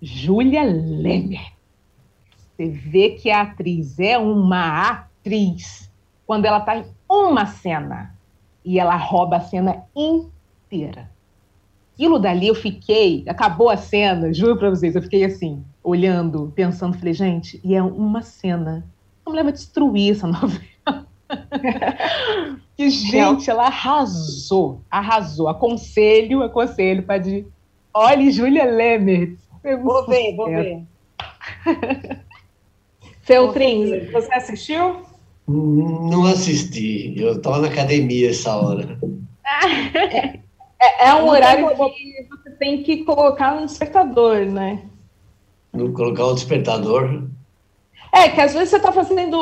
Júlia 0.00 0.64
Lemer. 0.64 1.52
Você 2.56 2.66
vê 2.66 3.10
que 3.10 3.30
a 3.30 3.42
atriz 3.42 3.98
é 3.98 4.16
uma 4.16 4.88
atriz 4.88 5.92
quando 6.26 6.46
ela 6.46 6.60
está 6.60 6.78
em 6.78 6.86
uma 7.06 7.44
cena. 7.44 8.16
e 8.64 8.78
ela 8.78 8.96
rouba 8.96 9.36
a 9.36 9.40
cena 9.40 9.84
inteira. 9.94 11.10
Aquilo 11.92 12.18
dali 12.18 12.48
eu 12.48 12.54
fiquei, 12.54 13.22
acabou 13.28 13.68
a 13.68 13.76
cena, 13.76 14.32
juro 14.32 14.56
para 14.56 14.70
vocês, 14.70 14.96
eu 14.96 15.02
fiquei 15.02 15.26
assim, 15.26 15.62
olhando, 15.84 16.50
pensando, 16.56 16.96
falei, 16.96 17.12
gente, 17.12 17.60
e 17.62 17.74
é 17.74 17.82
uma 17.82 18.22
cena. 18.22 18.82
A 19.26 19.28
mulher 19.28 19.42
vai 19.42 19.52
destruir 19.52 20.12
essa 20.12 20.24
novela. 20.26 20.70
que, 22.76 22.90
gente, 22.90 23.50
ela 23.50 23.66
arrasou, 23.66 24.80
arrasou. 24.90 25.48
Aconselho, 25.48 26.42
aconselho, 26.42 27.02
pode. 27.02 27.46
Olhe, 27.92 28.30
Júlia 28.30 28.64
Lemert. 28.64 29.36
Vou 29.82 30.06
ver, 30.06 30.34
vou 30.36 30.46
ver. 30.46 30.82
Feltrin, 33.22 34.10
você 34.10 34.34
assistiu? 34.34 35.02
Não 35.46 36.24
assisti, 36.26 37.14
eu 37.16 37.36
estava 37.36 37.58
na 37.58 37.68
academia 37.68 38.30
essa 38.30 38.56
hora. 38.56 38.98
É, 40.80 41.08
é 41.08 41.14
um 41.14 41.28
horário 41.28 41.68
que 41.68 42.26
você 42.28 42.50
tem 42.58 42.82
que 42.82 43.04
colocar 43.04 43.54
no 43.54 43.66
despertador, 43.66 44.46
né? 44.46 44.82
No 45.72 45.92
colocar 45.92 46.24
o 46.26 46.34
despertador? 46.34 47.28
É, 48.12 48.28
que 48.28 48.40
às 48.40 48.52
vezes 48.52 48.70
você 48.70 48.76
está 48.76 48.90
fazendo 48.90 49.38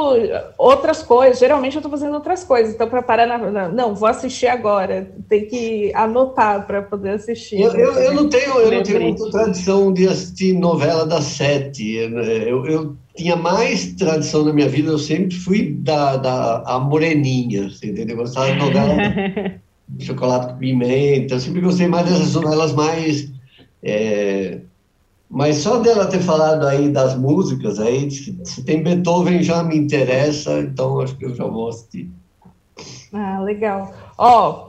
outras 0.59 1.03
coisas, 1.03 1.39
geralmente 1.39 1.75
eu 1.75 1.81
estou 1.81 1.91
fazendo 1.91 2.15
outras 2.15 2.45
coisas, 2.45 2.75
então 2.75 2.89
para 2.89 3.03
parar 3.03 3.27
na, 3.27 3.39
na, 3.39 3.69
Não, 3.69 3.95
vou 3.95 4.09
assistir 4.09 4.47
agora, 4.47 5.11
tem 5.29 5.47
que 5.47 5.91
anotar 5.95 6.67
para 6.67 6.83
poder 6.83 7.11
assistir. 7.11 7.61
Eu, 7.61 7.73
eu, 7.73 7.93
eu, 7.95 8.15
não 8.15 8.29
tenho, 8.29 8.61
eu 8.61 8.71
não 8.71 8.83
tenho 8.83 9.01
muita 9.01 9.31
tradição 9.31 9.93
de 9.93 10.07
assistir 10.07 10.53
novela 10.53 11.07
das 11.07 11.25
sete. 11.25 11.95
Eu, 11.97 12.67
eu, 12.67 12.97
tinha 13.17 13.37
mais 13.37 13.95
tradição 13.95 14.45
na 14.45 14.53
minha 14.53 14.69
vida, 14.69 14.91
eu 14.91 14.99
sempre 14.99 15.35
fui 15.35 15.73
da, 15.73 16.17
da 16.17 16.63
a 16.67 16.79
moreninha, 16.79 17.71
você 17.71 17.87
entendeu? 17.87 18.17
Eu 18.17 18.23
gostava 18.23 18.53
de 18.53 18.59
novela 18.59 18.95
de 19.89 20.05
chocolate 20.05 20.53
com 20.53 20.59
pimenta, 20.59 21.35
eu 21.35 21.41
sempre 21.41 21.61
gostei 21.63 21.89
mais 21.89 22.07
dessas 22.07 22.35
novelas 22.35 22.73
mais. 22.75 23.33
É, 23.83 24.59
mas 25.31 25.57
só 25.59 25.79
dela 25.79 26.07
ter 26.07 26.21
falado 26.21 26.67
aí 26.67 26.89
das 26.89 27.15
músicas, 27.15 27.79
aí, 27.79 28.11
se 28.11 28.65
tem 28.65 28.83
Beethoven 28.83 29.43
já 29.43 29.63
me 29.63 29.77
interessa, 29.77 30.59
então 30.61 31.01
acho 31.01 31.17
que 31.17 31.27
eu 31.27 31.35
já 31.35 31.45
vou 31.45 31.69
assistir. 31.69 32.11
Ah, 33.13 33.41
legal. 33.41 33.93
Ó, 34.17 34.69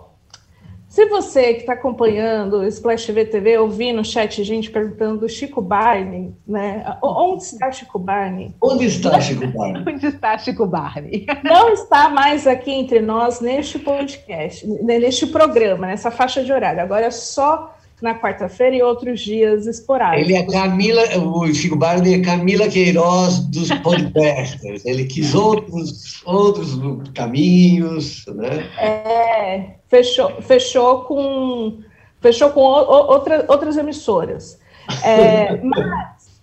se 0.89 1.05
você 1.05 1.53
que 1.53 1.59
está 1.61 1.73
acompanhando 1.73 2.57
o 2.57 2.65
Splash 2.65 3.05
TV 3.05 3.25
TV, 3.25 3.57
ouvindo 3.59 3.97
no 3.97 4.05
chat 4.05 4.43
gente 4.43 4.71
perguntando 4.71 5.19
do 5.19 5.29
Chico 5.29 5.61
Barney, 5.61 6.33
né? 6.47 6.83
Onde 7.03 7.43
está 7.43 7.71
Chico 7.71 7.99
Barney? 7.99 8.55
Onde 8.59 8.85
está 8.85 9.21
Chico 9.21 9.47
Barney? 9.47 9.83
Onde 9.87 10.07
está 10.07 10.37
Chico 10.39 10.65
Barney? 10.65 11.27
Não 11.43 11.73
está 11.73 12.09
mais 12.09 12.47
aqui 12.47 12.71
entre 12.71 13.01
nós 13.01 13.39
neste 13.39 13.77
podcast, 13.77 14.65
neste 14.67 15.27
programa, 15.27 15.85
nessa 15.85 16.09
faixa 16.09 16.43
de 16.43 16.51
horário. 16.51 16.81
Agora 16.81 17.05
é 17.05 17.11
só 17.11 17.75
na 18.01 18.17
quarta-feira 18.17 18.75
e 18.75 18.81
outros 18.81 19.19
dias 19.19 19.67
esporádicos. 19.67 20.29
Ele 20.29 20.37
é 20.37 20.45
Camila, 20.45 21.01
o 21.17 21.53
Chico 21.53 21.75
Barney 21.75 22.15
é 22.15 22.21
Camila 22.21 22.67
Queiroz 22.67 23.39
dos 23.39 23.69
podcasters. 23.69 24.85
Ele 24.85 25.05
quis 25.05 25.35
outros, 25.35 26.21
outros 26.25 26.77
caminhos, 27.13 28.25
né? 28.27 28.69
É, 28.79 29.75
fechou, 29.87 30.41
fechou 30.41 31.01
com, 31.01 31.79
fechou 32.21 32.49
com 32.51 32.61
outra, 32.61 33.45
outras 33.47 33.77
emissoras. 33.77 34.59
É, 35.03 35.57
mas, 35.57 36.41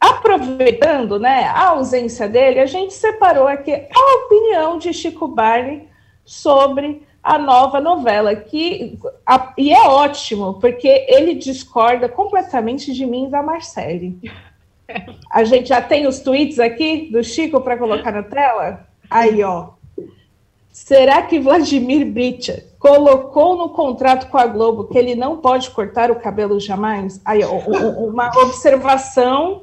aproveitando 0.00 1.18
né, 1.18 1.44
a 1.44 1.68
ausência 1.68 2.28
dele, 2.28 2.60
a 2.60 2.66
gente 2.66 2.94
separou 2.94 3.46
aqui 3.46 3.72
a 3.72 4.24
opinião 4.24 4.78
de 4.78 4.92
Chico 4.94 5.28
Barney 5.28 5.88
sobre 6.24 7.02
a 7.22 7.38
nova 7.38 7.80
novela, 7.80 8.34
que 8.34 8.98
a, 9.26 9.52
e 9.56 9.72
é 9.72 9.82
ótimo, 9.82 10.54
porque 10.54 11.06
ele 11.08 11.34
discorda 11.34 12.08
completamente 12.08 12.92
de 12.92 13.04
mim 13.04 13.26
e 13.26 13.30
da 13.30 13.42
Marcele. 13.42 14.18
A 15.30 15.44
gente 15.44 15.68
já 15.68 15.80
tem 15.80 16.08
os 16.08 16.18
tweets 16.18 16.58
aqui 16.58 17.08
do 17.12 17.22
Chico 17.22 17.60
para 17.60 17.78
colocar 17.78 18.10
na 18.10 18.24
tela? 18.24 18.88
Aí, 19.08 19.40
ó. 19.40 19.68
Será 20.72 21.22
que 21.22 21.38
Vladimir 21.38 22.04
Bricha 22.06 22.64
colocou 22.76 23.56
no 23.56 23.68
contrato 23.68 24.28
com 24.28 24.38
a 24.38 24.46
Globo 24.46 24.88
que 24.88 24.98
ele 24.98 25.14
não 25.14 25.36
pode 25.36 25.70
cortar 25.70 26.10
o 26.10 26.16
cabelo 26.16 26.58
jamais? 26.58 27.20
Aí, 27.24 27.44
ó, 27.44 27.52
uma 28.04 28.30
observação 28.36 29.62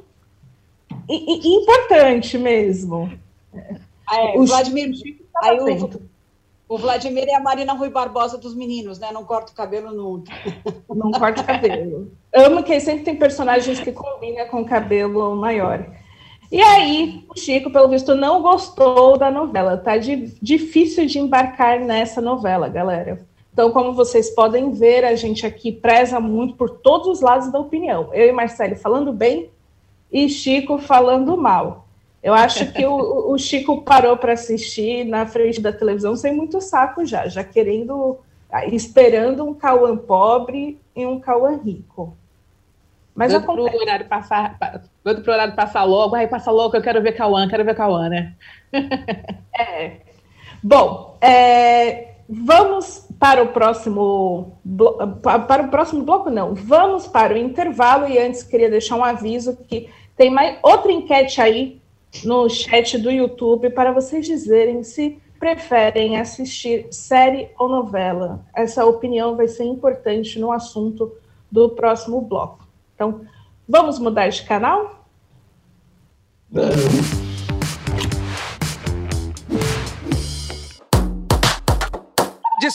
importante 1.10 2.38
mesmo. 2.38 3.12
É, 4.10 4.38
o 4.38 4.46
Vladimir 4.46 4.94
Chico 4.94 5.24
aí 5.42 5.60
o, 5.60 6.07
o 6.68 6.76
Vladimir 6.76 7.26
é 7.28 7.34
a 7.34 7.40
Marina 7.40 7.72
Rui 7.72 7.88
Barbosa 7.88 8.36
dos 8.36 8.54
meninos, 8.54 8.98
né? 8.98 9.10
Não 9.10 9.24
corta 9.24 9.52
o 9.52 9.54
cabelo 9.54 9.90
nunca. 9.90 10.32
Não 10.94 11.10
corta 11.12 11.40
o 11.40 11.44
cabelo. 11.44 12.12
Amo 12.34 12.62
que 12.62 12.78
sempre 12.78 13.04
tem 13.04 13.16
personagens 13.16 13.80
que 13.80 13.90
combinam 13.90 14.46
com 14.48 14.64
cabelo 14.64 15.34
maior. 15.34 15.86
E 16.50 16.60
aí, 16.60 17.24
o 17.28 17.38
Chico, 17.38 17.70
pelo 17.70 17.88
visto, 17.88 18.14
não 18.14 18.40
gostou 18.40 19.18
da 19.18 19.30
novela. 19.30 19.76
Tá 19.76 19.98
de, 19.98 20.34
difícil 20.40 21.06
de 21.06 21.18
embarcar 21.18 21.80
nessa 21.80 22.20
novela, 22.20 22.68
galera. 22.68 23.26
Então, 23.52 23.70
como 23.70 23.92
vocês 23.92 24.30
podem 24.30 24.72
ver, 24.72 25.04
a 25.04 25.14
gente 25.14 25.46
aqui 25.46 25.72
preza 25.72 26.20
muito 26.20 26.54
por 26.54 26.70
todos 26.70 27.08
os 27.08 27.20
lados 27.20 27.50
da 27.50 27.58
opinião. 27.58 28.08
Eu 28.14 28.28
e 28.28 28.32
Marcelo 28.32 28.76
falando 28.76 29.12
bem 29.12 29.50
e 30.12 30.28
Chico 30.28 30.78
falando 30.78 31.36
mal. 31.36 31.87
Eu 32.22 32.34
acho 32.34 32.72
que 32.72 32.84
o, 32.84 33.32
o 33.32 33.38
Chico 33.38 33.82
parou 33.82 34.16
para 34.16 34.32
assistir 34.32 35.04
na 35.04 35.24
frente 35.26 35.60
da 35.60 35.72
televisão 35.72 36.16
sem 36.16 36.34
muito 36.34 36.60
saco 36.60 37.04
já, 37.04 37.28
já 37.28 37.44
querendo, 37.44 38.18
esperando 38.72 39.44
um 39.44 39.54
Cauã 39.54 39.96
pobre 39.96 40.80
e 40.96 41.06
um 41.06 41.20
Cauã 41.20 41.56
rico. 41.56 42.16
Mas 43.14 43.32
Quando 43.32 43.42
acontece. 43.42 43.70
Pro 43.70 43.80
horário 43.80 44.06
passar, 44.06 44.58
quando 45.02 45.22
pro 45.22 45.32
horário 45.32 45.54
passar 45.54 45.84
logo, 45.84 46.14
aí 46.14 46.26
passa 46.26 46.50
logo, 46.50 46.76
eu 46.76 46.82
quero 46.82 47.02
ver 47.02 47.12
Cauã, 47.12 47.48
quero 47.48 47.64
ver 47.64 47.74
Cauã, 47.74 48.08
né? 48.08 48.34
é. 49.58 49.96
Bom, 50.62 51.16
é, 51.20 52.14
vamos 52.28 53.08
para 53.18 53.42
o 53.42 53.48
próximo 53.48 54.60
para 55.46 55.64
o 55.64 55.68
próximo 55.68 56.04
bloco, 56.04 56.30
não. 56.30 56.54
Vamos 56.54 57.06
para 57.06 57.34
o 57.34 57.36
intervalo 57.36 58.08
e 58.08 58.18
antes 58.18 58.42
queria 58.42 58.70
deixar 58.70 58.96
um 58.96 59.04
aviso 59.04 59.56
que 59.68 59.88
tem 60.16 60.30
mais 60.30 60.58
outra 60.62 60.92
enquete 60.92 61.40
aí 61.40 61.80
no 62.24 62.48
chat 62.48 62.98
do 62.98 63.10
YouTube 63.10 63.70
para 63.70 63.92
vocês 63.92 64.26
dizerem 64.26 64.82
se 64.82 65.20
preferem 65.38 66.18
assistir 66.18 66.88
série 66.90 67.50
ou 67.58 67.68
novela. 67.68 68.44
Essa 68.54 68.84
opinião 68.84 69.36
vai 69.36 69.46
ser 69.46 69.64
importante 69.64 70.38
no 70.38 70.50
assunto 70.50 71.12
do 71.50 71.70
próximo 71.70 72.20
bloco. 72.20 72.66
Então, 72.94 73.22
vamos 73.68 73.98
mudar 73.98 74.28
de 74.28 74.42
canal? 74.42 75.06
De 76.50 77.17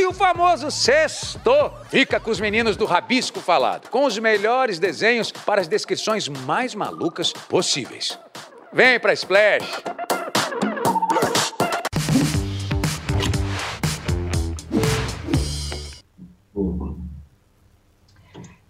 E 0.00 0.06
o 0.06 0.14
famoso 0.14 0.70
sexto 0.70 1.52
fica 1.90 2.18
com 2.18 2.30
os 2.30 2.40
meninos 2.40 2.74
do 2.74 2.86
Rabisco 2.86 3.38
Falado, 3.38 3.90
com 3.90 4.06
os 4.06 4.18
melhores 4.18 4.78
desenhos 4.78 5.30
para 5.30 5.60
as 5.60 5.68
descrições 5.68 6.26
mais 6.26 6.74
malucas 6.74 7.34
possíveis. 7.34 8.18
Vem 8.72 8.98
pra 8.98 9.12
Splash! 9.12 9.82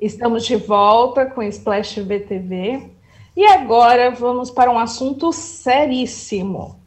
Estamos 0.00 0.44
de 0.44 0.56
volta 0.56 1.26
com 1.26 1.44
Splash 1.44 2.00
VTV 2.00 2.90
e 3.36 3.46
agora 3.46 4.10
vamos 4.10 4.50
para 4.50 4.68
um 4.68 4.80
assunto 4.80 5.32
seríssimo. 5.32 6.80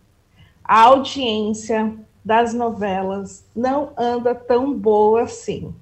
a 0.65 0.81
audiência 0.81 1.97
das 2.23 2.53
novelas 2.53 3.45
não 3.55 3.91
anda 3.97 4.33
tão 4.33 4.73
boa 4.73 5.23
assim, 5.23 5.73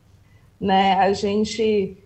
né? 0.59 0.93
A 0.95 1.13
gente 1.13 1.97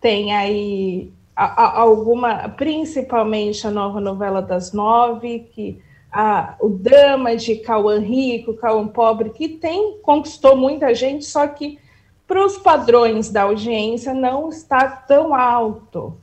tem 0.00 0.34
aí 0.34 1.12
alguma, 1.36 2.48
principalmente 2.50 3.66
a 3.66 3.70
nova 3.70 4.00
novela 4.00 4.40
das 4.40 4.72
nove, 4.72 5.48
que 5.52 5.80
a, 6.12 6.54
o 6.60 6.68
drama 6.68 7.34
de 7.36 7.56
Cauã 7.56 7.98
Rico, 7.98 8.54
Cauã 8.54 8.86
Pobre, 8.86 9.30
que 9.30 9.48
tem 9.48 9.98
conquistou 10.00 10.56
muita 10.56 10.94
gente, 10.94 11.24
só 11.24 11.46
que 11.46 11.78
para 12.26 12.44
os 12.44 12.56
padrões 12.56 13.30
da 13.30 13.42
audiência 13.42 14.14
não 14.14 14.48
está 14.48 14.88
tão 14.88 15.34
alto. 15.34 16.16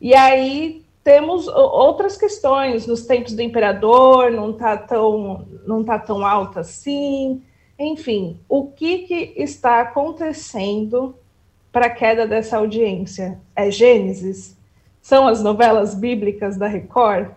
E 0.00 0.14
aí 0.14 0.83
temos 1.04 1.46
outras 1.46 2.16
questões, 2.16 2.86
nos 2.86 3.04
tempos 3.04 3.34
do 3.34 3.42
imperador 3.42 4.30
não 4.30 4.52
está 4.52 4.74
tão, 4.74 5.46
não 5.66 5.84
tá 5.84 5.98
tão 5.98 6.24
alto 6.24 6.58
assim. 6.58 7.42
Enfim, 7.78 8.40
o 8.48 8.68
que, 8.68 9.00
que 9.00 9.34
está 9.36 9.82
acontecendo 9.82 11.14
para 11.70 11.86
a 11.86 11.90
queda 11.90 12.26
dessa 12.26 12.56
audiência? 12.56 13.38
É 13.54 13.70
Gênesis? 13.70 14.56
São 15.02 15.28
as 15.28 15.42
novelas 15.42 15.94
bíblicas 15.94 16.56
da 16.56 16.66
Record? 16.66 17.28
O 17.28 17.34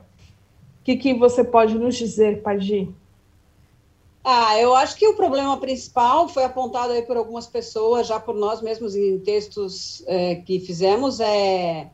que, 0.86 0.96
que 0.96 1.14
você 1.14 1.44
pode 1.44 1.78
nos 1.78 1.96
dizer, 1.96 2.42
Padi? 2.42 2.90
Ah, 4.24 4.58
eu 4.58 4.74
acho 4.76 4.96
que 4.96 5.08
o 5.08 5.16
problema 5.16 5.58
principal 5.58 6.30
foi 6.30 6.46
apontado 6.46 6.94
aí 6.94 7.02
por 7.02 7.18
algumas 7.18 7.48
pessoas, 7.48 8.08
já 8.08 8.18
por 8.18 8.36
nós 8.36 8.62
mesmos 8.62 8.96
em 8.96 9.20
textos 9.20 10.04
é, 10.08 10.36
que 10.36 10.62
fizemos, 10.62 11.20
é 11.20 11.90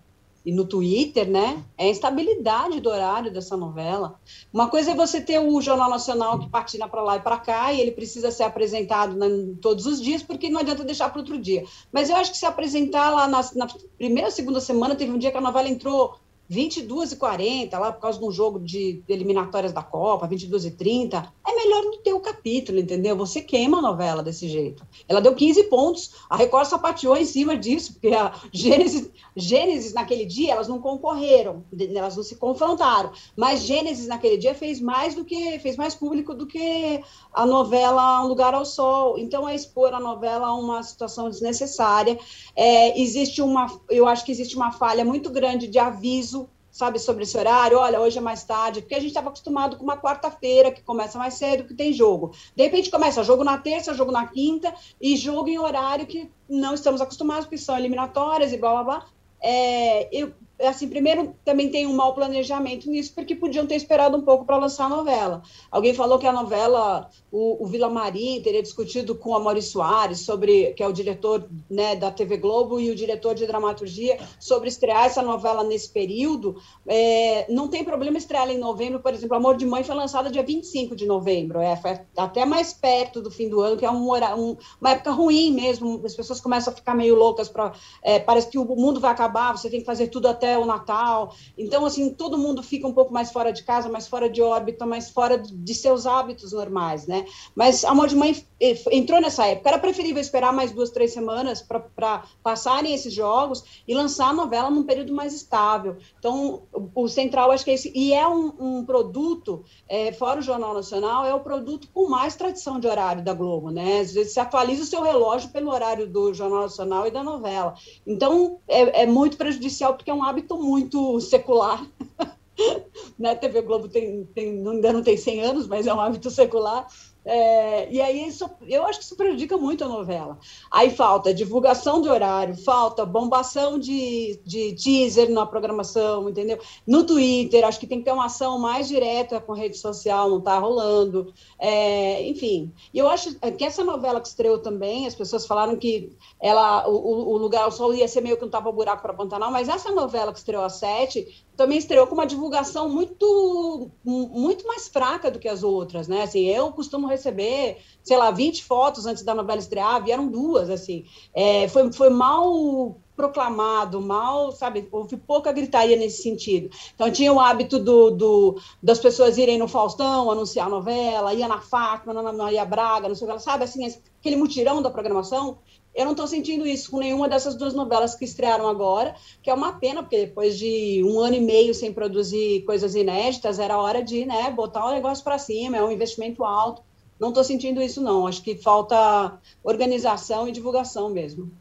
e 0.46 0.52
no 0.52 0.66
Twitter, 0.66 1.30
né? 1.30 1.64
É 1.78 1.86
a 1.86 1.89
instabilidade 1.89 2.80
do 2.80 2.89
horário 2.89 3.32
dessa 3.32 3.56
novela. 3.56 4.20
Uma 4.52 4.70
coisa 4.70 4.91
é 4.91 4.96
você 4.96 5.22
ter 5.22 5.39
o 5.39 5.62
Jornal 5.62 5.89
Nacional 5.89 6.39
que 6.39 6.50
patina 6.50 6.88
para 6.88 7.02
lá 7.02 7.16
e 7.18 7.22
para 7.22 7.38
cá, 7.38 7.72
e 7.72 7.80
ele 7.80 7.91
precisa 7.91 8.32
ser 8.32 8.44
apresentado 8.44 9.16
né, 9.16 9.28
todos 9.62 9.86
os 9.86 10.02
dias, 10.02 10.22
porque 10.22 10.50
não 10.50 10.60
adianta 10.60 10.84
deixar 10.84 11.10
para 11.10 11.20
outro 11.20 11.38
dia. 11.38 11.64
Mas 11.91 12.10
eu 12.10 12.16
acho 12.16 12.32
que 12.32 12.38
se 12.38 12.46
apresentar 12.46 13.10
lá 13.12 13.28
na, 13.28 13.41
na 13.56 13.68
primeira, 13.98 14.30
segunda 14.32 14.60
semana, 14.60 14.96
teve 14.96 15.12
um 15.12 15.18
dia 15.18 15.32
que 15.32 15.38
a 15.38 15.41
novela 15.41 15.70
entrou 15.70 16.16
22 16.54 17.14
e 17.14 17.16
40 17.16 17.80
lá 17.80 17.91
por 17.91 17.99
causa 17.99 18.20
de 18.20 18.26
um 18.26 18.32
jogo 18.32 18.60
de 18.60 19.04
eliminatórias 19.10 19.74
da 19.74 19.82
Copa, 19.82 20.28
22 20.28 20.66
e 20.66 20.72
30 20.72 21.34
é 21.45 21.56
melhor 21.56 21.84
não 21.84 21.97
ter 22.04 22.14
o 22.14 22.20
capítulo, 22.20 22.80
entendeu? 22.80 23.18
Você 23.18 23.41
queima 23.41 23.80
a 23.80 23.82
novela 23.82 24.22
desse 24.22 24.47
jeito. 24.47 24.86
Ela 25.08 25.20
deu 25.20 25.34
15 25.34 25.64
pontos, 25.64 26.12
a 26.30 26.38
Record 26.38 26.68
sapateou 26.68 27.18
em 27.18 27.26
cima 27.26 27.58
disso, 27.58 27.93
porque 27.93 28.10
a 28.10 28.34
Gênesis, 28.51 29.10
Gênesis 29.36 29.93
naquele 29.93 30.26
dia, 30.26 30.54
elas 30.54 30.68
não 30.68 30.80
concorreram, 30.80 31.64
elas 31.95 32.16
não 32.16 32.24
se 32.24 32.36
confrontaram, 32.36 33.12
mas 33.36 33.62
Gênesis 33.62 34.08
naquele 34.08 34.38
dia 34.38 34.54
fez 34.54 34.80
mais 34.80 35.16
do 35.16 35.26
que, 35.26 35.58
fez 35.60 35.76
mais 35.76 35.95
público 35.95 36.36
do 36.36 36.45
que 36.45 37.04
a 37.34 37.45
novela 37.47 38.24
Um 38.24 38.28
Lugar 38.28 38.54
ao 38.54 38.66
Sol, 38.66 39.18
então 39.18 39.49
é 39.49 39.56
expor 39.56 39.93
a 39.93 39.99
novela 39.99 40.47
a 40.47 40.56
uma 40.56 40.84
situação 40.84 41.30
desnecessária, 41.30 42.20
é, 42.56 43.01
existe 43.01 43.41
uma, 43.41 43.66
eu 43.89 44.08
acho 44.08 44.24
que 44.24 44.32
existe 44.32 44.56
uma 44.56 44.72
falha 44.72 45.04
muito 45.04 45.32
grande 45.32 45.68
de 45.68 45.80
aviso 45.80 46.43
sabe, 46.74 46.98
sobre 46.98 47.22
esse 47.22 47.38
horário, 47.38 47.78
olha, 47.78 48.02
hoje 48.02 48.18
é 48.18 48.22
mais 48.22 48.44
tarde, 48.44 48.82
porque 48.82 48.96
a 48.96 49.00
gente 49.00 49.10
estava 49.10 49.28
acostumado 49.28 49.78
com 49.78 49.84
uma 49.84 49.96
quarta-feira, 49.96 50.72
que 50.72 50.82
começa 50.82 51.20
mais 51.20 51.36
cedo, 51.36 51.66
que 51.66 51.76
tem 51.76 51.94
jogo. 51.94 52.32
De 52.56 52.64
repente 52.64 52.90
começa 52.90 53.24
jogo 53.24 53.44
na 53.44 53.60
terça, 53.60 53.94
jogo 53.94 54.12
na 54.12 54.26
quinta, 54.26 54.74
e 55.00 55.16
jogo 55.16 55.48
em 55.48 55.60
horário 55.60 56.08
que 56.08 56.32
não 56.50 56.74
estamos 56.74 57.00
acostumados, 57.00 57.46
porque 57.46 57.60
são 57.60 57.78
eliminatórias 57.78 58.52
e 58.52 58.58
blá, 58.58 58.72
blá, 58.72 58.84
blá. 58.84 59.06
É, 59.40 60.10
eu, 60.12 60.34
assim, 60.68 60.88
primeiro 60.88 61.36
também 61.43 61.70
tem 61.70 61.86
um 61.88 61.93
mau 61.93 62.14
planejamento 62.14 62.89
nisso, 62.89 63.14
porque 63.14 63.36
podiam 63.36 63.66
ter 63.66 63.76
esperado 63.76 64.18
um 64.18 64.22
pouco 64.22 64.45
para 64.45 64.57
lançar 64.57 64.86
a 64.86 64.89
novela. 64.89 65.41
Alguém 65.72 65.93
falou 65.93 66.20
que 66.20 66.28
a 66.28 66.32
novela, 66.32 67.09
o, 67.32 67.64
o 67.64 67.68
Vila 67.68 67.89
Marim 67.89 68.41
teria 68.41 68.61
discutido 68.61 69.16
com 69.16 69.36
a 69.36 69.39
Maurício 69.39 69.72
Soares 69.72 70.20
sobre, 70.20 70.74
que 70.74 70.84
é 70.84 70.88
o 70.88 70.93
diretor 70.93 71.49
né, 71.70 71.95
da 71.95 72.11
TV 72.11 72.38
Globo 72.38 72.80
e 72.80 72.89
o 72.89 72.95
diretor 72.95 73.36
de 73.36 73.45
dramaturgia, 73.45 74.20
sobre 74.39 74.70
estrear 74.70 75.05
essa 75.05 75.22
novela 75.22 75.64
nesse 75.64 75.89
período. 75.89 76.55
É, 76.88 77.45
não 77.51 77.68
tem 77.68 77.84
problema 77.84 78.18
estrear 78.18 78.49
em 78.49 78.57
novembro, 78.57 78.99
por 78.99 79.14
exemplo, 79.14 79.36
Amor 79.36 79.57
de 79.57 79.66
Mãe 79.66 79.84
foi 79.84 79.95
lançada 79.95 80.30
dia 80.30 80.43
25 80.43 80.95
de 80.95 81.05
novembro, 81.05 81.59
é, 81.59 81.80
até 82.18 82.45
mais 82.45 82.74
perto 82.74 83.22
do 83.22 83.32
fim 83.32 83.49
do 83.49 83.61
ano, 83.61 83.78
que 83.78 83.86
é 83.86 83.91
um, 83.91 84.14
um, 84.14 84.57
uma 84.80 84.91
época 84.91 85.11
ruim 85.11 85.51
mesmo, 85.51 86.01
as 86.05 86.16
pessoas 86.16 86.39
começam 86.39 86.74
a 86.74 86.76
ficar 86.76 86.95
meio 86.95 87.16
loucas, 87.16 87.49
pra, 87.49 87.74
é, 88.01 88.20
parece 88.20 88.49
que 88.49 88.57
o 88.57 88.66
mundo 88.76 88.99
vai 88.99 89.11
acabar, 89.11 89.55
você 89.55 89.70
tem 89.70 89.80
que 89.80 89.86
fazer 89.86 90.07
tudo 90.07 90.28
até 90.28 90.53
o 90.58 90.66
Natal. 90.66 91.36
Então, 91.58 91.86
assim, 91.86 92.10
todo 92.10 92.38
mundo 92.38 92.64
fica 92.64 92.88
um 92.88 92.93
pouco 92.93 93.14
mais 93.14 93.32
fora 93.32 93.51
de 93.51 93.64
casa, 93.64 93.89
mais 93.89 94.08
fora 94.08 94.30
de 94.30 94.41
órbita, 94.41 94.86
mais 94.86 95.10
fora 95.10 95.38
de 95.38 95.76
seus 95.76 96.06
hábitos 96.06 96.54
normais, 96.54 97.08
né? 97.08 97.26
Mas 97.56 97.84
Amor 97.84 98.08
de 98.08 98.16
Mãe 98.16 98.45
eh, 98.60 98.82
entrou 98.91 99.22
nessa 99.22 99.45
época. 99.45 99.70
Era 99.70 99.80
preferível 99.80 100.22
esperar 100.22 100.54
mais 100.54 100.72
duas, 100.72 100.89
três 100.89 101.14
semanas 101.14 101.62
para 101.62 102.24
passarem 102.41 102.93
esses 102.93 103.14
jogos 103.14 103.84
e 103.88 103.93
lançar 103.93 104.30
a 104.30 104.34
novela 104.34 104.70
num 104.70 104.84
período 104.84 105.14
mais 105.14 105.34
estável. 105.34 105.97
Então, 106.18 106.64
o, 106.95 107.08
Central, 107.08 107.51
acho 107.51 107.64
que 107.64 107.72
é 107.72 107.74
esse. 107.74 107.91
E 107.95 108.14
é 108.14 108.28
um, 108.28 108.54
um 108.60 108.86
produto, 108.86 109.64
é, 109.88 110.12
fora 110.12 110.39
o 110.39 110.43
Jornal 110.43 110.74
Nacional, 110.74 111.26
é 111.26 111.34
o 111.34 111.39
produto 111.39 111.88
com 111.93 112.10
mais 112.10 112.36
tradição 112.36 112.80
de 112.80 112.88
horário 112.88 113.24
da 113.24 113.34
Globo, 113.34 113.70
né? 113.70 113.99
Às 113.99 114.14
vezes 114.14 114.34
você 114.34 114.39
atualiza 114.39 114.84
o 114.84 114.86
seu 114.86 115.01
relógio 115.01 115.49
pelo 115.49 115.72
horário 115.72 116.08
do 116.08 116.34
Jornal 116.34 116.62
Nacional 116.62 117.08
e 117.08 117.12
da 117.12 117.24
novela. 117.24 117.76
Então, 118.06 118.60
é, 118.68 119.04
é 119.04 119.06
muito 119.06 119.38
prejudicial, 119.38 119.93
porque 119.93 120.10
é 120.10 120.14
um 120.14 120.24
hábito 120.24 120.33
hábito 120.34 120.58
muito 120.58 121.20
secular. 121.22 121.86
né? 123.18 123.36
TV 123.36 123.62
Globo 123.62 123.88
tem, 123.88 124.26
tem, 124.34 124.68
ainda 124.68 124.92
não 124.92 125.04
tem 125.04 125.16
100 125.16 125.42
anos, 125.42 125.68
mas 125.68 125.86
é 125.86 125.94
um 125.94 126.00
hábito 126.00 126.32
secular. 126.32 126.88
É, 127.26 127.90
e 127.90 128.02
aí 128.02 128.28
isso, 128.28 128.50
eu 128.68 128.86
acho 128.86 129.00
que 129.00 129.06
isso 129.06 129.16
prejudica 129.16 129.58
muito 129.58 129.84
a 129.84 129.88
novela. 129.88 130.38
Aí 130.70 130.90
falta 130.90 131.34
divulgação 131.34 132.02
de 132.02 132.10
horário, 132.10 132.56
falta 132.56 133.06
bombação 133.06 133.80
de, 133.80 134.40
de 134.46 134.74
teaser 134.74 135.30
na 135.32 135.46
programação, 135.46 136.30
entendeu? 136.30 136.60
No 136.86 137.06
Twitter, 137.06 137.66
acho 137.66 137.80
que 137.80 137.88
tem 137.88 138.00
que 138.00 138.06
ter 138.06 138.12
uma 138.12 138.26
ação 138.26 138.60
mais 138.60 138.88
direta 138.88 139.40
com 139.40 139.54
rede 139.54 139.78
social, 139.78 140.30
não 140.30 140.40
está 140.40 140.60
rolando. 140.60 141.34
É, 141.58 142.28
enfim, 142.28 142.74
eu 142.94 143.08
acho 143.08 143.36
que 143.58 143.64
essa 143.64 143.84
novela 143.84 144.20
que 144.20 144.28
estreou 144.28 144.60
também, 144.60 145.08
as 145.08 145.16
pessoas 145.16 145.46
falaram 145.46 145.78
que 145.78 146.12
ela, 146.42 146.88
o, 146.90 147.34
o 147.34 147.38
lugar, 147.38 147.68
o 147.68 147.72
sol 147.72 147.94
ia 147.94 148.08
ser 148.08 148.22
meio 148.22 148.38
que 148.38 148.44
um 148.44 148.50
tapa-buraco 148.50 149.02
para 149.02 149.14
Pantanal, 149.14 149.52
mas 149.52 149.70
essa 149.70 149.92
novela 149.92 150.34
que 150.34 150.40
estreou 150.40 150.64
às 150.64 150.74
sete 150.74 151.46
também 151.56 151.78
estreou 151.78 152.08
com 152.08 152.16
uma 152.16 152.26
divulgação 152.26 152.90
muito, 152.90 153.92
muito 154.04 154.66
mais 154.68 154.88
fraca 154.88 155.30
do 155.30 155.40
que 155.40 155.48
as 155.48 155.64
outras, 155.64 156.08
né? 156.08 156.24
Assim, 156.24 156.46
eu 156.48 156.72
costumo 156.72 157.08
receber, 157.14 157.78
sei 158.03 158.18
lá, 158.18 158.30
20 158.32 158.64
fotos 158.64 159.05
antes 159.05 159.24
da 159.24 159.34
novela 159.34 159.59
estrear, 159.59 160.03
vieram 160.03 160.28
duas, 160.28 160.70
assim. 160.70 161.05
É, 161.34 161.68
foi, 161.68 161.91
foi 161.91 162.09
mal 162.09 162.97
proclamado, 163.16 164.01
mal, 164.01 164.51
sabe, 164.51 164.88
houve 164.91 165.18
pouca 165.18 165.51
gritaria 165.51 165.95
nesse 165.95 166.24
sentido. 166.24 166.70
Então, 166.95 167.11
tinha 167.11 167.32
o 167.32 167.39
hábito 167.39 167.78
do, 167.78 168.09
do, 168.09 168.59
das 168.82 168.99
pessoas 168.99 169.38
irem 169.38 169.57
no 169.57 169.68
Faustão, 169.68 170.32
anunciar 170.32 170.68
a 170.68 170.70
novela, 170.70 171.34
ia 171.34 171.47
na 171.47 171.61
Fátima, 171.61 172.14
na 172.14 172.34
Maria 172.34 172.66
Braga, 172.66 173.07
não 173.07 173.16
sei 173.16 173.28
o 173.28 173.34
que, 173.34 173.39
sabe, 173.39 173.64
assim, 173.66 173.86
aquele 174.20 174.36
mutirão 174.36 174.82
da 174.82 174.89
programação, 174.89 175.59
eu 175.93 176.05
não 176.05 176.14
estou 176.14 176.26
sentindo 176.26 176.66
isso 176.66 176.89
com 176.89 176.97
nenhuma 176.97 177.30
dessas 177.30 177.55
duas 177.55 177.74
novelas 177.74 178.16
que 178.16 178.26
estrearam 178.26 178.68
agora, 178.68 179.16
que 179.43 179.49
é 179.49 179.53
uma 179.53 179.74
pena, 179.74 180.01
porque 180.01 180.26
depois 180.26 180.57
de 180.57 181.03
um 181.05 181.20
ano 181.20 181.36
e 181.36 181.41
meio 181.41 181.74
sem 181.74 181.93
produzir 181.93 182.64
coisas 182.66 182.95
inéditas, 182.95 183.59
era 183.59 183.78
hora 183.78 184.01
de 184.03 184.26
né, 184.26 184.49
botar 184.49 184.88
o 184.88 184.91
negócio 184.91 185.24
para 185.24 185.38
cima, 185.38 185.78
é 185.78 185.84
um 185.84 185.91
investimento 185.91 186.43
alto. 186.43 186.82
Não 187.20 187.30
estou 187.30 187.43
sentindo 187.43 187.82
isso, 187.82 188.01
não. 188.01 188.28
Acho 188.28 188.41
que 188.41 188.55
falta 188.55 189.38
organização 189.64 190.47
e 190.47 190.51
divulgação 190.51 191.09
mesmo. 191.09 191.51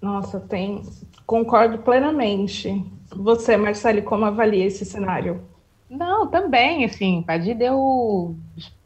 Nossa, 0.00 0.40
tem. 0.40 0.82
Concordo 1.26 1.78
plenamente. 1.78 2.84
Você, 3.14 3.56
Marcele, 3.56 4.02
como 4.02 4.24
avalia 4.24 4.66
esse 4.66 4.84
cenário? 4.84 5.42
Não, 5.88 6.26
também, 6.26 6.84
assim, 6.84 7.22
Padir 7.22 7.54
deu, 7.54 8.34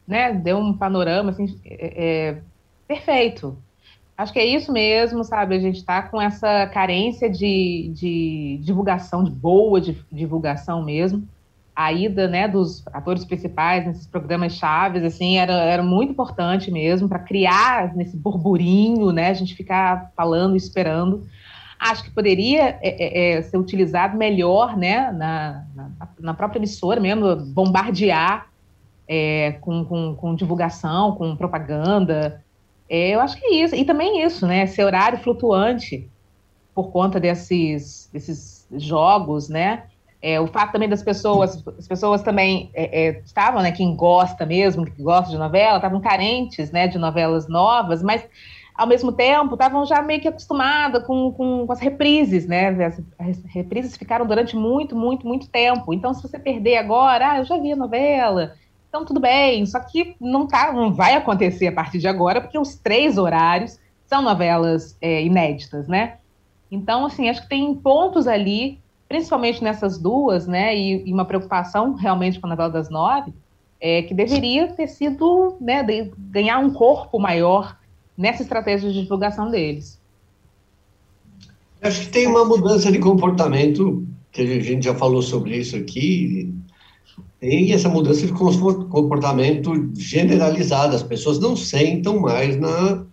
né, 0.05 0.33
deu 0.33 0.57
um 0.57 0.73
panorama 0.73 1.31
assim, 1.31 1.59
é, 1.63 2.05
é, 2.05 2.41
perfeito 2.85 3.57
Acho 4.17 4.33
que 4.33 4.39
é 4.39 4.45
isso 4.45 4.71
mesmo, 4.71 5.23
sabe? 5.23 5.55
A 5.55 5.59
gente 5.59 5.75
está 5.77 6.01
com 6.01 6.19
essa 6.19 6.65
carência 6.67 7.29
de, 7.29 7.91
de 7.93 8.59
divulgação, 8.63 9.23
de 9.23 9.29
boa 9.29 9.79
divulgação 10.11 10.83
mesmo. 10.83 11.27
A 11.77 11.93
ida 11.93 12.27
né, 12.27 12.47
dos 12.47 12.83
atores 12.87 13.23
principais 13.23 13.85
nesses 13.85 14.07
programas 14.07 14.53
chaves, 14.53 15.03
assim, 15.03 15.37
era, 15.37 15.53
era 15.53 15.83
muito 15.83 16.11
importante 16.11 16.71
mesmo 16.71 17.07
para 17.07 17.19
criar 17.19 17.95
nesse 17.95 18.17
burburinho, 18.17 19.11
né? 19.11 19.29
A 19.29 19.33
gente 19.33 19.53
ficar 19.53 20.11
falando, 20.15 20.55
esperando. 20.55 21.27
Acho 21.79 22.03
que 22.03 22.09
poderia 22.09 22.79
é, 22.81 22.81
é, 22.81 23.37
é, 23.37 23.41
ser 23.43 23.57
utilizado 23.57 24.17
melhor, 24.17 24.75
né? 24.75 25.11
Na, 25.11 25.65
na, 25.75 25.91
na 26.19 26.33
própria 26.33 26.57
emissora 26.57 26.99
mesmo, 26.99 27.35
bombardear 27.35 28.47
é, 29.07 29.51
com, 29.61 29.85
com, 29.85 30.15
com 30.15 30.33
divulgação, 30.33 31.11
com 31.11 31.35
propaganda, 31.35 32.43
é, 32.89 33.09
eu 33.09 33.19
acho 33.19 33.37
que 33.37 33.45
é 33.45 33.63
isso. 33.63 33.75
E 33.75 33.85
também 33.85 34.23
isso, 34.23 34.47
né? 34.47 34.63
Esse 34.63 34.83
horário 34.83 35.19
flutuante 35.19 36.09
por 36.73 36.91
conta 36.91 37.19
desses, 37.19 38.09
desses 38.11 38.67
jogos, 38.71 39.49
né? 39.49 39.83
É, 40.21 40.39
o 40.39 40.47
fato 40.47 40.71
também 40.71 40.89
das 40.89 41.03
pessoas, 41.03 41.63
as 41.77 41.87
pessoas 41.87 42.23
também 42.23 42.71
é, 42.73 43.07
é, 43.07 43.21
estavam, 43.23 43.61
né, 43.61 43.71
quem 43.71 43.95
gosta 43.95 44.45
mesmo, 44.45 44.85
que 44.85 45.01
gosta 45.01 45.29
de 45.29 45.37
novela, 45.37 45.77
estavam 45.77 46.01
carentes, 46.01 46.71
né, 46.71 46.87
de 46.87 46.97
novelas 46.97 47.47
novas, 47.47 48.01
mas 48.01 48.25
ao 48.73 48.87
mesmo 48.87 49.11
tempo 49.11 49.53
estavam 49.53 49.85
já 49.85 50.01
meio 50.01 50.19
que 50.19 50.27
acostumadas 50.27 51.03
com, 51.05 51.31
com, 51.31 51.67
com, 51.67 51.71
as 51.71 51.79
reprises, 51.79 52.47
né, 52.47 52.69
as, 53.19 53.43
reprises 53.45 53.95
ficaram 53.95 54.25
durante 54.25 54.55
muito, 54.55 54.95
muito, 54.95 55.27
muito 55.27 55.47
tempo, 55.49 55.93
então 55.93 56.13
se 56.15 56.21
você 56.23 56.39
perder 56.39 56.77
agora, 56.77 57.33
ah, 57.33 57.37
eu 57.37 57.45
já 57.45 57.57
vi 57.57 57.73
a 57.73 57.75
novela, 57.75 58.55
então 58.89 59.05
tudo 59.05 59.19
bem, 59.19 59.65
só 59.67 59.79
que 59.79 60.15
não, 60.19 60.47
tá, 60.47 60.73
não 60.73 60.91
vai 60.91 61.13
acontecer 61.13 61.67
a 61.67 61.71
partir 61.71 61.99
de 61.99 62.07
agora, 62.07 62.41
porque 62.41 62.57
os 62.57 62.75
três 62.75 63.19
horários 63.19 63.79
são 64.07 64.23
novelas 64.23 64.97
é, 64.99 65.23
inéditas, 65.23 65.87
né, 65.87 66.17
então, 66.71 67.05
assim, 67.05 67.29
acho 67.29 67.43
que 67.43 67.49
tem 67.49 67.73
pontos 67.75 68.27
ali 68.27 68.79
principalmente 69.07 69.63
nessas 69.63 69.97
duas, 69.97 70.47
né, 70.47 70.75
e, 70.75 71.07
e, 71.07 71.13
uma 71.13 71.25
preocupação 71.25 71.93
realmente 71.93 72.39
com 72.39 72.47
a 72.47 72.49
novela 72.49 72.69
das 72.69 72.89
nove, 72.89 73.33
é 73.79 74.01
que 74.01 74.13
deveria 74.13 74.67
ter 74.67 74.87
sido, 74.87 75.55
né, 75.61 75.83
de, 75.83 76.11
ganhar 76.17 76.59
um 76.59 76.71
corpo 76.73 77.19
maior 77.19 77.77
nessa 78.17 78.41
estratégia 78.41 78.91
de 78.91 79.01
divulgação 79.03 79.49
deles. 79.49 79.99
Acho 81.81 82.01
que 82.01 82.09
tem 82.09 82.27
uma 82.27 82.43
mudança 82.43 82.91
de 82.91 82.97
comportamento, 82.99 84.05
que 84.31 84.41
a 84.41 84.59
gente 84.59 84.85
já 84.85 84.95
falou 84.95 85.21
sobre 85.21 85.57
isso 85.57 85.75
aqui, 85.75 86.53
tem 87.39 87.71
essa 87.71 87.87
mudança 87.87 88.25
de 88.25 88.33
comportamento 88.33 89.89
generalizada, 89.95 90.95
as 90.95 91.03
pessoas 91.03 91.39
não 91.39 91.55
sentam 91.55 92.19
mais 92.19 92.59
na, 92.59 93.05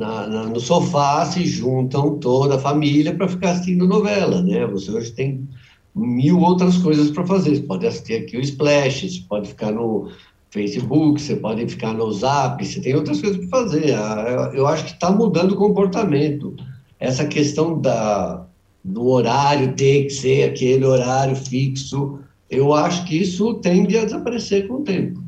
na, 0.00 0.26
na, 0.26 0.44
no 0.44 0.58
sofá, 0.58 1.26
se 1.26 1.44
juntam 1.44 2.18
toda 2.18 2.54
a 2.54 2.58
família 2.58 3.14
para 3.14 3.28
ficar 3.28 3.50
assistindo 3.50 3.86
novela, 3.86 4.40
né? 4.40 4.66
Você 4.66 4.90
hoje 4.90 5.12
tem 5.12 5.46
mil 5.94 6.40
outras 6.40 6.78
coisas 6.78 7.10
para 7.10 7.26
fazer. 7.26 7.56
Você 7.56 7.62
pode 7.62 7.86
assistir 7.86 8.14
aqui 8.14 8.38
o 8.38 8.40
Splash, 8.40 9.02
você 9.02 9.20
pode 9.28 9.48
ficar 9.48 9.70
no 9.70 10.10
Facebook, 10.50 11.20
você 11.20 11.36
pode 11.36 11.68
ficar 11.68 11.92
no 11.92 12.10
Zap, 12.12 12.64
você 12.64 12.80
tem 12.80 12.94
outras 12.94 13.20
coisas 13.20 13.46
para 13.46 13.60
fazer. 13.60 13.94
Ah, 13.94 14.50
eu 14.54 14.66
acho 14.66 14.86
que 14.86 14.92
está 14.92 15.10
mudando 15.10 15.52
o 15.52 15.56
comportamento. 15.56 16.56
Essa 16.98 17.26
questão 17.26 17.78
da, 17.78 18.46
do 18.82 19.06
horário 19.06 19.74
ter 19.74 20.04
que 20.04 20.10
ser 20.10 20.48
aquele 20.48 20.86
horário 20.86 21.36
fixo, 21.36 22.20
eu 22.48 22.72
acho 22.72 23.04
que 23.04 23.18
isso 23.18 23.54
tende 23.54 23.98
a 23.98 24.04
desaparecer 24.06 24.66
com 24.66 24.76
o 24.76 24.82
tempo. 24.82 25.22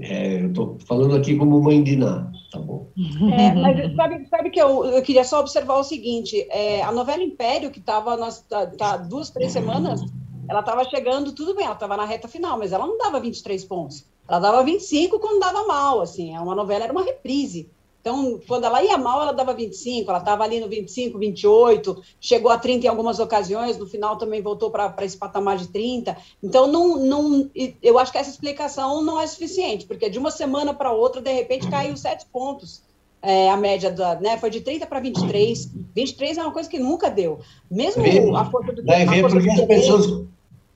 É, 0.00 0.42
eu 0.42 0.48
estou 0.48 0.76
falando 0.84 1.14
aqui 1.14 1.36
como 1.36 1.62
mãe 1.62 1.80
de 1.80 1.94
Ná 1.94 2.30
tá 2.56 2.62
bom. 2.62 2.88
É, 3.32 3.54
mas 3.54 3.94
sabe, 3.96 4.28
sabe 4.28 4.50
que 4.50 4.60
eu, 4.60 4.84
eu 4.84 5.02
queria 5.02 5.24
só 5.24 5.40
observar 5.40 5.76
o 5.76 5.84
seguinte: 5.84 6.46
é, 6.50 6.82
a 6.82 6.92
novela 6.92 7.22
Império, 7.22 7.70
que 7.70 7.78
estava 7.78 8.16
tá, 8.48 8.66
tá, 8.66 8.96
duas, 8.96 9.30
três 9.30 9.52
semanas, 9.52 10.00
ela 10.48 10.60
estava 10.60 10.84
chegando, 10.84 11.32
tudo 11.32 11.54
bem, 11.54 11.64
ela 11.64 11.74
estava 11.74 11.96
na 11.96 12.04
reta 12.04 12.28
final, 12.28 12.58
mas 12.58 12.72
ela 12.72 12.86
não 12.86 12.98
dava 12.98 13.20
23 13.20 13.64
pontos. 13.64 14.06
Ela 14.28 14.40
dava 14.40 14.64
25 14.64 15.20
quando 15.20 15.40
dava 15.40 15.64
mal, 15.66 16.00
assim, 16.00 16.34
é 16.34 16.40
uma 16.40 16.54
novela 16.54 16.84
era 16.84 16.92
uma 16.92 17.04
reprise. 17.04 17.70
Então, 18.06 18.40
quando 18.46 18.62
ela 18.62 18.80
ia 18.84 18.96
mal, 18.96 19.20
ela 19.20 19.32
dava 19.32 19.52
25, 19.52 20.08
ela 20.08 20.20
estava 20.20 20.44
ali 20.44 20.60
no 20.60 20.68
25, 20.68 21.18
28, 21.18 22.04
chegou 22.20 22.52
a 22.52 22.56
30 22.56 22.86
em 22.86 22.88
algumas 22.88 23.18
ocasiões, 23.18 23.76
no 23.76 23.84
final 23.84 24.16
também 24.16 24.40
voltou 24.40 24.70
para 24.70 24.94
esse 25.00 25.16
patamar 25.16 25.56
de 25.56 25.66
30. 25.66 26.16
Então, 26.40 26.68
não, 26.68 26.96
não, 26.98 27.50
eu 27.82 27.98
acho 27.98 28.12
que 28.12 28.18
essa 28.18 28.30
explicação 28.30 29.02
não 29.02 29.20
é 29.20 29.26
suficiente, 29.26 29.86
porque 29.86 30.08
de 30.08 30.20
uma 30.20 30.30
semana 30.30 30.72
para 30.72 30.92
outra, 30.92 31.20
de 31.20 31.32
repente, 31.32 31.68
caiu 31.68 31.96
7 31.96 32.26
pontos. 32.32 32.80
É, 33.20 33.50
a 33.50 33.56
média 33.56 33.90
da, 33.90 34.14
né, 34.20 34.38
foi 34.38 34.50
de 34.50 34.60
30 34.60 34.86
para 34.86 35.00
23. 35.00 35.68
23 35.92 36.38
é 36.38 36.42
uma 36.42 36.52
coisa 36.52 36.70
que 36.70 36.78
nunca 36.78 37.10
deu. 37.10 37.40
Mesmo 37.68 38.36
a 38.36 38.44
força 38.44 38.72
do, 38.72 38.84
ver 39.04 39.22
porque 39.22 39.50
as 39.50 39.60
pessoas 39.62 40.26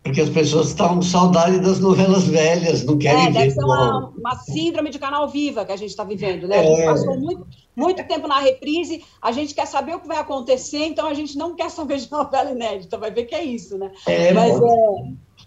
porque 0.03 0.21
as 0.21 0.31
pessoas 0.31 0.69
estão 0.69 0.97
com 0.97 1.03
saudade 1.03 1.61
das 1.61 1.79
novelas 1.79 2.25
velhas, 2.25 2.85
não 2.85 2.97
querem 2.97 3.27
é, 3.27 3.27
ver. 3.27 3.33
Deve 3.33 3.51
ser 3.51 3.65
uma, 3.65 4.13
uma, 4.17 4.35
síndrome 4.37 4.91
de 4.91 4.99
canal 4.99 5.29
viva 5.29 5.65
que 5.65 5.73
a 5.73 5.77
gente 5.77 5.91
está 5.91 6.05
vivendo, 6.05 6.49
né? 6.49 6.57
É. 6.57 6.61
A 6.61 6.65
gente 6.65 6.85
passou 6.85 7.21
muito, 7.21 7.47
muito 7.77 8.05
tempo 8.07 8.27
na 8.27 8.41
reprise, 8.41 9.05
a 9.21 9.31
gente 9.31 9.55
quer 9.55 9.67
saber 9.67 9.95
o 9.95 10.01
que 10.01 10.09
vai 10.09 10.19
acontecer, 10.19 10.87
então 10.87 11.07
a 11.07 11.15
gente 11.15 11.37
não 11.37 11.55
quer 11.55 11.71
saber 11.71 11.99
de 11.99 12.11
novela 12.11 12.51
inédita, 12.51 12.97
vai 12.97 13.11
ver 13.11 13.25
que 13.25 13.35
é 13.35 13.45
isso, 13.45 13.77
né? 13.77 13.91
É, 14.07 14.33
mas 14.33 14.59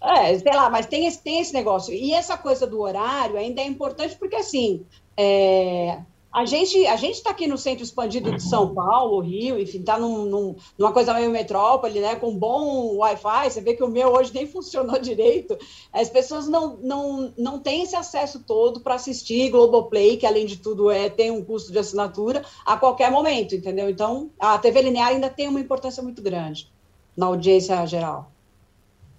é, 0.02 0.30
é, 0.30 0.38
sei 0.38 0.54
lá, 0.54 0.70
mas 0.70 0.86
tem 0.86 1.06
esse, 1.06 1.22
tem 1.22 1.40
esse 1.40 1.52
negócio. 1.52 1.92
E 1.92 2.12
essa 2.12 2.36
coisa 2.36 2.66
do 2.66 2.80
horário 2.80 3.36
ainda 3.36 3.60
é 3.60 3.66
importante 3.66 4.16
porque, 4.16 4.36
assim, 4.36 4.84
é, 5.16 5.98
a 6.34 6.44
gente 6.44 6.84
a 6.88 6.96
gente 6.96 7.14
está 7.14 7.30
aqui 7.30 7.46
no 7.46 7.56
centro 7.56 7.84
expandido 7.84 8.32
de 8.32 8.42
São 8.42 8.74
Paulo, 8.74 9.20
Rio, 9.20 9.56
enfim, 9.56 9.78
está 9.78 9.96
num, 9.96 10.24
num, 10.24 10.56
numa 10.76 10.92
coisa 10.92 11.14
meio 11.14 11.30
metrópole, 11.30 12.00
né, 12.00 12.16
com 12.16 12.36
bom 12.36 12.96
Wi-Fi. 12.96 13.50
Você 13.50 13.60
vê 13.60 13.74
que 13.74 13.84
o 13.84 13.88
meu 13.88 14.08
hoje 14.08 14.34
nem 14.34 14.44
funcionou 14.50 14.98
direito. 14.98 15.56
As 15.92 16.08
pessoas 16.10 16.48
não, 16.48 16.76
não, 16.78 17.32
não 17.38 17.60
têm 17.60 17.84
esse 17.84 17.94
acesso 17.94 18.42
todo 18.42 18.80
para 18.80 18.96
assistir 18.96 19.48
Globoplay, 19.50 20.16
que 20.16 20.26
além 20.26 20.44
de 20.44 20.56
tudo 20.56 20.90
é 20.90 21.08
tem 21.08 21.30
um 21.30 21.44
custo 21.44 21.70
de 21.70 21.78
assinatura 21.78 22.44
a 22.66 22.76
qualquer 22.76 23.12
momento, 23.12 23.54
entendeu? 23.54 23.88
Então 23.88 24.30
a 24.40 24.58
TV 24.58 24.82
linear 24.82 25.10
ainda 25.10 25.30
tem 25.30 25.46
uma 25.46 25.60
importância 25.60 26.02
muito 26.02 26.20
grande 26.20 26.68
na 27.16 27.26
audiência 27.26 27.86
geral. 27.86 28.32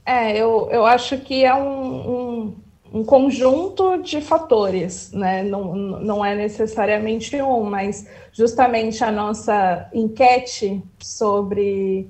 É, 0.05 0.37
eu, 0.37 0.67
eu 0.69 0.85
acho 0.85 1.17
que 1.19 1.45
é 1.45 1.55
um, 1.55 2.43
um 2.43 2.64
um 2.93 3.03
conjunto 3.03 3.97
de 3.97 4.21
fatores, 4.21 5.11
né? 5.11 5.43
Não, 5.43 5.75
não 5.75 6.23
é 6.23 6.35
necessariamente 6.35 7.41
um, 7.41 7.63
mas 7.63 8.07
justamente 8.31 9.03
a 9.03 9.11
nossa 9.11 9.89
enquete 9.93 10.81
sobre 10.99 12.09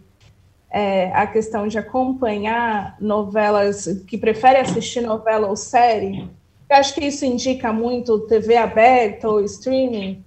é, 0.70 1.12
a 1.12 1.26
questão 1.26 1.68
de 1.68 1.78
acompanhar 1.78 2.98
novelas, 3.00 3.88
que 4.08 4.18
prefere 4.18 4.58
assistir 4.58 5.02
novela 5.02 5.48
ou 5.48 5.56
série, 5.56 6.30
eu 6.70 6.76
acho 6.76 6.94
que 6.94 7.06
isso 7.06 7.26
indica 7.26 7.72
muito 7.72 8.20
TV 8.28 8.58
aberta 8.58 9.30
ou 9.30 9.42
streaming. 9.42 10.24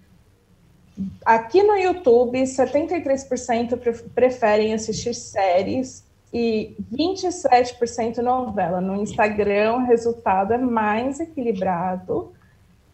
Aqui 1.25 1.63
no 1.63 1.77
YouTube, 1.77 2.41
73% 2.43 4.11
preferem 4.15 4.73
assistir 4.73 5.15
séries 5.15 6.08
e 6.33 6.77
27% 6.93 8.19
novela. 8.19 8.81
No 8.81 9.01
Instagram, 9.01 9.75
o 9.75 9.87
resultado 9.87 10.53
é 10.53 10.59
mais 10.59 11.21
equilibrado 11.21 12.33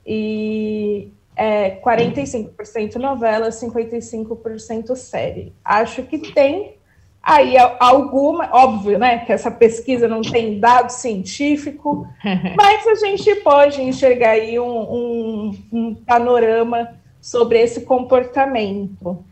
e 0.07 1.11
é 1.37 1.71
45% 1.77 2.97
novela, 2.97 3.49
55% 3.49 4.95
série. 4.95 5.53
Acho 5.65 6.03
que 6.05 6.19
tem 6.19 6.77
aí 7.23 7.57
alguma, 7.81 8.51
óbvio, 8.53 8.99
né, 8.99 9.25
que 9.25 9.33
essa 9.33 9.51
pesquisa 9.51 10.07
não 10.07 10.21
tem 10.21 10.61
dado 10.61 10.91
científico, 10.91 12.07
mas 12.57 12.87
a 12.87 12.95
gente 13.07 13.35
pode 13.37 13.83
enxergar 13.83 14.31
aí 14.31 14.61
um, 14.61 14.79
um, 14.79 15.59
um 15.73 15.95
panorama 15.95 16.95
sobre 17.21 17.59
esse 17.59 17.81
comportamento. 17.81 19.25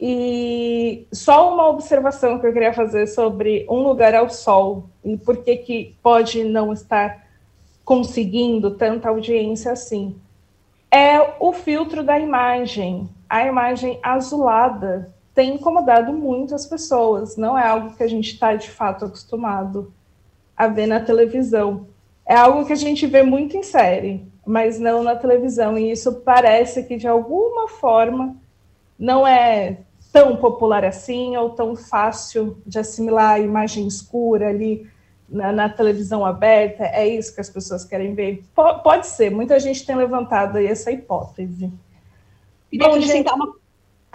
E 0.00 1.06
só 1.12 1.52
uma 1.52 1.68
observação 1.68 2.38
que 2.38 2.46
eu 2.46 2.52
queria 2.52 2.72
fazer 2.72 3.06
sobre 3.06 3.66
Um 3.68 3.82
Lugar 3.82 4.14
ao 4.14 4.30
Sol 4.30 4.88
e 5.04 5.16
por 5.18 5.38
que, 5.38 5.56
que 5.56 5.94
pode 6.02 6.42
não 6.42 6.72
estar 6.72 7.28
conseguindo 7.90 8.70
tanta 8.70 9.08
audiência 9.08 9.72
assim. 9.72 10.16
É 10.90 11.34
o 11.40 11.52
filtro 11.52 12.04
da 12.04 12.18
imagem. 12.18 13.08
A 13.28 13.44
imagem 13.44 13.98
azulada 14.02 15.12
tem 15.34 15.54
incomodado 15.54 16.12
muito 16.12 16.54
as 16.54 16.66
pessoas. 16.66 17.36
Não 17.36 17.58
é 17.58 17.66
algo 17.66 17.96
que 17.96 18.02
a 18.02 18.08
gente 18.08 18.32
está 18.32 18.54
de 18.54 18.70
fato 18.70 19.04
acostumado 19.04 19.92
a 20.56 20.66
ver 20.68 20.86
na 20.86 21.00
televisão. 21.00 21.88
É 22.24 22.36
algo 22.36 22.64
que 22.64 22.72
a 22.72 22.76
gente 22.76 23.06
vê 23.08 23.24
muito 23.24 23.56
em 23.56 23.62
série, 23.62 24.24
mas 24.46 24.78
não 24.78 25.02
na 25.02 25.16
televisão. 25.16 25.76
E 25.76 25.90
isso 25.90 26.20
parece 26.20 26.84
que 26.84 26.96
de 26.96 27.08
alguma 27.08 27.68
forma 27.68 28.36
não 28.96 29.26
é 29.26 29.78
tão 30.12 30.36
popular 30.36 30.84
assim 30.84 31.36
ou 31.36 31.50
tão 31.50 31.76
fácil 31.76 32.58
de 32.66 32.78
assimilar 32.78 33.32
a 33.32 33.38
imagem 33.38 33.86
escura 33.86 34.48
ali 34.48 34.88
na, 35.28 35.52
na, 35.52 35.68
televisão 35.68 36.24
aberta? 36.24 36.84
É 36.84 37.06
isso 37.06 37.34
que 37.34 37.40
as 37.40 37.50
pessoas 37.50 37.84
querem 37.84 38.14
ver? 38.14 38.42
P 38.54 38.62
pode 38.82 39.06
ser, 39.06 39.30
muita 39.30 39.58
gente 39.60 39.86
tem 39.86 39.96
levantado 39.96 40.58
aí 40.58 40.66
essa 40.66 40.90
hipótese. 40.90 41.72
Queria 42.70 42.88
Bom, 42.88 42.94
acrescentar 42.94 43.34
gente... 43.34 43.44
uma 43.44 43.60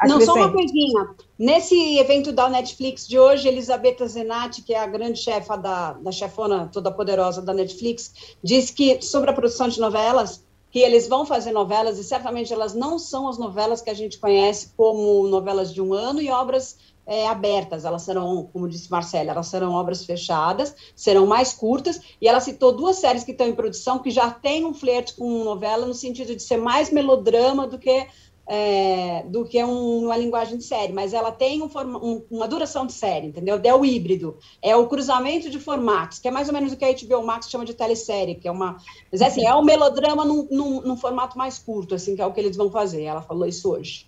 não, 0.03 0.19
só 0.19 0.33
uma 0.33 0.51
coisinha. 0.51 1.15
Nesse 1.39 1.97
evento 1.97 2.33
da 2.33 2.49
Netflix 2.49 3.07
de 3.07 3.17
hoje, 3.17 3.47
Elisabetta 3.47 4.05
Zenatti, 4.05 4.61
que 4.61 4.73
é 4.73 4.79
a 4.79 4.87
grande 4.87 5.19
chefa 5.19 5.55
da, 5.55 5.93
da 5.93 6.11
chefona 6.11 6.69
toda 6.71 6.91
poderosa 6.91 7.41
da 7.41 7.53
Netflix, 7.53 8.35
disse 8.43 8.73
que 8.73 9.01
sobre 9.01 9.29
a 9.29 9.33
produção 9.33 9.69
de 9.69 9.79
novelas, 9.79 10.43
que 10.75 10.79
eles 10.79 11.07
vão 11.07 11.25
fazer 11.25 11.53
novelas 11.53 11.97
e 11.97 12.03
certamente 12.03 12.51
elas 12.51 12.73
não 12.73 12.99
são 12.99 13.29
as 13.29 13.37
novelas 13.37 13.81
que 13.81 13.89
a 13.89 13.93
gente 13.93 14.19
conhece 14.19 14.73
como 14.75 15.25
novelas 15.25 15.73
de 15.73 15.81
um 15.81 15.93
ano 15.93 16.21
e 16.21 16.29
obras 16.29 16.77
é, 17.07 17.25
abertas, 17.29 17.85
elas 17.85 18.01
serão, 18.01 18.49
como 18.51 18.67
disse 18.67 18.91
Marcela, 18.91 19.31
elas 19.31 19.47
serão 19.47 19.71
obras 19.71 20.03
fechadas, 20.03 20.75
serão 20.93 21.25
mais 21.25 21.53
curtas, 21.53 22.01
e 22.19 22.27
ela 22.27 22.41
citou 22.41 22.73
duas 22.73 22.97
séries 22.97 23.23
que 23.23 23.31
estão 23.31 23.47
em 23.47 23.55
produção 23.55 23.99
que 23.99 24.11
já 24.11 24.29
têm 24.29 24.65
um 24.65 24.73
flerte 24.73 25.15
com 25.15 25.45
novela 25.45 25.85
no 25.85 25.93
sentido 25.93 26.35
de 26.35 26.43
ser 26.43 26.57
mais 26.57 26.91
melodrama 26.91 27.65
do 27.65 27.79
que 27.79 28.07
é, 28.47 29.23
do 29.27 29.43
que 29.45 29.63
um, 29.63 30.05
uma 30.05 30.17
linguagem 30.17 30.57
de 30.57 30.63
série, 30.63 30.93
mas 30.93 31.13
ela 31.13 31.31
tem 31.31 31.61
um 31.61 31.69
um, 31.75 32.21
uma 32.29 32.47
duração 32.47 32.85
de 32.85 32.93
série, 32.93 33.27
entendeu? 33.27 33.59
É 33.63 33.73
o 33.73 33.83
híbrido, 33.83 34.37
é 34.61 34.75
o 34.75 34.87
cruzamento 34.87 35.49
de 35.49 35.59
formatos, 35.59 36.19
que 36.19 36.27
é 36.27 36.31
mais 36.31 36.47
ou 36.47 36.53
menos 36.53 36.71
o 36.71 36.77
que 36.77 36.85
a 36.85 36.93
HBO 36.93 37.25
Max 37.25 37.49
chama 37.49 37.65
de 37.65 37.73
telesérie, 37.73 38.35
que 38.35 38.47
é 38.47 38.51
uma. 38.51 38.77
Mas 39.11 39.21
é 39.21 39.25
assim, 39.25 39.45
é 39.45 39.55
um 39.55 39.63
melodrama 39.63 40.23
num, 40.23 40.47
num, 40.51 40.81
num 40.81 40.97
formato 40.97 41.37
mais 41.37 41.57
curto, 41.57 41.95
assim, 41.95 42.15
que 42.15 42.21
é 42.21 42.25
o 42.25 42.31
que 42.31 42.39
eles 42.39 42.55
vão 42.55 42.69
fazer. 42.69 43.03
Ela 43.03 43.21
falou 43.21 43.47
isso 43.47 43.69
hoje. 43.69 44.07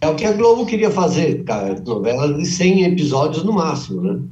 É 0.00 0.08
o 0.08 0.14
que 0.14 0.24
a 0.24 0.32
Globo 0.32 0.64
queria 0.64 0.90
fazer, 0.90 1.42
cara, 1.44 1.80
novelas 1.80 2.36
de 2.36 2.46
100 2.46 2.84
episódios 2.84 3.42
no 3.42 3.52
máximo, 3.52 4.00
né? 4.00 4.22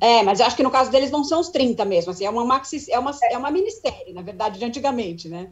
É, 0.00 0.22
mas 0.22 0.40
eu 0.40 0.46
acho 0.46 0.56
que 0.56 0.62
no 0.62 0.70
caso 0.70 0.90
deles 0.90 1.10
não 1.10 1.22
são 1.22 1.40
os 1.40 1.50
30 1.50 1.84
mesmo, 1.84 2.10
assim, 2.10 2.24
é 2.24 2.30
uma 2.30 2.44
maxi, 2.44 2.90
é 2.90 2.98
uma, 2.98 3.12
é 3.30 3.36
uma 3.36 3.50
minissérie, 3.50 4.12
na 4.12 4.22
verdade, 4.22 4.58
de 4.58 4.64
antigamente, 4.64 5.28
né? 5.28 5.50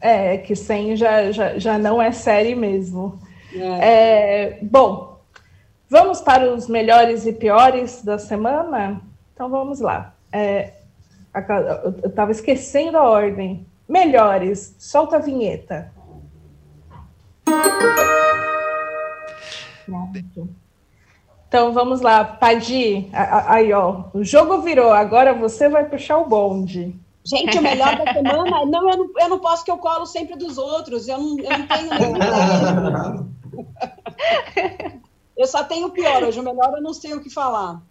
É, 0.00 0.36
que 0.38 0.54
100 0.54 0.96
já, 0.96 1.32
já, 1.32 1.58
já 1.58 1.78
não 1.78 2.00
é 2.00 2.12
série 2.12 2.54
mesmo. 2.54 3.18
É. 3.54 4.58
É, 4.58 4.58
bom, 4.62 5.18
vamos 5.88 6.20
para 6.20 6.52
os 6.52 6.68
melhores 6.68 7.26
e 7.26 7.32
piores 7.32 8.02
da 8.02 8.18
semana? 8.18 9.00
Então 9.34 9.48
vamos 9.48 9.80
lá. 9.80 10.14
É, 10.32 10.72
eu 11.34 12.08
estava 12.08 12.30
esquecendo 12.30 12.96
a 12.96 13.02
ordem. 13.02 13.66
Melhores, 13.88 14.74
solta 14.78 15.16
a 15.16 15.20
vinheta. 15.20 15.92
Então 21.48 21.72
vamos 21.72 22.00
lá, 22.00 22.24
Padi. 22.24 23.08
Aí, 23.12 23.72
ó, 23.72 24.04
o 24.12 24.24
jogo 24.24 24.60
virou, 24.60 24.92
agora 24.92 25.32
você 25.32 25.68
vai 25.68 25.84
puxar 25.84 26.18
o 26.18 26.26
bonde. 26.26 26.98
Gente, 27.26 27.58
o 27.58 27.62
melhor 27.62 27.96
da 27.96 28.12
semana. 28.12 28.64
Não 28.66 28.88
eu, 28.88 28.96
não, 28.96 29.10
eu 29.18 29.28
não 29.28 29.40
posso 29.40 29.64
que 29.64 29.70
eu 29.70 29.78
colo 29.78 30.06
sempre 30.06 30.36
dos 30.36 30.56
outros. 30.56 31.08
Eu 31.08 31.18
não, 31.18 31.36
eu 31.40 31.58
não 31.58 31.66
tenho. 31.66 31.90
eu 35.36 35.46
só 35.46 35.64
tenho 35.64 35.88
o 35.88 35.90
pior 35.90 36.22
hoje. 36.22 36.38
O 36.38 36.44
melhor 36.44 36.72
eu 36.76 36.82
não 36.82 36.94
sei 36.94 37.14
o 37.14 37.20
que 37.20 37.28
falar. 37.28 37.82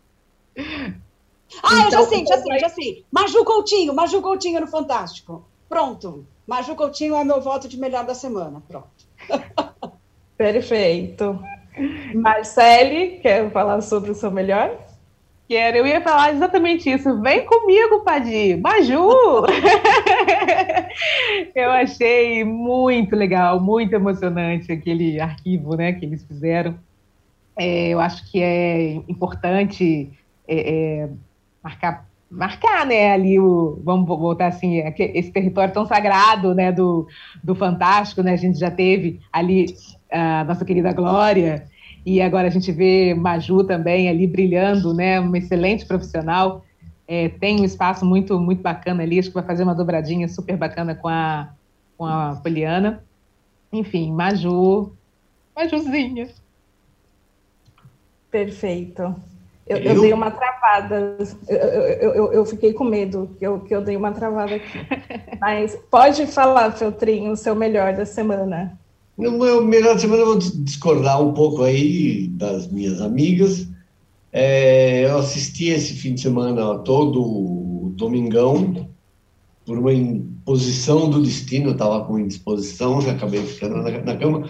Ah, 0.57 1.73
eu 1.73 1.79
já 1.79 1.87
então, 1.87 2.05
sei, 2.05 2.25
já 2.25 2.37
sei, 2.37 2.59
já 2.59 2.69
sei. 2.69 3.05
Maju 3.11 3.43
Coutinho, 3.43 3.93
Maju 3.93 4.21
Coutinho 4.21 4.61
no 4.61 4.67
Fantástico. 4.67 5.45
Pronto. 5.67 6.25
Maju 6.47 6.73
Coutinho 6.75 7.15
é 7.15 7.23
meu 7.25 7.41
voto 7.41 7.67
de 7.67 7.77
melhor 7.77 8.05
da 8.05 8.15
semana. 8.15 8.63
Pronto. 8.67 8.87
Perfeito. 10.37 11.37
Marcele, 12.13 13.19
quer 13.19 13.51
falar 13.51 13.81
sobre 13.81 14.11
o 14.11 14.15
seu 14.15 14.31
melhor? 14.31 14.84
Quero, 15.47 15.77
eu 15.77 15.85
ia 15.85 16.01
falar 16.01 16.33
exatamente 16.33 16.89
isso. 16.89 17.21
Vem 17.21 17.45
comigo, 17.45 18.03
Padi, 18.03 18.55
Maju! 18.55 19.45
eu 21.53 21.69
achei 21.69 22.43
muito 22.43 23.15
legal, 23.15 23.59
muito 23.59 23.93
emocionante 23.93 24.71
aquele 24.71 25.19
arquivo 25.19 25.75
né, 25.75 25.93
que 25.93 26.03
eles 26.03 26.23
fizeram. 26.23 26.75
É, 27.55 27.89
eu 27.89 27.99
acho 27.99 28.29
que 28.31 28.41
é 28.41 28.93
importante 29.07 30.09
é, 30.47 31.03
é, 31.03 31.09
marcar, 31.63 32.07
marcar 32.29 32.83
né, 32.83 33.13
ali 33.13 33.39
o, 33.39 33.79
vamos 33.83 34.07
voltar 34.07 34.47
assim, 34.47 34.81
esse 34.97 35.31
território 35.31 35.71
tão 35.71 35.85
sagrado 35.85 36.55
né, 36.55 36.71
do, 36.71 37.07
do 37.43 37.53
Fantástico, 37.53 38.23
né? 38.23 38.33
A 38.33 38.37
gente 38.37 38.57
já 38.57 38.71
teve 38.71 39.19
ali 39.31 39.67
a 40.11 40.43
nossa 40.43 40.65
querida 40.65 40.91
Glória, 40.91 41.67
e 42.05 42.21
agora 42.21 42.47
a 42.47 42.51
gente 42.51 42.71
vê 42.71 43.15
Maju 43.15 43.63
também 43.63 44.07
ali 44.07 44.27
brilhando, 44.27 44.93
né? 44.93 45.19
Uma 45.19 45.37
excelente 45.37 45.85
profissional. 45.85 46.63
É, 47.07 47.29
tem 47.29 47.59
um 47.59 47.65
espaço 47.65 48.05
muito 48.05 48.39
muito 48.39 48.61
bacana 48.61 49.03
ali, 49.03 49.19
acho 49.19 49.29
que 49.29 49.35
vai 49.35 49.43
fazer 49.43 49.63
uma 49.63 49.75
dobradinha 49.75 50.27
super 50.27 50.55
bacana 50.55 50.93
com 50.93 51.07
a, 51.07 51.49
com 51.97 52.05
a 52.05 52.39
Poliana. 52.41 53.03
Enfim, 53.73 54.11
Maju, 54.11 54.93
Majuzinha. 55.55 56.29
Perfeito. 58.29 59.15
Eu, 59.67 59.77
eu, 59.77 60.01
dei 60.01 60.13
uma 60.13 60.29
travada, 60.29 61.17
eu, 61.47 61.57
eu, 61.57 62.33
eu, 62.33 62.45
fiquei 62.45 62.71
com 62.71 62.83
medo 62.83 63.35
que 63.39 63.47
eu, 63.47 63.61
que 63.61 63.73
eu 63.73 63.81
dei 63.81 63.97
uma 63.97 64.11
travada 64.11 64.55
aqui. 64.55 64.77
Mas 65.41 65.75
pode 65.89 66.27
falar, 66.27 66.71
Feltrinho, 66.73 67.31
o 67.31 67.35
seu 67.35 67.55
melhor 67.55 67.93
da 67.93 68.05
semana. 68.05 68.77
No 69.17 69.31
meu 69.31 69.63
melhor 69.63 69.95
de 69.95 70.01
semana, 70.01 70.25
vou 70.25 70.37
discordar 70.37 71.21
um 71.21 71.33
pouco 71.33 71.63
aí 71.63 72.27
das 72.27 72.67
minhas 72.67 72.99
amigas. 72.99 73.67
É, 74.31 75.05
eu 75.05 75.17
assisti 75.19 75.69
esse 75.69 75.93
fim 75.93 76.15
de 76.15 76.21
semana 76.21 76.79
todo 76.79 77.93
Domingão, 77.95 78.89
por 79.65 79.77
uma 79.77 79.93
imposição 79.93 81.09
do 81.09 81.21
destino, 81.21 81.67
eu 81.67 81.71
estava 81.71 82.03
com 82.03 82.19
indisposição, 82.19 82.99
já 82.99 83.13
acabei 83.13 83.41
ficando 83.41 83.77
na, 83.77 83.89
na, 84.01 84.17
cama. 84.17 84.49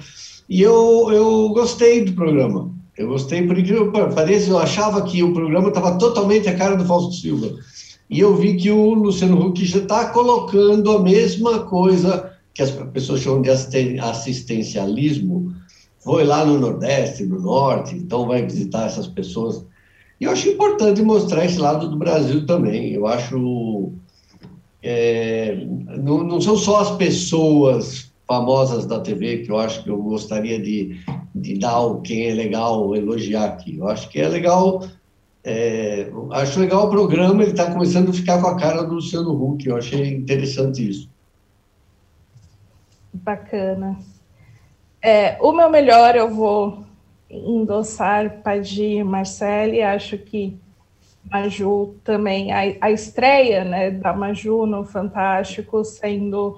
E 0.49 0.61
eu, 0.61 1.11
eu 1.11 1.49
gostei 1.49 2.03
do 2.03 2.13
programa. 2.13 2.74
Eu 2.97 3.09
gostei, 3.09 3.45
por 3.45 3.57
incrível 3.57 3.91
que 3.91 4.16
pareça, 4.16 4.49
eu 4.49 4.57
achava 4.57 5.03
que 5.03 5.22
o 5.22 5.34
programa 5.34 5.68
estava 5.68 5.97
totalmente 5.97 6.49
a 6.49 6.55
cara 6.55 6.76
do 6.76 6.86
Fausto 6.86 7.13
Silva. 7.13 7.55
E 8.09 8.20
eu 8.20 8.36
vi 8.36 8.55
que 8.55 8.72
o 8.72 8.93
Luciano 8.93 9.39
Huck 9.39 9.63
já 9.63 9.80
está 9.80 10.09
colocando 10.09 10.91
a 10.91 11.01
mesma 11.01 11.59
coisa 11.59 12.34
que 12.56 12.62
as 12.62 12.72
pessoas 12.72 13.20
chamam 13.20 13.41
de 13.41 13.49
assistencialismo, 13.99 15.53
foi 15.99 16.24
lá 16.24 16.45
no 16.45 16.58
Nordeste, 16.58 17.26
no 17.26 17.41
Norte, 17.41 17.95
então 17.95 18.26
vai 18.26 18.43
visitar 18.43 18.86
essas 18.86 19.08
pessoas. 19.08 19.66
E 20.22 20.24
eu 20.24 20.32
acho 20.32 20.47
importante 20.47 21.01
mostrar 21.01 21.43
esse 21.43 21.58
lado 21.60 21.89
do 21.89 21.97
Brasil 21.97 22.45
também. 22.45 22.93
Eu 22.93 23.06
acho. 23.06 23.91
É, 24.82 25.66
não, 26.01 26.24
não, 26.24 26.39
são 26.39 26.56
só 26.56 26.80
as 26.80 26.91
pessoas 26.91 28.14
famosas 28.26 28.86
da 28.86 28.99
TV 28.99 29.39
que 29.39 29.51
eu 29.51 29.58
acho 29.58 29.84
que 29.84 29.89
eu 29.89 29.97
gostaria 29.97 30.60
de, 30.60 30.95
de 31.34 31.58
dar 31.58 31.82
quem 32.03 32.28
é 32.28 32.34
legal 32.34 32.95
elogiar 32.95 33.45
aqui. 33.45 33.78
Eu 33.78 33.89
acho 33.89 34.08
que 34.10 34.22
é 34.22 34.30
legal. 34.30 34.88
É, 35.43 36.10
acho 36.32 36.60
legal 36.60 36.88
o 36.88 36.89
programa, 36.89 37.43
ele 37.43 37.51
está 37.51 37.70
começando 37.70 38.10
a 38.10 38.14
ficar 38.14 38.41
com 38.41 38.47
a 38.47 38.58
cara 38.58 38.84
do 38.84 38.95
Luciano 38.95 39.34
Huck. 39.34 39.68
Eu 39.68 39.76
achei 39.76 40.08
interessante 40.08 40.88
isso. 40.88 41.10
Bacana. 43.16 43.97
É, 45.01 45.38
o 45.39 45.51
meu 45.51 45.70
melhor 45.70 46.16
eu 46.16 46.30
vou 46.30 46.84
endossar 47.30 48.41
Padi 48.41 48.97
e 48.97 49.03
Marcele, 49.03 49.82
acho 49.82 50.18
que 50.18 50.57
Maju 51.32 51.95
também, 52.03 52.51
a, 52.51 52.61
a 52.82 52.91
estreia 52.91 53.63
né, 53.63 53.89
da 53.91 54.13
Maju 54.13 54.66
no 54.66 54.84
Fantástico, 54.84 55.84
sendo 55.84 56.57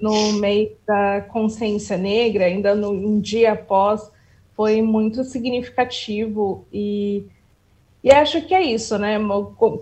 no 0.00 0.32
meio 0.34 0.72
da 0.86 1.20
consciência 1.20 1.96
negra, 1.96 2.46
ainda 2.46 2.74
no, 2.74 2.90
um 2.90 3.20
dia 3.20 3.52
após, 3.52 4.10
foi 4.56 4.82
muito 4.82 5.22
significativo 5.24 6.66
e, 6.72 7.26
e 8.02 8.10
acho 8.10 8.42
que 8.42 8.54
é 8.54 8.62
isso, 8.62 8.98
né? 8.98 9.18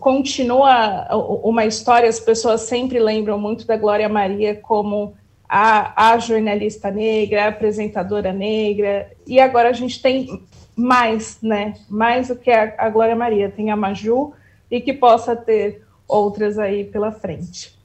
Continua 0.01 1.07
uma 1.43 1.65
história, 1.65 2.09
as 2.09 2.21
pessoas 2.21 2.63
sempre 2.63 2.99
lembram 2.99 3.39
muito 3.39 3.67
da 3.67 3.77
Glória 3.77 4.09
Maria 4.09 4.55
como 4.55 5.15
a, 5.49 6.11
a 6.13 6.19
jornalista 6.19 6.91
negra, 6.91 7.45
a 7.45 7.49
apresentadora 7.49 8.33
negra, 8.33 9.11
e 9.27 9.41
agora 9.41 9.71
a 9.71 9.73
gente 9.73 10.01
tem 10.01 10.43
mais, 10.75 11.39
né? 11.43 11.75
Mais 11.89 12.29
do 12.29 12.37
que 12.37 12.51
a, 12.51 12.75
a 12.79 12.91
Glória 12.91 13.17
Maria, 13.17 13.51
tem 13.51 13.71
a 13.71 13.77
Maju 13.77 14.33
e 14.71 14.81
que 14.81 14.93
possa 14.93 15.35
ter 15.35 15.83
outras 16.07 16.59
aí 16.59 16.85
pela 16.85 17.13
frente. 17.13 17.77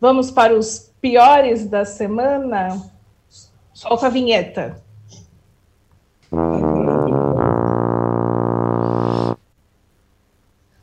Vamos 0.00 0.30
para 0.30 0.54
os 0.54 0.92
piores 1.00 1.66
da 1.66 1.84
semana. 1.84 2.80
Solta 3.72 4.06
a 4.06 4.10
vinheta. 4.10 4.82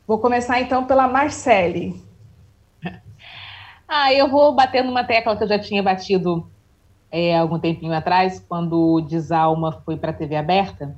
Vou 0.06 0.18
começar 0.18 0.60
então 0.60 0.84
pela 0.84 1.08
Marcele. 1.08 2.02
Ah, 3.94 4.10
eu 4.10 4.26
vou 4.26 4.54
bater 4.54 4.82
numa 4.82 5.04
tecla 5.04 5.36
que 5.36 5.44
eu 5.44 5.48
já 5.48 5.58
tinha 5.58 5.82
batido 5.82 6.50
é, 7.10 7.36
algum 7.36 7.58
tempinho 7.58 7.92
atrás, 7.92 8.42
quando 8.48 8.94
o 8.94 9.00
Desalma 9.02 9.82
foi 9.84 9.98
para 9.98 10.12
a 10.12 10.14
TV 10.14 10.34
aberta, 10.34 10.96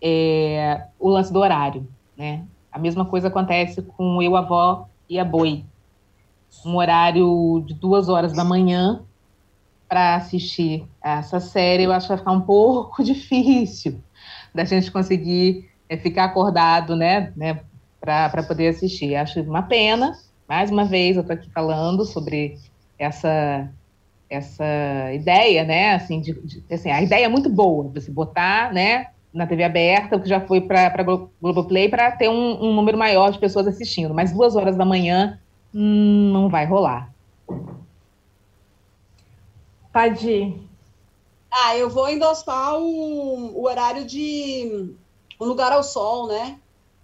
é, 0.00 0.86
o 0.98 1.10
lance 1.10 1.30
do 1.30 1.38
horário, 1.38 1.86
né? 2.16 2.42
A 2.72 2.78
mesma 2.78 3.04
coisa 3.04 3.28
acontece 3.28 3.82
com 3.82 4.22
Eu, 4.22 4.34
Avó 4.34 4.88
e 5.10 5.18
a 5.18 5.26
Boi. 5.26 5.62
Um 6.64 6.76
horário 6.76 7.62
de 7.66 7.74
duas 7.74 8.08
horas 8.08 8.32
da 8.32 8.44
manhã 8.44 9.02
para 9.86 10.16
assistir 10.16 10.88
essa 11.04 11.38
série, 11.38 11.82
eu 11.82 11.92
acho 11.92 12.06
que 12.06 12.14
vai 12.14 12.18
ficar 12.18 12.32
um 12.32 12.40
pouco 12.40 13.04
difícil 13.04 14.02
da 14.54 14.64
gente 14.64 14.90
conseguir 14.90 15.70
é, 15.86 15.98
ficar 15.98 16.24
acordado, 16.24 16.96
né, 16.96 17.30
né 17.36 17.60
para 18.00 18.42
poder 18.42 18.68
assistir. 18.68 19.16
Acho 19.16 19.42
uma 19.42 19.64
pena, 19.64 20.14
mais 20.48 20.70
uma 20.70 20.84
vez 20.84 21.16
eu 21.16 21.22
estou 21.22 21.34
aqui 21.34 21.50
falando 21.50 22.04
sobre 22.04 22.58
essa 22.98 23.68
essa 24.28 25.12
ideia, 25.12 25.62
né, 25.62 25.94
assim, 25.94 26.18
de, 26.18 26.32
de, 26.32 26.64
assim, 26.72 26.90
a 26.90 27.02
ideia 27.02 27.26
é 27.26 27.28
muito 27.28 27.50
boa, 27.50 27.90
você 27.92 28.10
botar, 28.10 28.72
né, 28.72 29.08
na 29.32 29.46
TV 29.46 29.62
aberta, 29.62 30.16
o 30.16 30.22
que 30.22 30.28
já 30.28 30.40
foi 30.40 30.60
para 30.60 30.86
a 30.86 31.02
Globoplay, 31.40 31.88
para 31.90 32.10
ter 32.12 32.30
um, 32.30 32.64
um, 32.64 32.74
número 32.74 32.96
maior 32.96 33.30
de 33.30 33.38
pessoas 33.38 33.66
assistindo, 33.66 34.14
mas 34.14 34.32
duas 34.32 34.56
horas 34.56 34.74
da 34.74 34.86
manhã 34.86 35.38
hum, 35.74 36.30
não 36.32 36.48
vai 36.48 36.64
rolar. 36.64 37.12
Padi. 39.92 40.58
Ah, 41.50 41.76
eu 41.76 41.90
vou 41.90 42.08
endossar 42.08 42.78
o, 42.78 43.58
o 43.58 43.66
horário 43.66 44.06
de 44.06 44.94
Um 45.38 45.44
Lugar 45.44 45.72
ao 45.72 45.82
Sol, 45.82 46.28
né? 46.28 46.58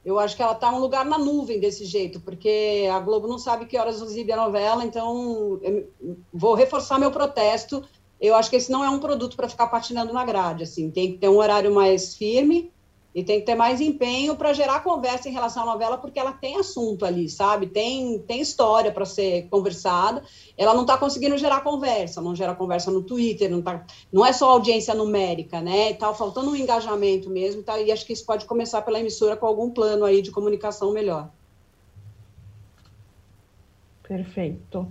Eu 0.09 0.19
acho 0.19 0.35
que 0.35 0.43
ela 0.43 0.53
está 0.53 0.73
um 0.73 0.79
lugar 0.79 1.05
na 1.05 1.19
nuvem 1.19 1.61
desse 1.61 1.85
jeito, 1.85 2.19
porque 2.19 2.89
a 2.91 2.99
Globo 2.99 3.29
não 3.29 3.39
sabe 3.39 3.67
que 3.67 3.77
horas 3.77 4.01
exibe 4.01 4.33
a 4.33 4.39
novela, 4.39 4.83
então 4.83 5.61
vou 6.33 6.55
reforçar 6.55 6.99
meu 6.99 7.11
protesto. 7.11 7.85
Eu 8.19 8.35
acho 8.35 8.49
que 8.49 8.57
esse 8.57 8.73
não 8.73 8.83
é 8.83 8.89
um 8.89 9.01
produto 9.01 9.37
para 9.37 9.51
ficar 9.51 9.67
patinando 9.67 10.15
na 10.15 10.25
grade, 10.25 10.63
assim, 10.63 10.91
tem 10.91 11.13
que 11.13 11.19
ter 11.19 11.29
um 11.29 11.37
horário 11.37 11.75
mais 11.75 12.17
firme 12.17 12.73
e 13.19 13.25
tem 13.25 13.41
que 13.41 13.47
ter 13.47 13.57
mais 13.57 13.81
empenho 13.81 14.37
para 14.37 14.53
gerar 14.53 14.79
conversa 14.85 15.29
em 15.29 15.33
relação 15.33 15.65
à 15.65 15.67
novela, 15.67 15.99
porque 15.99 16.21
ela 16.21 16.33
tem 16.33 16.57
assunto 16.57 17.05
ali, 17.05 17.29
sabe? 17.29 17.67
Tem, 17.67 18.21
tem 18.21 18.41
história 18.41 18.93
para 18.93 19.05
ser 19.05 19.49
conversada. 19.49 20.23
Ela 20.57 20.73
não 20.73 20.83
está 20.83 20.97
conseguindo 20.97 21.37
gerar 21.37 21.63
conversa, 21.63 22.21
não 22.21 22.33
gera 22.33 22.55
conversa 22.55 22.93
no 22.93 23.03
Twitter, 23.03 23.51
não, 23.51 23.61
tá, 23.61 23.85
não 24.13 24.25
é 24.25 24.33
só 24.33 24.51
audiência 24.51 24.95
numérica, 24.95 25.61
né? 25.61 25.91
Está 25.91 26.15
faltando 26.15 26.51
um 26.51 26.55
engajamento 26.55 27.29
mesmo, 27.29 27.61
tá, 27.61 27.81
e 27.81 27.91
acho 27.91 28.07
que 28.07 28.13
isso 28.13 28.25
pode 28.25 28.45
começar 28.45 28.83
pela 28.83 29.01
emissora 29.01 29.37
com 29.37 29.47
algum 29.47 29.69
plano 29.69 30.05
aí 30.05 30.23
de 30.23 30.31
comunicação 30.31 30.93
melhor. 30.93 31.29
Perfeito. 34.05 34.87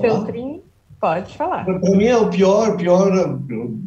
Feltrin? 0.00 0.62
Pode 1.00 1.36
falar. 1.36 1.64
Para 1.64 1.78
mim, 1.78 2.04
é 2.06 2.16
o 2.16 2.28
pior, 2.28 2.76
pior 2.76 3.38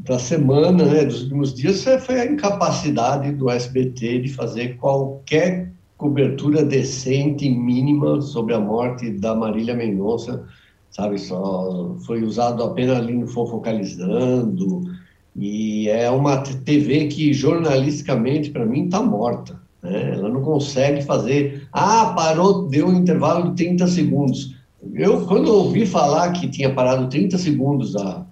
da 0.05 0.17
semana, 0.17 0.85
né, 0.85 1.05
dos 1.05 1.23
últimos 1.23 1.53
dias, 1.53 1.83
foi 2.05 2.21
a 2.21 2.25
incapacidade 2.25 3.31
do 3.33 3.49
SBT 3.49 4.19
de 4.19 4.29
fazer 4.29 4.77
qualquer 4.77 5.71
cobertura 5.97 6.63
decente, 6.63 7.49
mínima, 7.49 8.21
sobre 8.21 8.53
a 8.53 8.59
morte 8.59 9.11
da 9.11 9.35
Marília 9.35 9.75
Mendonça, 9.75 10.45
sabe? 10.89 11.19
Só 11.19 11.95
foi 12.05 12.23
usado 12.23 12.63
apenas 12.63 12.97
ali 12.97 13.13
no 13.13 13.27
Fofocalizando, 13.27 14.81
e 15.35 15.89
é 15.89 16.09
uma 16.09 16.37
TV 16.37 17.07
que, 17.07 17.33
jornalisticamente, 17.33 18.49
para 18.49 18.65
mim, 18.65 18.85
está 18.85 19.01
morta. 19.01 19.61
Né? 19.83 20.13
Ela 20.13 20.29
não 20.29 20.41
consegue 20.41 21.01
fazer. 21.01 21.67
Ah, 21.71 22.13
parou, 22.15 22.67
deu 22.67 22.87
um 22.87 22.95
intervalo 22.95 23.49
de 23.49 23.63
30 23.63 23.87
segundos 23.87 24.60
eu, 24.93 25.25
quando 25.25 25.53
ouvi 25.53 25.85
falar 25.85 26.31
que 26.31 26.47
tinha 26.47 26.73
parado 26.73 27.07
30 27.07 27.37
segundos 27.37 27.95
a, 27.95 28.25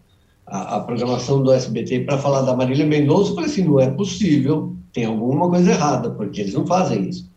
a, 0.46 0.78
a 0.78 0.80
programação 0.82 1.44
do 1.44 1.52
SBT 1.52 2.02
para 2.02 2.18
falar 2.18 2.42
da 2.42 2.56
Marília 2.56 2.86
Mendonça, 2.86 3.32
eu 3.32 3.36
falei 3.36 3.50
assim: 3.50 3.64
não 3.64 3.80
é 3.80 3.90
possível, 3.90 4.76
tem 4.92 5.06
alguma 5.06 5.50
coisa 5.50 5.72
errada, 5.72 6.10
porque 6.12 6.42
eles 6.42 6.54
não 6.54 6.66
fazem 6.66 7.10
isso. 7.10 7.30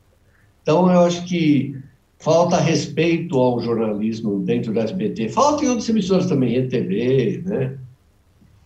Então, 0.63 0.91
eu 0.91 1.01
acho 1.01 1.25
que 1.25 1.77
falta 2.19 2.57
respeito 2.57 3.37
ao 3.39 3.61
jornalismo 3.61 4.41
dentro 4.41 4.73
do 4.73 4.81
SBT. 4.81 5.29
Falta 5.29 5.65
em 5.65 5.69
outras 5.69 5.89
emissoras 5.89 6.27
também, 6.27 6.57
RTV, 6.59 7.43
né? 7.45 7.79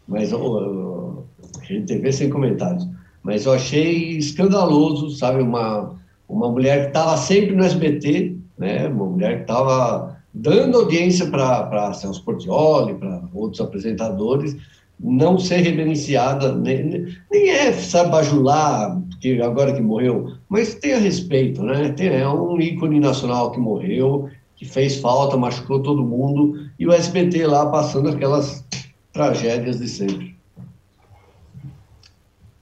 Mas, 0.06 0.32
uh, 0.32 1.24
RTV 1.62 2.12
sem 2.12 2.30
comentários. 2.30 2.86
Mas 3.22 3.46
eu 3.46 3.52
achei 3.52 4.18
escandaloso, 4.18 5.10
sabe? 5.10 5.42
Uma, 5.42 5.94
uma 6.28 6.50
mulher 6.50 6.82
que 6.82 6.88
estava 6.88 7.16
sempre 7.16 7.56
no 7.56 7.64
SBT, 7.64 8.36
né? 8.58 8.86
Uma 8.88 9.06
mulher 9.06 9.36
que 9.36 9.42
estava 9.42 10.15
dando 10.38 10.76
audiência 10.76 11.26
para 11.30 11.94
Celso 11.94 12.22
Portioli, 12.22 12.94
para 12.94 13.22
outros 13.32 13.60
apresentadores, 13.60 14.54
não 15.00 15.38
ser 15.38 15.56
reverenciada, 15.56 16.54
nem, 16.54 17.06
nem 17.30 17.50
é, 17.50 17.72
sabe, 17.72 18.10
bajular, 18.10 19.00
porque 19.08 19.40
agora 19.42 19.72
que 19.72 19.80
morreu, 19.80 20.34
mas 20.48 20.74
tenha 20.74 20.98
respeito, 20.98 21.62
né? 21.62 21.90
Tem, 21.90 22.08
é 22.08 22.28
um 22.28 22.60
ícone 22.60 23.00
nacional 23.00 23.50
que 23.50 23.58
morreu, 23.58 24.28
que 24.54 24.66
fez 24.66 24.96
falta, 24.96 25.36
machucou 25.36 25.82
todo 25.82 26.04
mundo, 26.04 26.68
e 26.78 26.86
o 26.86 26.92
SBT 26.92 27.46
lá 27.46 27.66
passando 27.66 28.10
aquelas 28.10 28.64
tragédias 29.12 29.78
de 29.78 29.88
sempre. 29.88 30.36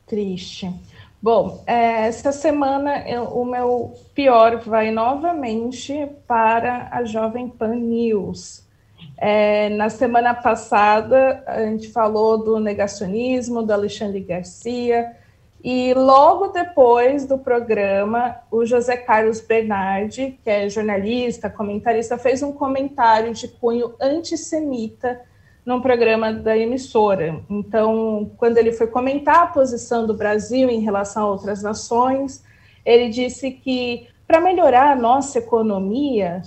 Triste. 0.06 0.70
Bom, 1.24 1.64
é, 1.66 2.06
essa 2.06 2.32
semana 2.32 3.08
eu, 3.08 3.22
o 3.22 3.46
meu 3.46 3.94
pior 4.14 4.58
vai 4.58 4.90
novamente 4.90 6.06
para 6.26 6.90
a 6.92 7.02
Jovem 7.04 7.48
Pan 7.48 7.76
News. 7.76 8.62
É, 9.16 9.70
na 9.70 9.88
semana 9.88 10.34
passada, 10.34 11.42
a 11.46 11.64
gente 11.64 11.88
falou 11.88 12.36
do 12.36 12.60
negacionismo 12.60 13.62
do 13.62 13.72
Alexandre 13.72 14.20
Garcia, 14.20 15.16
e 15.62 15.94
logo 15.94 16.48
depois 16.48 17.24
do 17.24 17.38
programa, 17.38 18.36
o 18.50 18.66
José 18.66 18.98
Carlos 18.98 19.40
Bernardi, 19.40 20.38
que 20.44 20.50
é 20.50 20.68
jornalista, 20.68 21.48
comentarista, 21.48 22.18
fez 22.18 22.42
um 22.42 22.52
comentário 22.52 23.32
de 23.32 23.48
cunho 23.48 23.94
antissemita 23.98 25.22
num 25.64 25.80
programa 25.80 26.32
da 26.32 26.56
emissora. 26.56 27.40
Então, 27.48 28.30
quando 28.36 28.58
ele 28.58 28.72
foi 28.72 28.86
comentar 28.86 29.42
a 29.42 29.46
posição 29.46 30.06
do 30.06 30.14
Brasil 30.14 30.68
em 30.68 30.80
relação 30.80 31.24
a 31.24 31.30
outras 31.30 31.62
nações, 31.62 32.44
ele 32.84 33.08
disse 33.08 33.50
que 33.50 34.06
para 34.26 34.40
melhorar 34.40 34.92
a 34.92 34.96
nossa 34.96 35.38
economia 35.38 36.42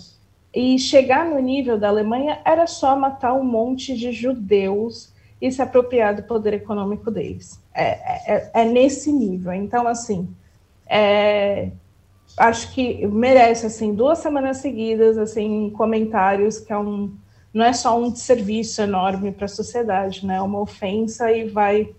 e 0.53 0.77
chegar 0.77 1.25
no 1.25 1.39
nível 1.39 1.77
da 1.77 1.87
Alemanha 1.87 2.39
era 2.45 2.67
só 2.67 2.95
matar 2.95 3.33
um 3.33 3.43
monte 3.43 3.95
de 3.95 4.11
judeus 4.11 5.13
e 5.41 5.51
se 5.51 5.61
apropriar 5.61 6.15
do 6.15 6.23
poder 6.23 6.53
econômico 6.53 7.11
deles. 7.11 7.61
É, 7.73 8.33
é, 8.33 8.51
é 8.53 8.65
nesse 8.65 9.11
nível. 9.11 9.53
Então, 9.53 9.87
assim, 9.87 10.27
é, 10.89 11.71
acho 12.37 12.73
que 12.73 13.05
merece 13.07 13.65
assim 13.65 13.93
duas 13.93 14.19
semanas 14.19 14.57
seguidas 14.57 15.17
assim 15.17 15.69
comentários 15.71 16.59
que 16.59 16.73
é 16.73 16.77
um 16.77 17.13
não 17.53 17.65
é 17.65 17.73
só 17.73 17.99
um 17.99 18.15
serviço 18.15 18.81
enorme 18.81 19.31
para 19.31 19.45
a 19.45 19.49
sociedade, 19.49 20.25
né? 20.25 20.35
É 20.35 20.41
uma 20.41 20.61
ofensa 20.61 21.31
e 21.31 21.47
vai 21.47 21.89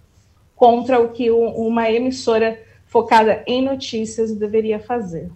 contra 0.54 1.00
o 1.00 1.10
que 1.10 1.30
uma 1.30 1.90
emissora 1.90 2.60
focada 2.86 3.42
em 3.46 3.62
notícias 3.62 4.34
deveria 4.34 4.80
fazer. 4.80 5.30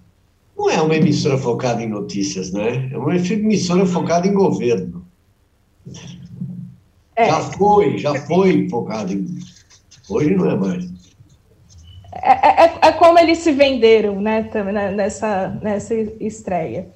Não 0.57 0.69
é 0.69 0.81
uma 0.81 0.95
emissora 0.95 1.39
focada 1.39 1.83
em 1.83 1.89
notícias, 1.89 2.53
né? 2.53 2.91
É 2.93 2.99
uma 2.99 3.17
emissora 3.17 3.87
focada 3.87 4.27
em 4.27 4.35
governo. 4.35 5.05
É. 7.15 7.27
Já 7.27 7.41
foi, 7.41 7.99
já 7.99 8.15
foi 8.27 8.69
focada 8.69 9.13
em. 9.13 9.27
Hoje 10.09 10.35
não 10.35 10.51
é 10.51 10.57
mais. 10.57 10.85
É, 12.15 12.65
é, 12.65 12.79
é 12.83 12.93
como 12.93 13.19
eles 13.19 13.39
se 13.39 13.53
venderam, 13.53 14.21
né, 14.21 14.49
né 14.55 14.91
nessa, 14.93 15.49
nessa 15.63 15.95
estreia. 15.95 16.89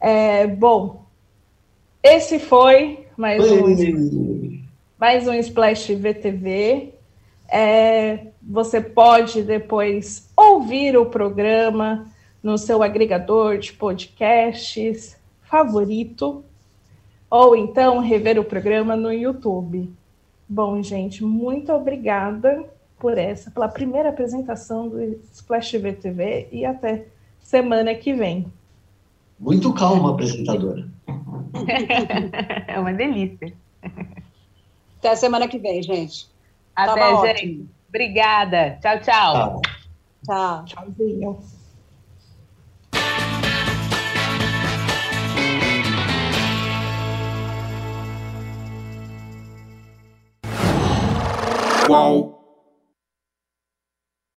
É, 0.00 0.46
bom, 0.46 1.01
esse 2.02 2.38
foi 2.38 3.06
mais 3.16 3.42
um, 3.50 4.62
mais 4.98 5.28
um 5.28 5.34
Splash 5.34 5.94
VTV. 5.94 6.94
É, 7.48 8.26
você 8.42 8.80
pode 8.80 9.42
depois 9.42 10.28
ouvir 10.36 10.96
o 10.96 11.06
programa 11.06 12.06
no 12.42 12.58
seu 12.58 12.82
agregador 12.82 13.58
de 13.58 13.72
podcasts 13.72 15.16
favorito, 15.42 16.42
ou 17.30 17.54
então 17.54 18.00
rever 18.00 18.38
o 18.38 18.44
programa 18.44 18.96
no 18.96 19.12
YouTube. 19.12 19.92
Bom, 20.48 20.82
gente, 20.82 21.22
muito 21.22 21.72
obrigada 21.72 22.64
por 22.98 23.16
essa, 23.16 23.50
pela 23.50 23.68
primeira 23.68 24.08
apresentação 24.08 24.88
do 24.88 25.00
Splash 25.32 25.72
VTV 25.72 26.48
e 26.50 26.64
até 26.64 27.06
semana 27.40 27.94
que 27.94 28.12
vem. 28.12 28.46
Muito 29.38 29.72
calma, 29.72 30.10
apresentadora. 30.10 30.91
é 32.68 32.78
uma 32.78 32.92
delícia. 32.92 33.52
Até 34.98 35.16
semana 35.16 35.48
que 35.48 35.58
vem, 35.58 35.82
gente. 35.82 36.28
Até, 36.74 37.00
Tava 37.00 37.26
gente. 37.26 37.38
Ótimo. 37.38 37.68
Obrigada. 37.88 38.78
Tchau, 38.80 39.00
tchau. 39.00 39.62
Tchau. 40.24 40.64
Tchauzinho. 40.64 41.38
Qual? 51.86 52.31